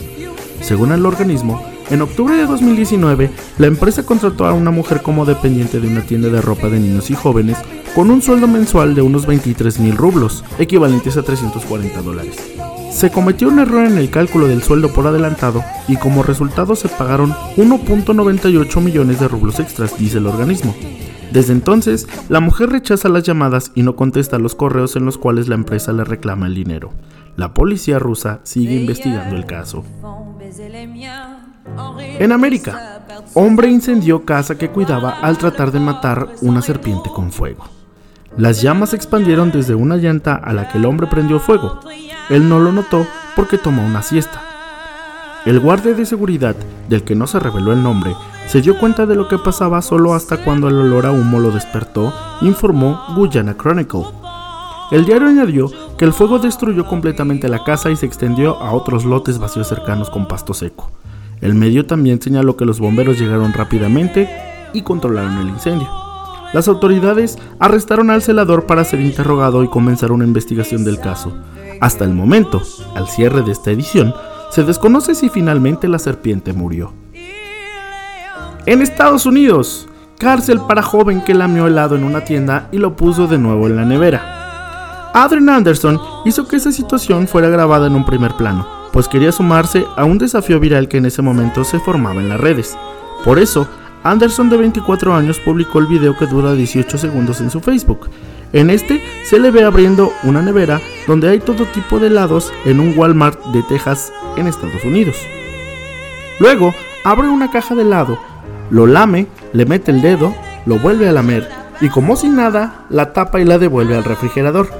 Según 0.61 0.91
el 0.91 1.07
organismo, 1.07 1.63
en 1.89 2.03
octubre 2.03 2.35
de 2.37 2.47
2019, 2.47 3.31
la 3.59 3.69
empresa 3.69 4.05
contrató 4.05 4.45
a 4.47 4.55
una 4.55 4.73
mujer 4.73 5.03
como 5.03 5.25
dependiente 5.25 5.79
de 5.79 5.87
una 5.87 6.03
tienda 6.03 6.31
de 6.31 6.43
ropa 6.43 6.69
de 6.69 6.81
niños 6.81 7.11
y 7.11 7.15
jóvenes 7.15 7.59
con 7.95 8.11
un 8.11 8.23
sueldo 8.23 8.49
mensual 8.49 8.97
de 8.97 9.03
unos 9.03 9.25
23 9.25 9.79
mil 9.79 9.97
rublos, 9.97 10.43
equivalentes 10.59 11.17
a 11.17 11.23
340 11.23 12.03
dólares. 12.03 12.58
Se 12.91 13.11
cometió 13.11 13.49
un 13.49 13.59
error 13.59 13.85
en 13.85 13.99
el 13.99 14.11
cálculo 14.11 14.49
del 14.49 14.63
sueldo 14.63 14.93
por 14.93 15.07
adelantado 15.07 15.63
y 15.87 15.97
como 15.97 16.23
resultado 16.23 16.75
se 16.75 16.89
pagaron 16.89 17.33
1.98 17.57 18.81
millones 18.81 19.21
de 19.21 19.29
rublos 19.29 19.61
extras, 19.61 19.97
dice 19.99 20.19
el 20.19 20.27
organismo. 20.27 20.75
Desde 21.33 21.53
entonces, 21.53 22.09
la 22.29 22.41
mujer 22.41 22.71
rechaza 22.71 23.09
las 23.09 23.23
llamadas 23.23 23.71
y 23.75 23.83
no 23.83 23.95
contesta 23.97 24.39
los 24.39 24.55
correos 24.55 24.97
en 24.97 25.05
los 25.05 25.19
cuales 25.19 25.49
la 25.49 25.55
empresa 25.55 25.93
le 25.93 26.05
reclama 26.05 26.47
el 26.47 26.55
dinero. 26.55 26.91
La 27.37 27.55
policía 27.55 27.99
rusa 27.99 28.41
sigue 28.43 28.75
investigando 28.75 29.37
el 29.37 29.47
caso. 29.47 29.85
En 32.19 32.33
América, 32.33 33.05
hombre 33.35 33.69
incendió 33.69 34.25
casa 34.25 34.57
que 34.57 34.71
cuidaba 34.71 35.21
al 35.21 35.39
tratar 35.39 35.71
de 35.71 35.81
matar 35.81 36.29
una 36.41 36.63
serpiente 36.63 37.11
con 37.15 37.31
fuego. 37.31 37.78
Las 38.37 38.63
llamas 38.63 38.91
se 38.91 38.97
expandieron 38.97 39.51
desde 39.51 39.75
una 39.75 39.97
llanta 39.97 40.35
a 40.35 40.53
la 40.53 40.69
que 40.69 40.79
el 40.79 40.85
hombre 40.85 41.07
prendió 41.07 41.41
fuego. 41.41 41.81
Él 42.29 42.49
no 42.49 42.61
lo 42.61 42.73
notó 42.73 43.07
porque 43.35 43.59
tomó 43.59 43.85
una 43.85 44.03
siesta. 44.03 44.43
El 45.47 45.61
guardia 45.61 45.95
de 45.95 46.05
seguridad, 46.05 46.55
del 46.89 47.05
que 47.05 47.15
no 47.15 47.27
se 47.27 47.39
reveló 47.39 47.73
el 47.73 47.83
nombre, 47.83 48.15
se 48.47 48.61
dio 48.61 48.79
cuenta 48.79 49.07
de 49.07 49.15
lo 49.15 49.29
que 49.29 49.39
pasaba 49.39 49.81
solo 49.83 50.15
hasta 50.15 50.45
cuando 50.45 50.69
el 50.69 50.77
olor 50.77 51.07
a 51.07 51.13
humo 51.13 51.39
lo 51.39 51.51
despertó, 51.51 52.13
informó 52.43 53.01
Guyana 53.15 53.57
Chronicle. 53.57 54.05
El 54.91 55.05
diario 55.05 55.29
añadió 55.29 55.71
que 55.97 56.05
el 56.05 56.13
fuego 56.13 56.39
destruyó 56.39 56.87
completamente 56.87 57.49
la 57.49 57.63
casa 57.63 57.91
y 57.91 57.97
se 57.97 58.07
extendió 58.07 58.61
a 58.63 58.73
otros 58.73 59.05
lotes 59.05 59.39
vacíos 59.39 59.69
cercanos 59.69 60.11
con 60.11 60.27
pasto 60.27 60.55
seco. 60.55 60.91
El 61.41 61.55
medio 61.55 61.87
también 61.87 62.21
señaló 62.21 62.57
que 62.57 62.65
los 62.65 62.81
bomberos 62.81 63.19
llegaron 63.19 63.53
rápidamente 63.53 64.29
y 64.73 64.83
controlaron 64.83 65.39
el 65.39 65.49
incendio. 65.49 66.08
Las 66.53 66.67
autoridades 66.67 67.39
arrestaron 67.59 68.11
al 68.11 68.23
celador 68.23 68.67
para 68.67 68.85
ser 68.85 69.01
interrogado 69.01 69.63
y 69.63 69.69
comenzar 69.69 70.13
una 70.13 70.25
investigación 70.25 70.85
del 70.85 70.99
caso. 70.99 71.37
Hasta 71.81 72.05
el 72.05 72.15
momento, 72.15 72.63
al 72.95 73.09
cierre 73.09 73.43
de 73.43 73.53
esta 73.53 73.71
edición, 73.71 74.15
se 74.51 74.65
desconoce 74.65 75.15
si 75.15 75.29
finalmente 75.29 75.89
la 75.89 75.99
serpiente 75.99 76.53
murió. 76.53 76.93
En 78.65 78.83
Estados 78.83 79.27
Unidos, 79.27 79.89
cárcel 80.19 80.61
para 80.67 80.83
joven 80.83 81.23
que 81.23 81.35
lamió 81.35 81.67
helado 81.67 81.97
en 81.97 82.05
una 82.05 82.25
tienda 82.25 82.69
y 82.73 82.79
lo 82.79 82.97
puso 82.97 83.27
de 83.27 83.39
nuevo 83.39 83.67
en 83.67 83.77
la 83.77 83.85
nevera. 83.85 85.11
Adrian 85.15 85.49
Anderson 85.49 86.01
hizo 86.25 86.47
que 86.49 86.57
esa 86.57 86.73
situación 86.73 87.29
fuera 87.29 87.49
grabada 87.49 87.87
en 87.87 87.95
un 87.95 88.05
primer 88.05 88.35
plano, 88.37 88.67
pues 88.93 89.09
quería 89.09 89.33
sumarse 89.33 89.85
a 89.97 90.05
un 90.05 90.19
desafío 90.19 90.61
viral 90.61 90.89
que 90.89 90.99
en 90.99 91.07
ese 91.07 91.23
momento 91.23 91.65
se 91.65 91.79
formaba 91.81 92.21
en 92.21 92.29
las 92.29 92.41
redes. 92.41 92.77
Por 93.25 93.39
eso, 93.39 93.69
Anderson 94.11 94.49
de 94.49 94.57
24 94.57 95.15
años 95.15 95.39
publicó 95.39 95.81
el 95.81 95.87
video 95.87 96.17
que 96.17 96.27
dura 96.27 96.55
18 96.55 96.97
segundos 96.97 97.43
en 97.43 97.51
su 97.51 97.61
Facebook. 97.61 98.09
En 98.55 98.71
este 98.71 99.03
se 99.25 99.39
le 99.39 99.51
ve 99.51 99.65
abriendo 99.65 100.13
una 100.23 100.41
nevera 100.41 100.81
donde 101.07 101.29
hay 101.29 101.41
todo 101.41 101.67
tipo 101.67 101.99
de 101.99 102.07
helados 102.07 102.51
en 102.65 102.81
un 102.81 102.97
Walmart 102.97 103.39
de 103.47 103.63
Texas 103.65 104.11
en 104.37 104.47
Estados 104.47 104.83
Unidos. 104.85 105.17
Luego 106.41 106.75
abre 107.05 107.29
una 107.29 107.51
caja 107.51 107.75
de 107.75 107.83
helado, 107.83 108.19
lo 108.71 108.87
lame, 108.87 109.27
le 109.53 109.67
mete 109.67 109.91
el 109.91 110.01
dedo, 110.01 110.35
lo 110.65 110.79
vuelve 110.79 111.07
a 111.07 111.13
lamer 111.13 111.47
y 111.83 111.91
como 111.91 112.17
si 112.17 112.31
nada 112.31 112.87
la 112.89 113.13
tapa 113.13 113.41
y 113.41 113.45
la 113.45 113.59
devuelve 113.59 113.95
al 113.95 114.05
refrigerador. 114.05 114.71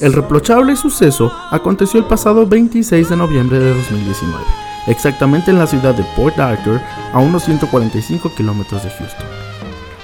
El 0.00 0.12
reprochable 0.12 0.76
suceso 0.76 1.32
aconteció 1.50 1.98
el 1.98 2.06
pasado 2.06 2.46
26 2.46 3.08
de 3.08 3.16
noviembre 3.16 3.58
de 3.58 3.74
2019 3.74 4.69
exactamente 4.86 5.50
en 5.50 5.58
la 5.58 5.66
ciudad 5.66 5.94
de 5.94 6.04
Port 6.16 6.38
Arthur, 6.38 6.80
a 7.12 7.18
unos 7.18 7.44
145 7.44 8.34
kilómetros 8.34 8.82
de 8.82 8.90
Houston. 8.90 9.26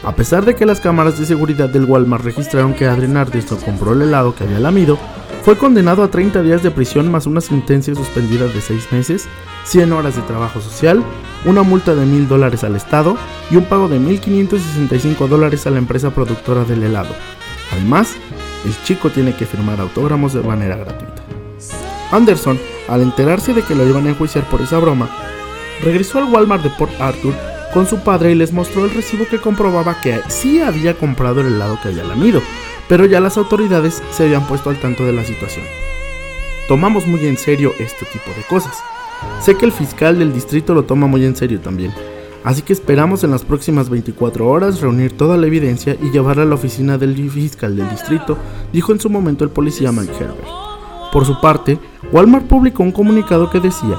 A 0.05 0.15
pesar 0.15 0.45
de 0.45 0.55
que 0.55 0.67
las 0.67 0.81
cámaras 0.81 1.19
de 1.19 1.27
seguridad 1.27 1.69
del 1.69 1.85
Walmart 1.85 2.25
registraron 2.25 2.75
que 2.75 2.87
Adrian 2.87 3.17
Ardiston 3.17 3.59
compró 3.59 3.93
el 3.93 4.03
helado 4.03 4.35
que 4.35 4.45
había 4.45 4.61
lamido, 4.61 4.99
fue 5.43 5.57
condenado 5.57 6.03
a 6.03 6.11
30 6.11 6.43
días 6.43 6.63
de 6.63 6.71
prisión 6.71 7.11
más 7.11 7.27
una 7.27 7.41
sentencia 7.41 7.95
suspendida 7.95 8.47
de 8.47 8.61
6 8.61 8.93
meses, 8.93 9.29
100 9.65 9.93
horas 9.93 10.17
de 10.17 10.23
trabajo 10.23 10.61
social, 10.61 11.03
una 11.45 11.63
multa 11.63 11.95
de 11.95 12.05
1.000 12.05 12.27
dólares 12.27 12.65
al 12.65 12.77
Estado 12.77 13.17
y 13.51 13.57
un 13.57 13.65
pago 13.65 13.89
de 13.89 14.01
1.565 14.01 15.29
dólares 15.29 15.67
a 15.67 15.71
la 15.71 15.79
empresa 15.79 16.11
productora 16.11 16.65
del 16.65 16.83
helado. 16.83 17.15
Además, 17.73 18.15
el 18.65 18.75
chico 18.85 19.11
tiene 19.11 19.35
que 19.37 19.47
firmar 19.47 19.81
autógramos 19.81 20.33
de 20.33 20.43
manera 20.43 20.77
gratuita. 20.77 21.23
Anderson 22.11 22.59
al 22.89 23.03
enterarse 23.03 23.55
de 23.55 23.63
que 23.63 23.75
lo 23.75 23.87
iban 23.87 24.07
a 24.07 24.11
enjuiciar 24.11 24.49
por 24.49 24.61
esa 24.61 24.79
broma, 24.79 25.09
regresó 25.83 26.19
al 26.19 26.33
Walmart 26.33 26.63
de 26.63 26.71
Port 26.71 26.93
Arthur 27.01 27.35
con 27.73 27.87
su 27.87 27.99
padre 27.99 28.33
y 28.33 28.35
les 28.35 28.53
mostró 28.53 28.85
el 28.85 28.91
recibo 28.91 29.27
que 29.27 29.39
comprobaba 29.39 30.01
que 30.01 30.21
sí 30.29 30.63
había 30.63 30.95
comprado 30.95 31.41
el 31.41 31.49
helado 31.49 31.79
que 31.83 31.89
había 31.89 32.05
lamido, 32.05 32.41
pero 32.89 33.05
ya 33.05 33.21
las 33.21 33.37
autoridades 33.37 34.03
se 34.13 34.25
habían 34.25 34.47
puesto 34.47 34.71
al 34.71 34.81
tanto 34.81 35.05
de 35.05 35.13
la 35.13 35.25
situación. 35.25 35.67
Tomamos 36.69 37.07
muy 37.07 37.27
en 37.27 37.37
serio 37.37 37.73
este 37.79 38.07
tipo 38.07 38.31
de 38.37 38.43
cosas. 38.49 38.77
Sé 39.41 39.57
que 39.57 39.67
el 39.67 39.73
fiscal 39.73 40.19
del 40.19 40.33
distrito 40.33 40.75
lo 40.75 40.85
toma 40.85 41.07
muy 41.07 41.25
en 41.25 41.37
serio 41.37 41.61
también, 41.61 41.93
así 42.45 42.63
que 42.63 42.73
esperamos 42.73 43.25
en 43.25 43.31
las 43.31 43.45
próximas 43.45 43.89
24 43.89 44.49
horas 44.49 44.81
reunir 44.81 45.17
toda 45.17 45.37
la 45.37 45.47
evidencia 45.47 45.97
y 46.03 46.11
llevarla 46.11 46.45
a 46.45 46.47
la 46.47 46.55
oficina 46.55 46.99
del 46.99 47.31
fiscal 47.31 47.77
del 47.77 47.91
distrito, 47.91 48.39
dijo 48.73 48.93
en 48.93 49.01
su 49.01 49.11
momento 49.11 49.45
el 49.45 49.51
policía 49.51 49.93
Mike 49.93 50.13
Herbert. 50.19 50.66
Por 51.17 51.25
su 51.25 51.41
parte, 51.41 51.79
Walmart 52.13 52.47
publicó 52.47 52.83
un 52.83 52.93
comunicado 52.93 53.49
que 53.49 53.59
decía, 53.59 53.97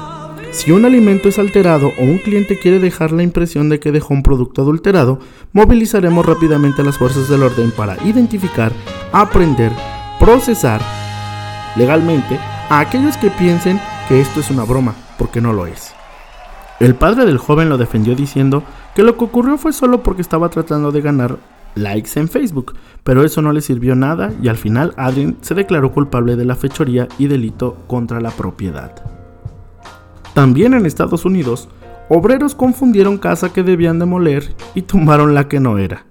si 0.52 0.70
un 0.70 0.84
alimento 0.84 1.28
es 1.28 1.40
alterado 1.40 1.90
o 1.98 2.04
un 2.04 2.18
cliente 2.18 2.60
quiere 2.60 2.78
dejar 2.78 3.10
la 3.10 3.24
impresión 3.24 3.68
de 3.68 3.80
que 3.80 3.90
dejó 3.90 4.14
un 4.14 4.22
producto 4.22 4.62
adulterado, 4.62 5.18
movilizaremos 5.52 6.24
rápidamente 6.24 6.82
a 6.82 6.84
las 6.84 6.96
fuerzas 6.96 7.28
del 7.28 7.42
orden 7.42 7.72
para 7.72 8.00
identificar, 8.04 8.70
aprender, 9.10 9.72
procesar 10.20 10.80
legalmente 11.74 12.38
a 12.70 12.78
aquellos 12.78 13.16
que 13.16 13.30
piensen 13.30 13.80
que 14.06 14.20
esto 14.20 14.38
es 14.38 14.48
una 14.52 14.62
broma, 14.62 14.94
porque 15.18 15.40
no 15.40 15.52
lo 15.52 15.66
es. 15.66 15.92
El 16.78 16.94
padre 16.94 17.26
del 17.26 17.38
joven 17.38 17.68
lo 17.68 17.78
defendió 17.78 18.14
diciendo 18.14 18.62
que 18.94 19.02
lo 19.02 19.16
que 19.16 19.24
ocurrió 19.24 19.58
fue 19.58 19.72
solo 19.72 20.04
porque 20.04 20.22
estaba 20.22 20.50
tratando 20.50 20.92
de 20.92 21.00
ganar 21.00 21.36
likes 21.78 22.18
en 22.18 22.28
Facebook, 22.28 22.74
pero 23.04 23.24
eso 23.24 23.40
no 23.42 23.52
le 23.52 23.60
sirvió 23.60 23.94
nada 23.94 24.32
y 24.42 24.48
al 24.48 24.56
final 24.56 24.92
Adrien 24.96 25.36
se 25.40 25.54
declaró 25.54 25.92
culpable 25.92 26.36
de 26.36 26.44
la 26.44 26.56
fechoría 26.56 27.08
y 27.18 27.26
delito 27.26 27.76
contra 27.86 28.20
la 28.20 28.30
propiedad. 28.30 28.94
También 30.34 30.74
en 30.74 30.86
Estados 30.86 31.24
Unidos, 31.24 31.68
obreros 32.08 32.54
confundieron 32.54 33.18
casa 33.18 33.52
que 33.52 33.62
debían 33.62 33.98
demoler 33.98 34.54
y 34.74 34.82
tumbaron 34.82 35.34
la 35.34 35.48
que 35.48 35.60
no 35.60 35.78
era. 35.78 36.04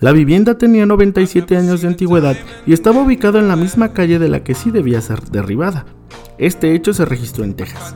La 0.00 0.10
vivienda 0.10 0.58
tenía 0.58 0.84
97 0.84 1.56
años 1.56 1.80
de 1.80 1.88
antigüedad 1.88 2.36
y 2.66 2.72
estaba 2.72 3.02
ubicada 3.02 3.38
en 3.38 3.46
la 3.46 3.54
misma 3.54 3.92
calle 3.92 4.18
de 4.18 4.28
la 4.28 4.42
que 4.42 4.54
sí 4.54 4.72
debía 4.72 5.00
ser 5.00 5.22
derribada. 5.30 5.86
Este 6.38 6.74
hecho 6.74 6.92
se 6.92 7.04
registró 7.04 7.44
en 7.44 7.54
Texas. 7.54 7.94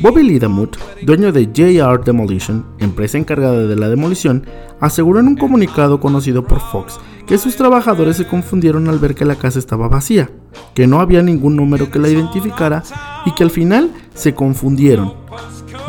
Bobby 0.00 0.22
Lidamut, 0.22 0.76
dueño 1.02 1.32
de 1.32 1.46
JR 1.46 2.04
Demolition, 2.04 2.66
empresa 2.78 3.16
encargada 3.16 3.66
de 3.66 3.76
la 3.76 3.88
demolición, 3.88 4.44
aseguró 4.78 5.20
en 5.20 5.28
un 5.28 5.36
comunicado 5.36 6.00
conocido 6.00 6.44
por 6.44 6.60
Fox 6.60 7.00
que 7.26 7.38
sus 7.38 7.56
trabajadores 7.56 8.18
se 8.18 8.26
confundieron 8.26 8.88
al 8.88 8.98
ver 8.98 9.14
que 9.14 9.24
la 9.24 9.36
casa 9.36 9.58
estaba 9.58 9.88
vacía, 9.88 10.30
que 10.74 10.86
no 10.86 11.00
había 11.00 11.22
ningún 11.22 11.56
número 11.56 11.90
que 11.90 11.98
la 11.98 12.08
identificara 12.08 12.82
y 13.24 13.32
que 13.32 13.42
al 13.42 13.50
final 13.50 13.90
se 14.14 14.34
confundieron, 14.34 15.14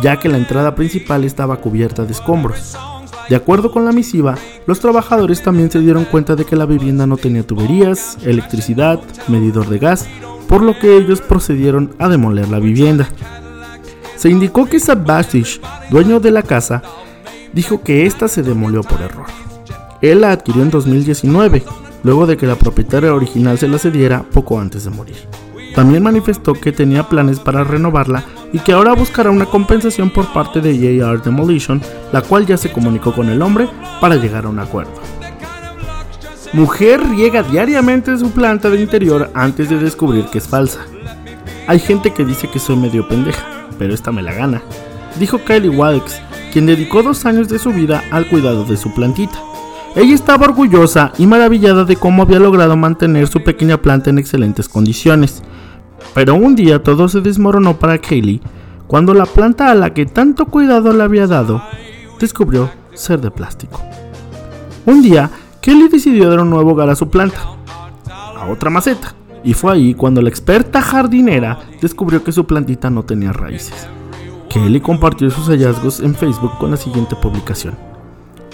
ya 0.02 0.18
que 0.20 0.30
la 0.30 0.38
entrada 0.38 0.74
principal 0.74 1.26
estaba 1.26 1.58
cubierta 1.58 2.06
de 2.06 2.14
escombros. 2.14 2.78
De 3.30 3.36
acuerdo 3.36 3.74
con 3.74 3.84
la 3.84 3.92
misiva, 3.92 4.36
los 4.68 4.80
trabajadores 4.80 5.44
también 5.44 5.70
se 5.70 5.80
dieron 5.80 6.06
cuenta 6.06 6.36
de 6.36 6.46
que 6.46 6.56
la 6.56 6.66
vivienda 6.66 7.06
no 7.06 7.18
tenía 7.18 7.46
tuberías, 7.46 8.18
electricidad, 8.24 9.02
medidor 9.28 9.68
de 9.68 9.80
gas, 9.80 10.08
por 10.48 10.64
lo 10.64 10.80
que 10.80 10.96
ellos 10.96 11.20
procedieron 11.20 11.94
a 12.00 12.08
demoler 12.08 12.48
la 12.48 12.60
vivienda. 12.60 13.10
Se 14.18 14.30
indicó 14.30 14.66
que 14.66 14.80
Sabasish, 14.80 15.62
dueño 15.90 16.20
de 16.20 16.32
la 16.32 16.42
casa, 16.42 16.82
dijo 17.54 17.82
que 17.82 18.06
ésta 18.06 18.28
se 18.28 18.42
demolió 18.42 18.82
por 18.82 19.02
error. 19.02 19.28
Él 20.02 20.22
la 20.22 20.32
adquirió 20.32 20.64
en 20.64 20.72
2019, 20.72 21.64
luego 22.04 22.26
de 22.26 22.36
que 22.36 22.48
la 22.48 22.56
propietaria 22.56 23.14
original 23.14 23.58
se 23.58 23.68
la 23.68 23.78
cediera 23.78 24.24
poco 24.24 24.60
antes 24.60 24.84
de 24.84 24.90
morir. 24.90 25.18
También 25.76 26.02
manifestó 26.02 26.54
que 26.54 26.72
tenía 26.72 27.08
planes 27.08 27.40
para 27.40 27.64
renovarla 27.64 28.24
y 28.52 28.60
que 28.60 28.74
ahora 28.74 28.94
buscará 28.94 29.30
una 29.30 29.46
compensación 29.46 30.10
por 30.10 30.34
parte 30.34 30.62
de 30.62 30.76
JR 30.76 31.22
Demolition, 31.22 31.80
la 32.12 32.24
cual 32.24 32.48
ya 32.48 32.58
se 32.58 32.72
comunicó 32.72 33.14
con 33.14 33.30
el 33.30 33.42
hombre 33.44 33.70
para 34.02 34.16
llegar 34.16 34.46
a 34.46 34.50
un 34.50 34.58
acuerdo. 34.58 34.94
Mujer 36.54 37.02
riega 37.08 37.44
diariamente 37.44 38.18
su 38.18 38.32
planta 38.32 38.70
de 38.72 38.82
interior 38.82 39.30
antes 39.36 39.70
de 39.70 39.78
descubrir 39.78 40.26
que 40.26 40.40
es 40.40 40.48
falsa. 40.48 40.80
Hay 41.68 41.80
gente 41.80 42.14
que 42.14 42.24
dice 42.24 42.50
que 42.50 42.60
soy 42.60 42.78
medio 42.78 43.08
pendeja, 43.08 43.44
pero 43.78 43.94
esta 43.94 44.12
me 44.12 44.22
la 44.22 44.34
gana, 44.34 44.62
dijo 45.20 45.40
Kylie 45.40 45.70
Walks, 45.70 46.22
quien 46.54 46.66
dedicó 46.66 47.04
dos 47.04 47.26
años 47.26 47.50
de 47.50 47.60
su 47.60 47.72
vida 47.72 48.04
al 48.10 48.28
cuidado 48.30 48.64
de 48.64 48.78
su 48.78 48.94
plantita. 48.94 49.38
Ella 49.96 50.16
estaba 50.16 50.46
orgullosa 50.46 51.12
y 51.18 51.28
maravillada 51.28 51.84
de 51.84 51.98
cómo 51.98 52.22
había 52.22 52.40
logrado 52.40 52.78
mantener 52.78 53.28
su 53.28 53.44
pequeña 53.44 53.82
planta 53.82 54.10
en 54.10 54.18
excelentes 54.18 54.70
condiciones. 54.70 55.44
Pero 56.14 56.36
un 56.36 56.56
día 56.56 56.82
todo 56.82 57.10
se 57.10 57.20
desmoronó 57.20 57.78
para 57.78 57.98
Kaylee 57.98 58.42
cuando 58.88 59.14
la 59.14 59.26
planta 59.26 59.70
a 59.70 59.76
la 59.76 59.94
que 59.94 60.06
tanto 60.06 60.46
cuidado 60.46 60.94
le 60.94 61.04
había 61.04 61.28
dado 61.28 61.62
descubrió 62.20 62.70
ser 62.94 63.20
de 63.20 63.32
plástico. 63.32 63.82
Un 64.86 65.02
día, 65.02 65.30
Kelly 65.62 65.90
decidió 65.90 66.30
dar 66.30 66.40
un 66.40 66.50
nuevo 66.50 66.72
hogar 66.72 66.90
a 66.90 66.96
su 66.96 67.10
planta, 67.10 67.40
a 68.10 68.48
otra 68.50 68.70
maceta, 68.70 69.14
y 69.48 69.54
fue 69.54 69.72
ahí 69.72 69.94
cuando 69.94 70.22
la 70.22 70.28
experta 70.28 70.82
jardinera 70.82 71.58
descubrió 71.82 72.22
que 72.22 72.34
su 72.34 72.46
plantita 72.46 72.90
no 72.90 73.06
tenía 73.06 73.32
raíces. 73.32 73.88
Kelly 74.50 74.82
compartió 74.82 75.30
sus 75.30 75.48
hallazgos 75.48 76.02
en 76.02 76.16
Facebook 76.16 76.58
con 76.60 76.72
la 76.72 76.76
siguiente 76.76 77.16
publicación. 77.16 77.78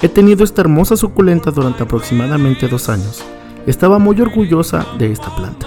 He 0.04 0.08
tenido 0.08 0.44
esta 0.44 0.62
hermosa 0.62 0.96
suculenta 0.96 1.50
durante 1.50 1.82
aproximadamente 1.82 2.68
dos 2.68 2.90
años. 2.90 3.26
Estaba 3.66 3.98
muy 3.98 4.22
orgullosa 4.22 4.86
de 5.00 5.12
esta 5.12 5.36
planta. 5.36 5.66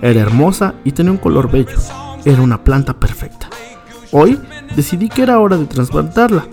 Era 0.00 0.20
hermosa 0.20 0.74
y 0.84 0.92
tenía 0.92 1.10
un 1.10 1.18
color 1.18 1.50
bello. 1.50 1.76
Era 2.24 2.40
una 2.40 2.62
planta 2.62 2.94
perfecta. 2.94 3.50
Hoy 4.12 4.38
decidí 4.76 5.08
que 5.08 5.22
era 5.22 5.40
hora 5.40 5.56
de 5.56 5.66
trasplantarla. 5.66 6.46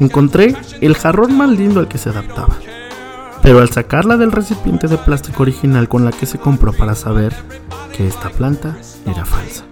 Encontré 0.00 0.56
el 0.80 0.96
jarrón 0.96 1.36
más 1.36 1.50
lindo 1.50 1.78
al 1.78 1.86
que 1.86 1.98
se 1.98 2.08
adaptaba. 2.08 2.56
Pero 3.48 3.60
al 3.60 3.70
sacarla 3.70 4.18
del 4.18 4.30
recipiente 4.30 4.88
de 4.88 4.98
plástico 4.98 5.42
original 5.42 5.88
con 5.88 6.04
la 6.04 6.10
que 6.10 6.26
se 6.26 6.36
compró 6.36 6.74
para 6.74 6.94
saber 6.94 7.34
que 7.96 8.06
esta 8.06 8.28
planta 8.28 8.76
era 9.06 9.24
falsa. 9.24 9.64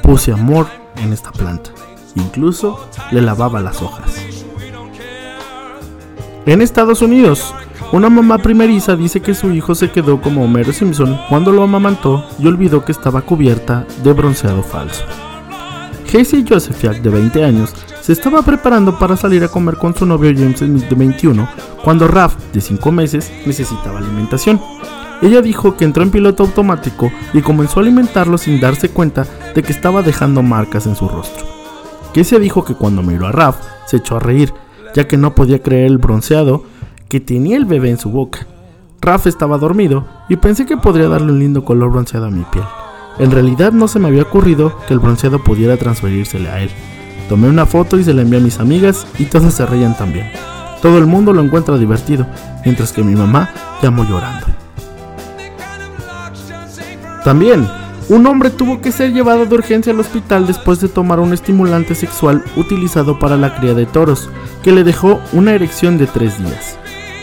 Puse 0.00 0.30
amor 0.32 0.68
en 0.94 1.12
esta 1.12 1.32
planta. 1.32 1.70
Incluso 2.14 2.88
le 3.10 3.20
lavaba 3.20 3.60
las 3.60 3.82
hojas. 3.82 4.14
En 6.46 6.62
Estados 6.62 7.02
Unidos, 7.02 7.52
una 7.90 8.08
mamá 8.08 8.38
primeriza 8.38 8.94
dice 8.94 9.20
que 9.20 9.34
su 9.34 9.50
hijo 9.50 9.74
se 9.74 9.90
quedó 9.90 10.20
como 10.20 10.44
Homero 10.44 10.72
Simpson 10.72 11.18
cuando 11.28 11.50
lo 11.50 11.64
amamantó 11.64 12.24
y 12.38 12.46
olvidó 12.46 12.84
que 12.84 12.92
estaba 12.92 13.22
cubierta 13.22 13.86
de 14.04 14.12
bronceado 14.12 14.62
falso. 14.62 15.04
Casey 16.12 16.44
Josephiak, 16.48 17.02
de 17.02 17.10
20 17.10 17.44
años, 17.44 17.74
se 18.10 18.14
estaba 18.14 18.42
preparando 18.42 18.98
para 18.98 19.16
salir 19.16 19.44
a 19.44 19.48
comer 19.48 19.76
con 19.76 19.94
su 19.94 20.04
novio 20.04 20.32
James 20.34 20.58
Smith, 20.58 20.88
de 20.88 20.96
21, 20.96 21.48
cuando 21.84 22.08
Raf, 22.08 22.34
de 22.52 22.60
5 22.60 22.90
meses, 22.90 23.32
necesitaba 23.46 24.00
alimentación. 24.00 24.60
Ella 25.22 25.40
dijo 25.40 25.76
que 25.76 25.84
entró 25.84 26.02
en 26.02 26.10
piloto 26.10 26.42
automático 26.42 27.08
y 27.32 27.40
comenzó 27.40 27.78
a 27.78 27.84
alimentarlo 27.84 28.36
sin 28.36 28.58
darse 28.58 28.88
cuenta 28.88 29.28
de 29.54 29.62
que 29.62 29.70
estaba 29.70 30.02
dejando 30.02 30.42
marcas 30.42 30.88
en 30.88 30.96
su 30.96 31.08
rostro. 31.08 31.46
Casey 32.12 32.40
dijo 32.40 32.64
que 32.64 32.74
cuando 32.74 33.00
miró 33.00 33.28
a 33.28 33.30
Raf, 33.30 33.58
se 33.86 33.98
echó 33.98 34.16
a 34.16 34.18
reír, 34.18 34.52
ya 34.92 35.06
que 35.06 35.16
no 35.16 35.36
podía 35.36 35.62
creer 35.62 35.86
el 35.86 35.98
bronceado 35.98 36.64
que 37.08 37.20
tenía 37.20 37.56
el 37.56 37.64
bebé 37.64 37.90
en 37.90 37.98
su 37.98 38.10
boca. 38.10 38.44
Raf 39.00 39.28
estaba 39.28 39.56
dormido 39.56 40.04
y 40.28 40.34
pensé 40.34 40.66
que 40.66 40.76
podría 40.76 41.06
darle 41.06 41.30
un 41.30 41.38
lindo 41.38 41.64
color 41.64 41.92
bronceado 41.92 42.26
a 42.26 42.30
mi 42.30 42.42
piel. 42.42 42.64
En 43.20 43.30
realidad 43.30 43.70
no 43.70 43.86
se 43.86 44.00
me 44.00 44.08
había 44.08 44.22
ocurrido 44.22 44.76
que 44.88 44.94
el 44.94 44.98
bronceado 44.98 45.44
pudiera 45.44 45.76
transferírsele 45.76 46.48
a 46.48 46.60
él. 46.60 46.70
Tomé 47.30 47.48
una 47.48 47.64
foto 47.64 47.96
y 47.96 48.02
se 48.02 48.12
la 48.12 48.22
envié 48.22 48.40
a 48.40 48.42
mis 48.42 48.58
amigas 48.58 49.06
y 49.16 49.26
todas 49.26 49.54
se 49.54 49.64
reían 49.64 49.96
también. 49.96 50.28
Todo 50.82 50.98
el 50.98 51.06
mundo 51.06 51.32
lo 51.32 51.40
encuentra 51.40 51.78
divertido, 51.78 52.26
mientras 52.64 52.92
que 52.92 53.04
mi 53.04 53.14
mamá 53.14 53.50
llamó 53.80 54.02
llorando. 54.02 54.46
También, 57.24 57.68
un 58.08 58.26
hombre 58.26 58.50
tuvo 58.50 58.80
que 58.80 58.90
ser 58.90 59.12
llevado 59.12 59.46
de 59.46 59.54
urgencia 59.54 59.92
al 59.92 60.00
hospital 60.00 60.48
después 60.48 60.80
de 60.80 60.88
tomar 60.88 61.20
un 61.20 61.32
estimulante 61.32 61.94
sexual 61.94 62.42
utilizado 62.56 63.20
para 63.20 63.36
la 63.36 63.54
cría 63.54 63.74
de 63.74 63.86
toros, 63.86 64.28
que 64.64 64.72
le 64.72 64.82
dejó 64.82 65.20
una 65.32 65.52
erección 65.52 65.98
de 65.98 66.08
tres 66.08 66.36
días. 66.36 66.78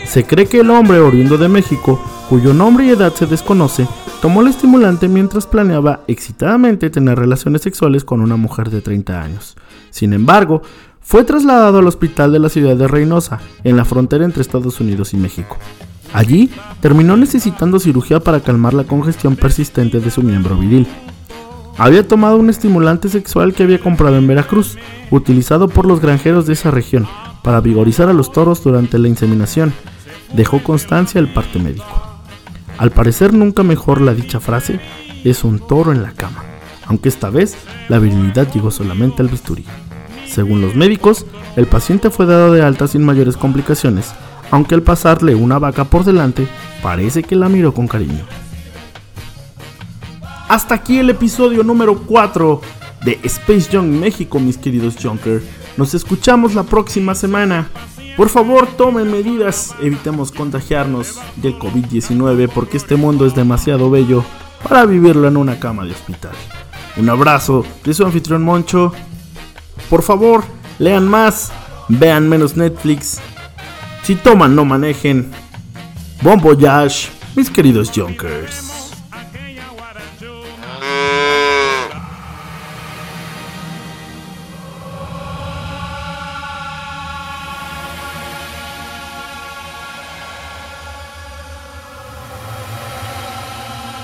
Se 0.06 0.24
cree 0.24 0.46
que 0.46 0.60
el 0.60 0.70
hombre 0.70 1.00
oriundo 1.00 1.36
de 1.36 1.50
México, 1.50 2.02
cuyo 2.28 2.52
nombre 2.52 2.84
y 2.84 2.90
edad 2.90 3.14
se 3.14 3.26
desconoce, 3.26 3.88
tomó 4.20 4.42
el 4.42 4.48
estimulante 4.48 5.08
mientras 5.08 5.46
planeaba 5.46 6.00
excitadamente 6.08 6.90
tener 6.90 7.18
relaciones 7.18 7.62
sexuales 7.62 8.04
con 8.04 8.20
una 8.20 8.36
mujer 8.36 8.70
de 8.70 8.82
30 8.82 9.22
años. 9.22 9.56
Sin 9.90 10.12
embargo, 10.12 10.62
fue 11.00 11.24
trasladado 11.24 11.78
al 11.78 11.86
hospital 11.86 12.32
de 12.32 12.38
la 12.38 12.50
ciudad 12.50 12.76
de 12.76 12.86
Reynosa, 12.86 13.40
en 13.64 13.78
la 13.78 13.86
frontera 13.86 14.26
entre 14.26 14.42
Estados 14.42 14.78
Unidos 14.78 15.14
y 15.14 15.16
México. 15.16 15.56
Allí 16.12 16.50
terminó 16.80 17.16
necesitando 17.16 17.80
cirugía 17.80 18.20
para 18.20 18.40
calmar 18.40 18.74
la 18.74 18.84
congestión 18.84 19.36
persistente 19.36 20.00
de 20.00 20.10
su 20.10 20.22
miembro 20.22 20.56
viril. 20.56 20.86
Había 21.78 22.06
tomado 22.06 22.36
un 22.36 22.50
estimulante 22.50 23.08
sexual 23.08 23.54
que 23.54 23.62
había 23.62 23.80
comprado 23.80 24.16
en 24.16 24.26
Veracruz, 24.26 24.76
utilizado 25.10 25.68
por 25.68 25.86
los 25.86 26.00
granjeros 26.00 26.46
de 26.46 26.54
esa 26.54 26.70
región, 26.70 27.06
para 27.42 27.60
vigorizar 27.60 28.08
a 28.08 28.12
los 28.12 28.32
toros 28.32 28.62
durante 28.62 28.98
la 28.98 29.08
inseminación, 29.08 29.72
dejó 30.34 30.62
constancia 30.62 31.20
el 31.20 31.32
parte 31.32 31.58
médico. 31.58 32.07
Al 32.78 32.92
parecer 32.92 33.34
nunca 33.34 33.64
mejor 33.64 34.00
la 34.00 34.14
dicha 34.14 34.38
frase, 34.38 34.80
es 35.24 35.42
un 35.42 35.58
toro 35.58 35.92
en 35.92 36.02
la 36.02 36.12
cama, 36.12 36.44
aunque 36.86 37.08
esta 37.08 37.28
vez 37.28 37.56
la 37.88 37.98
virilidad 37.98 38.50
llegó 38.52 38.70
solamente 38.70 39.20
al 39.20 39.28
bisturí. 39.28 39.64
Según 40.26 40.60
los 40.60 40.76
médicos, 40.76 41.26
el 41.56 41.66
paciente 41.66 42.10
fue 42.10 42.26
dado 42.26 42.52
de 42.52 42.62
alta 42.62 42.86
sin 42.86 43.04
mayores 43.04 43.36
complicaciones, 43.36 44.12
aunque 44.52 44.76
al 44.76 44.82
pasarle 44.82 45.34
una 45.34 45.58
vaca 45.58 45.84
por 45.84 46.04
delante, 46.04 46.46
parece 46.80 47.24
que 47.24 47.34
la 47.34 47.48
miró 47.48 47.74
con 47.74 47.88
cariño. 47.88 48.24
Hasta 50.48 50.76
aquí 50.76 50.98
el 50.98 51.10
episodio 51.10 51.64
número 51.64 51.98
4 52.06 52.60
de 53.04 53.18
Space 53.24 53.68
Junk 53.72 53.88
México, 53.88 54.38
mis 54.38 54.56
queridos 54.56 54.96
Junker. 55.02 55.42
Nos 55.76 55.94
escuchamos 55.94 56.54
la 56.54 56.62
próxima 56.62 57.14
semana. 57.14 57.68
Por 58.18 58.30
favor, 58.30 58.66
tomen 58.66 59.12
medidas, 59.12 59.76
evitemos 59.80 60.32
contagiarnos 60.32 61.20
del 61.36 61.56
COVID-19 61.56 62.50
porque 62.52 62.76
este 62.76 62.96
mundo 62.96 63.24
es 63.24 63.36
demasiado 63.36 63.90
bello 63.90 64.24
para 64.68 64.84
vivirlo 64.86 65.28
en 65.28 65.36
una 65.36 65.60
cama 65.60 65.84
de 65.84 65.92
hospital. 65.92 66.32
Un 66.96 67.08
abrazo 67.10 67.64
de 67.84 67.94
su 67.94 68.04
anfitrión 68.04 68.42
Moncho. 68.42 68.92
Por 69.88 70.02
favor, 70.02 70.42
lean 70.80 71.06
más, 71.06 71.52
vean 71.86 72.28
menos 72.28 72.56
Netflix. 72.56 73.20
Si 74.02 74.16
toman, 74.16 74.56
no 74.56 74.64
manejen. 74.64 75.30
Bon 76.20 76.40
voyage, 76.40 77.10
mis 77.36 77.48
queridos 77.48 77.92
Junkers. 77.94 78.67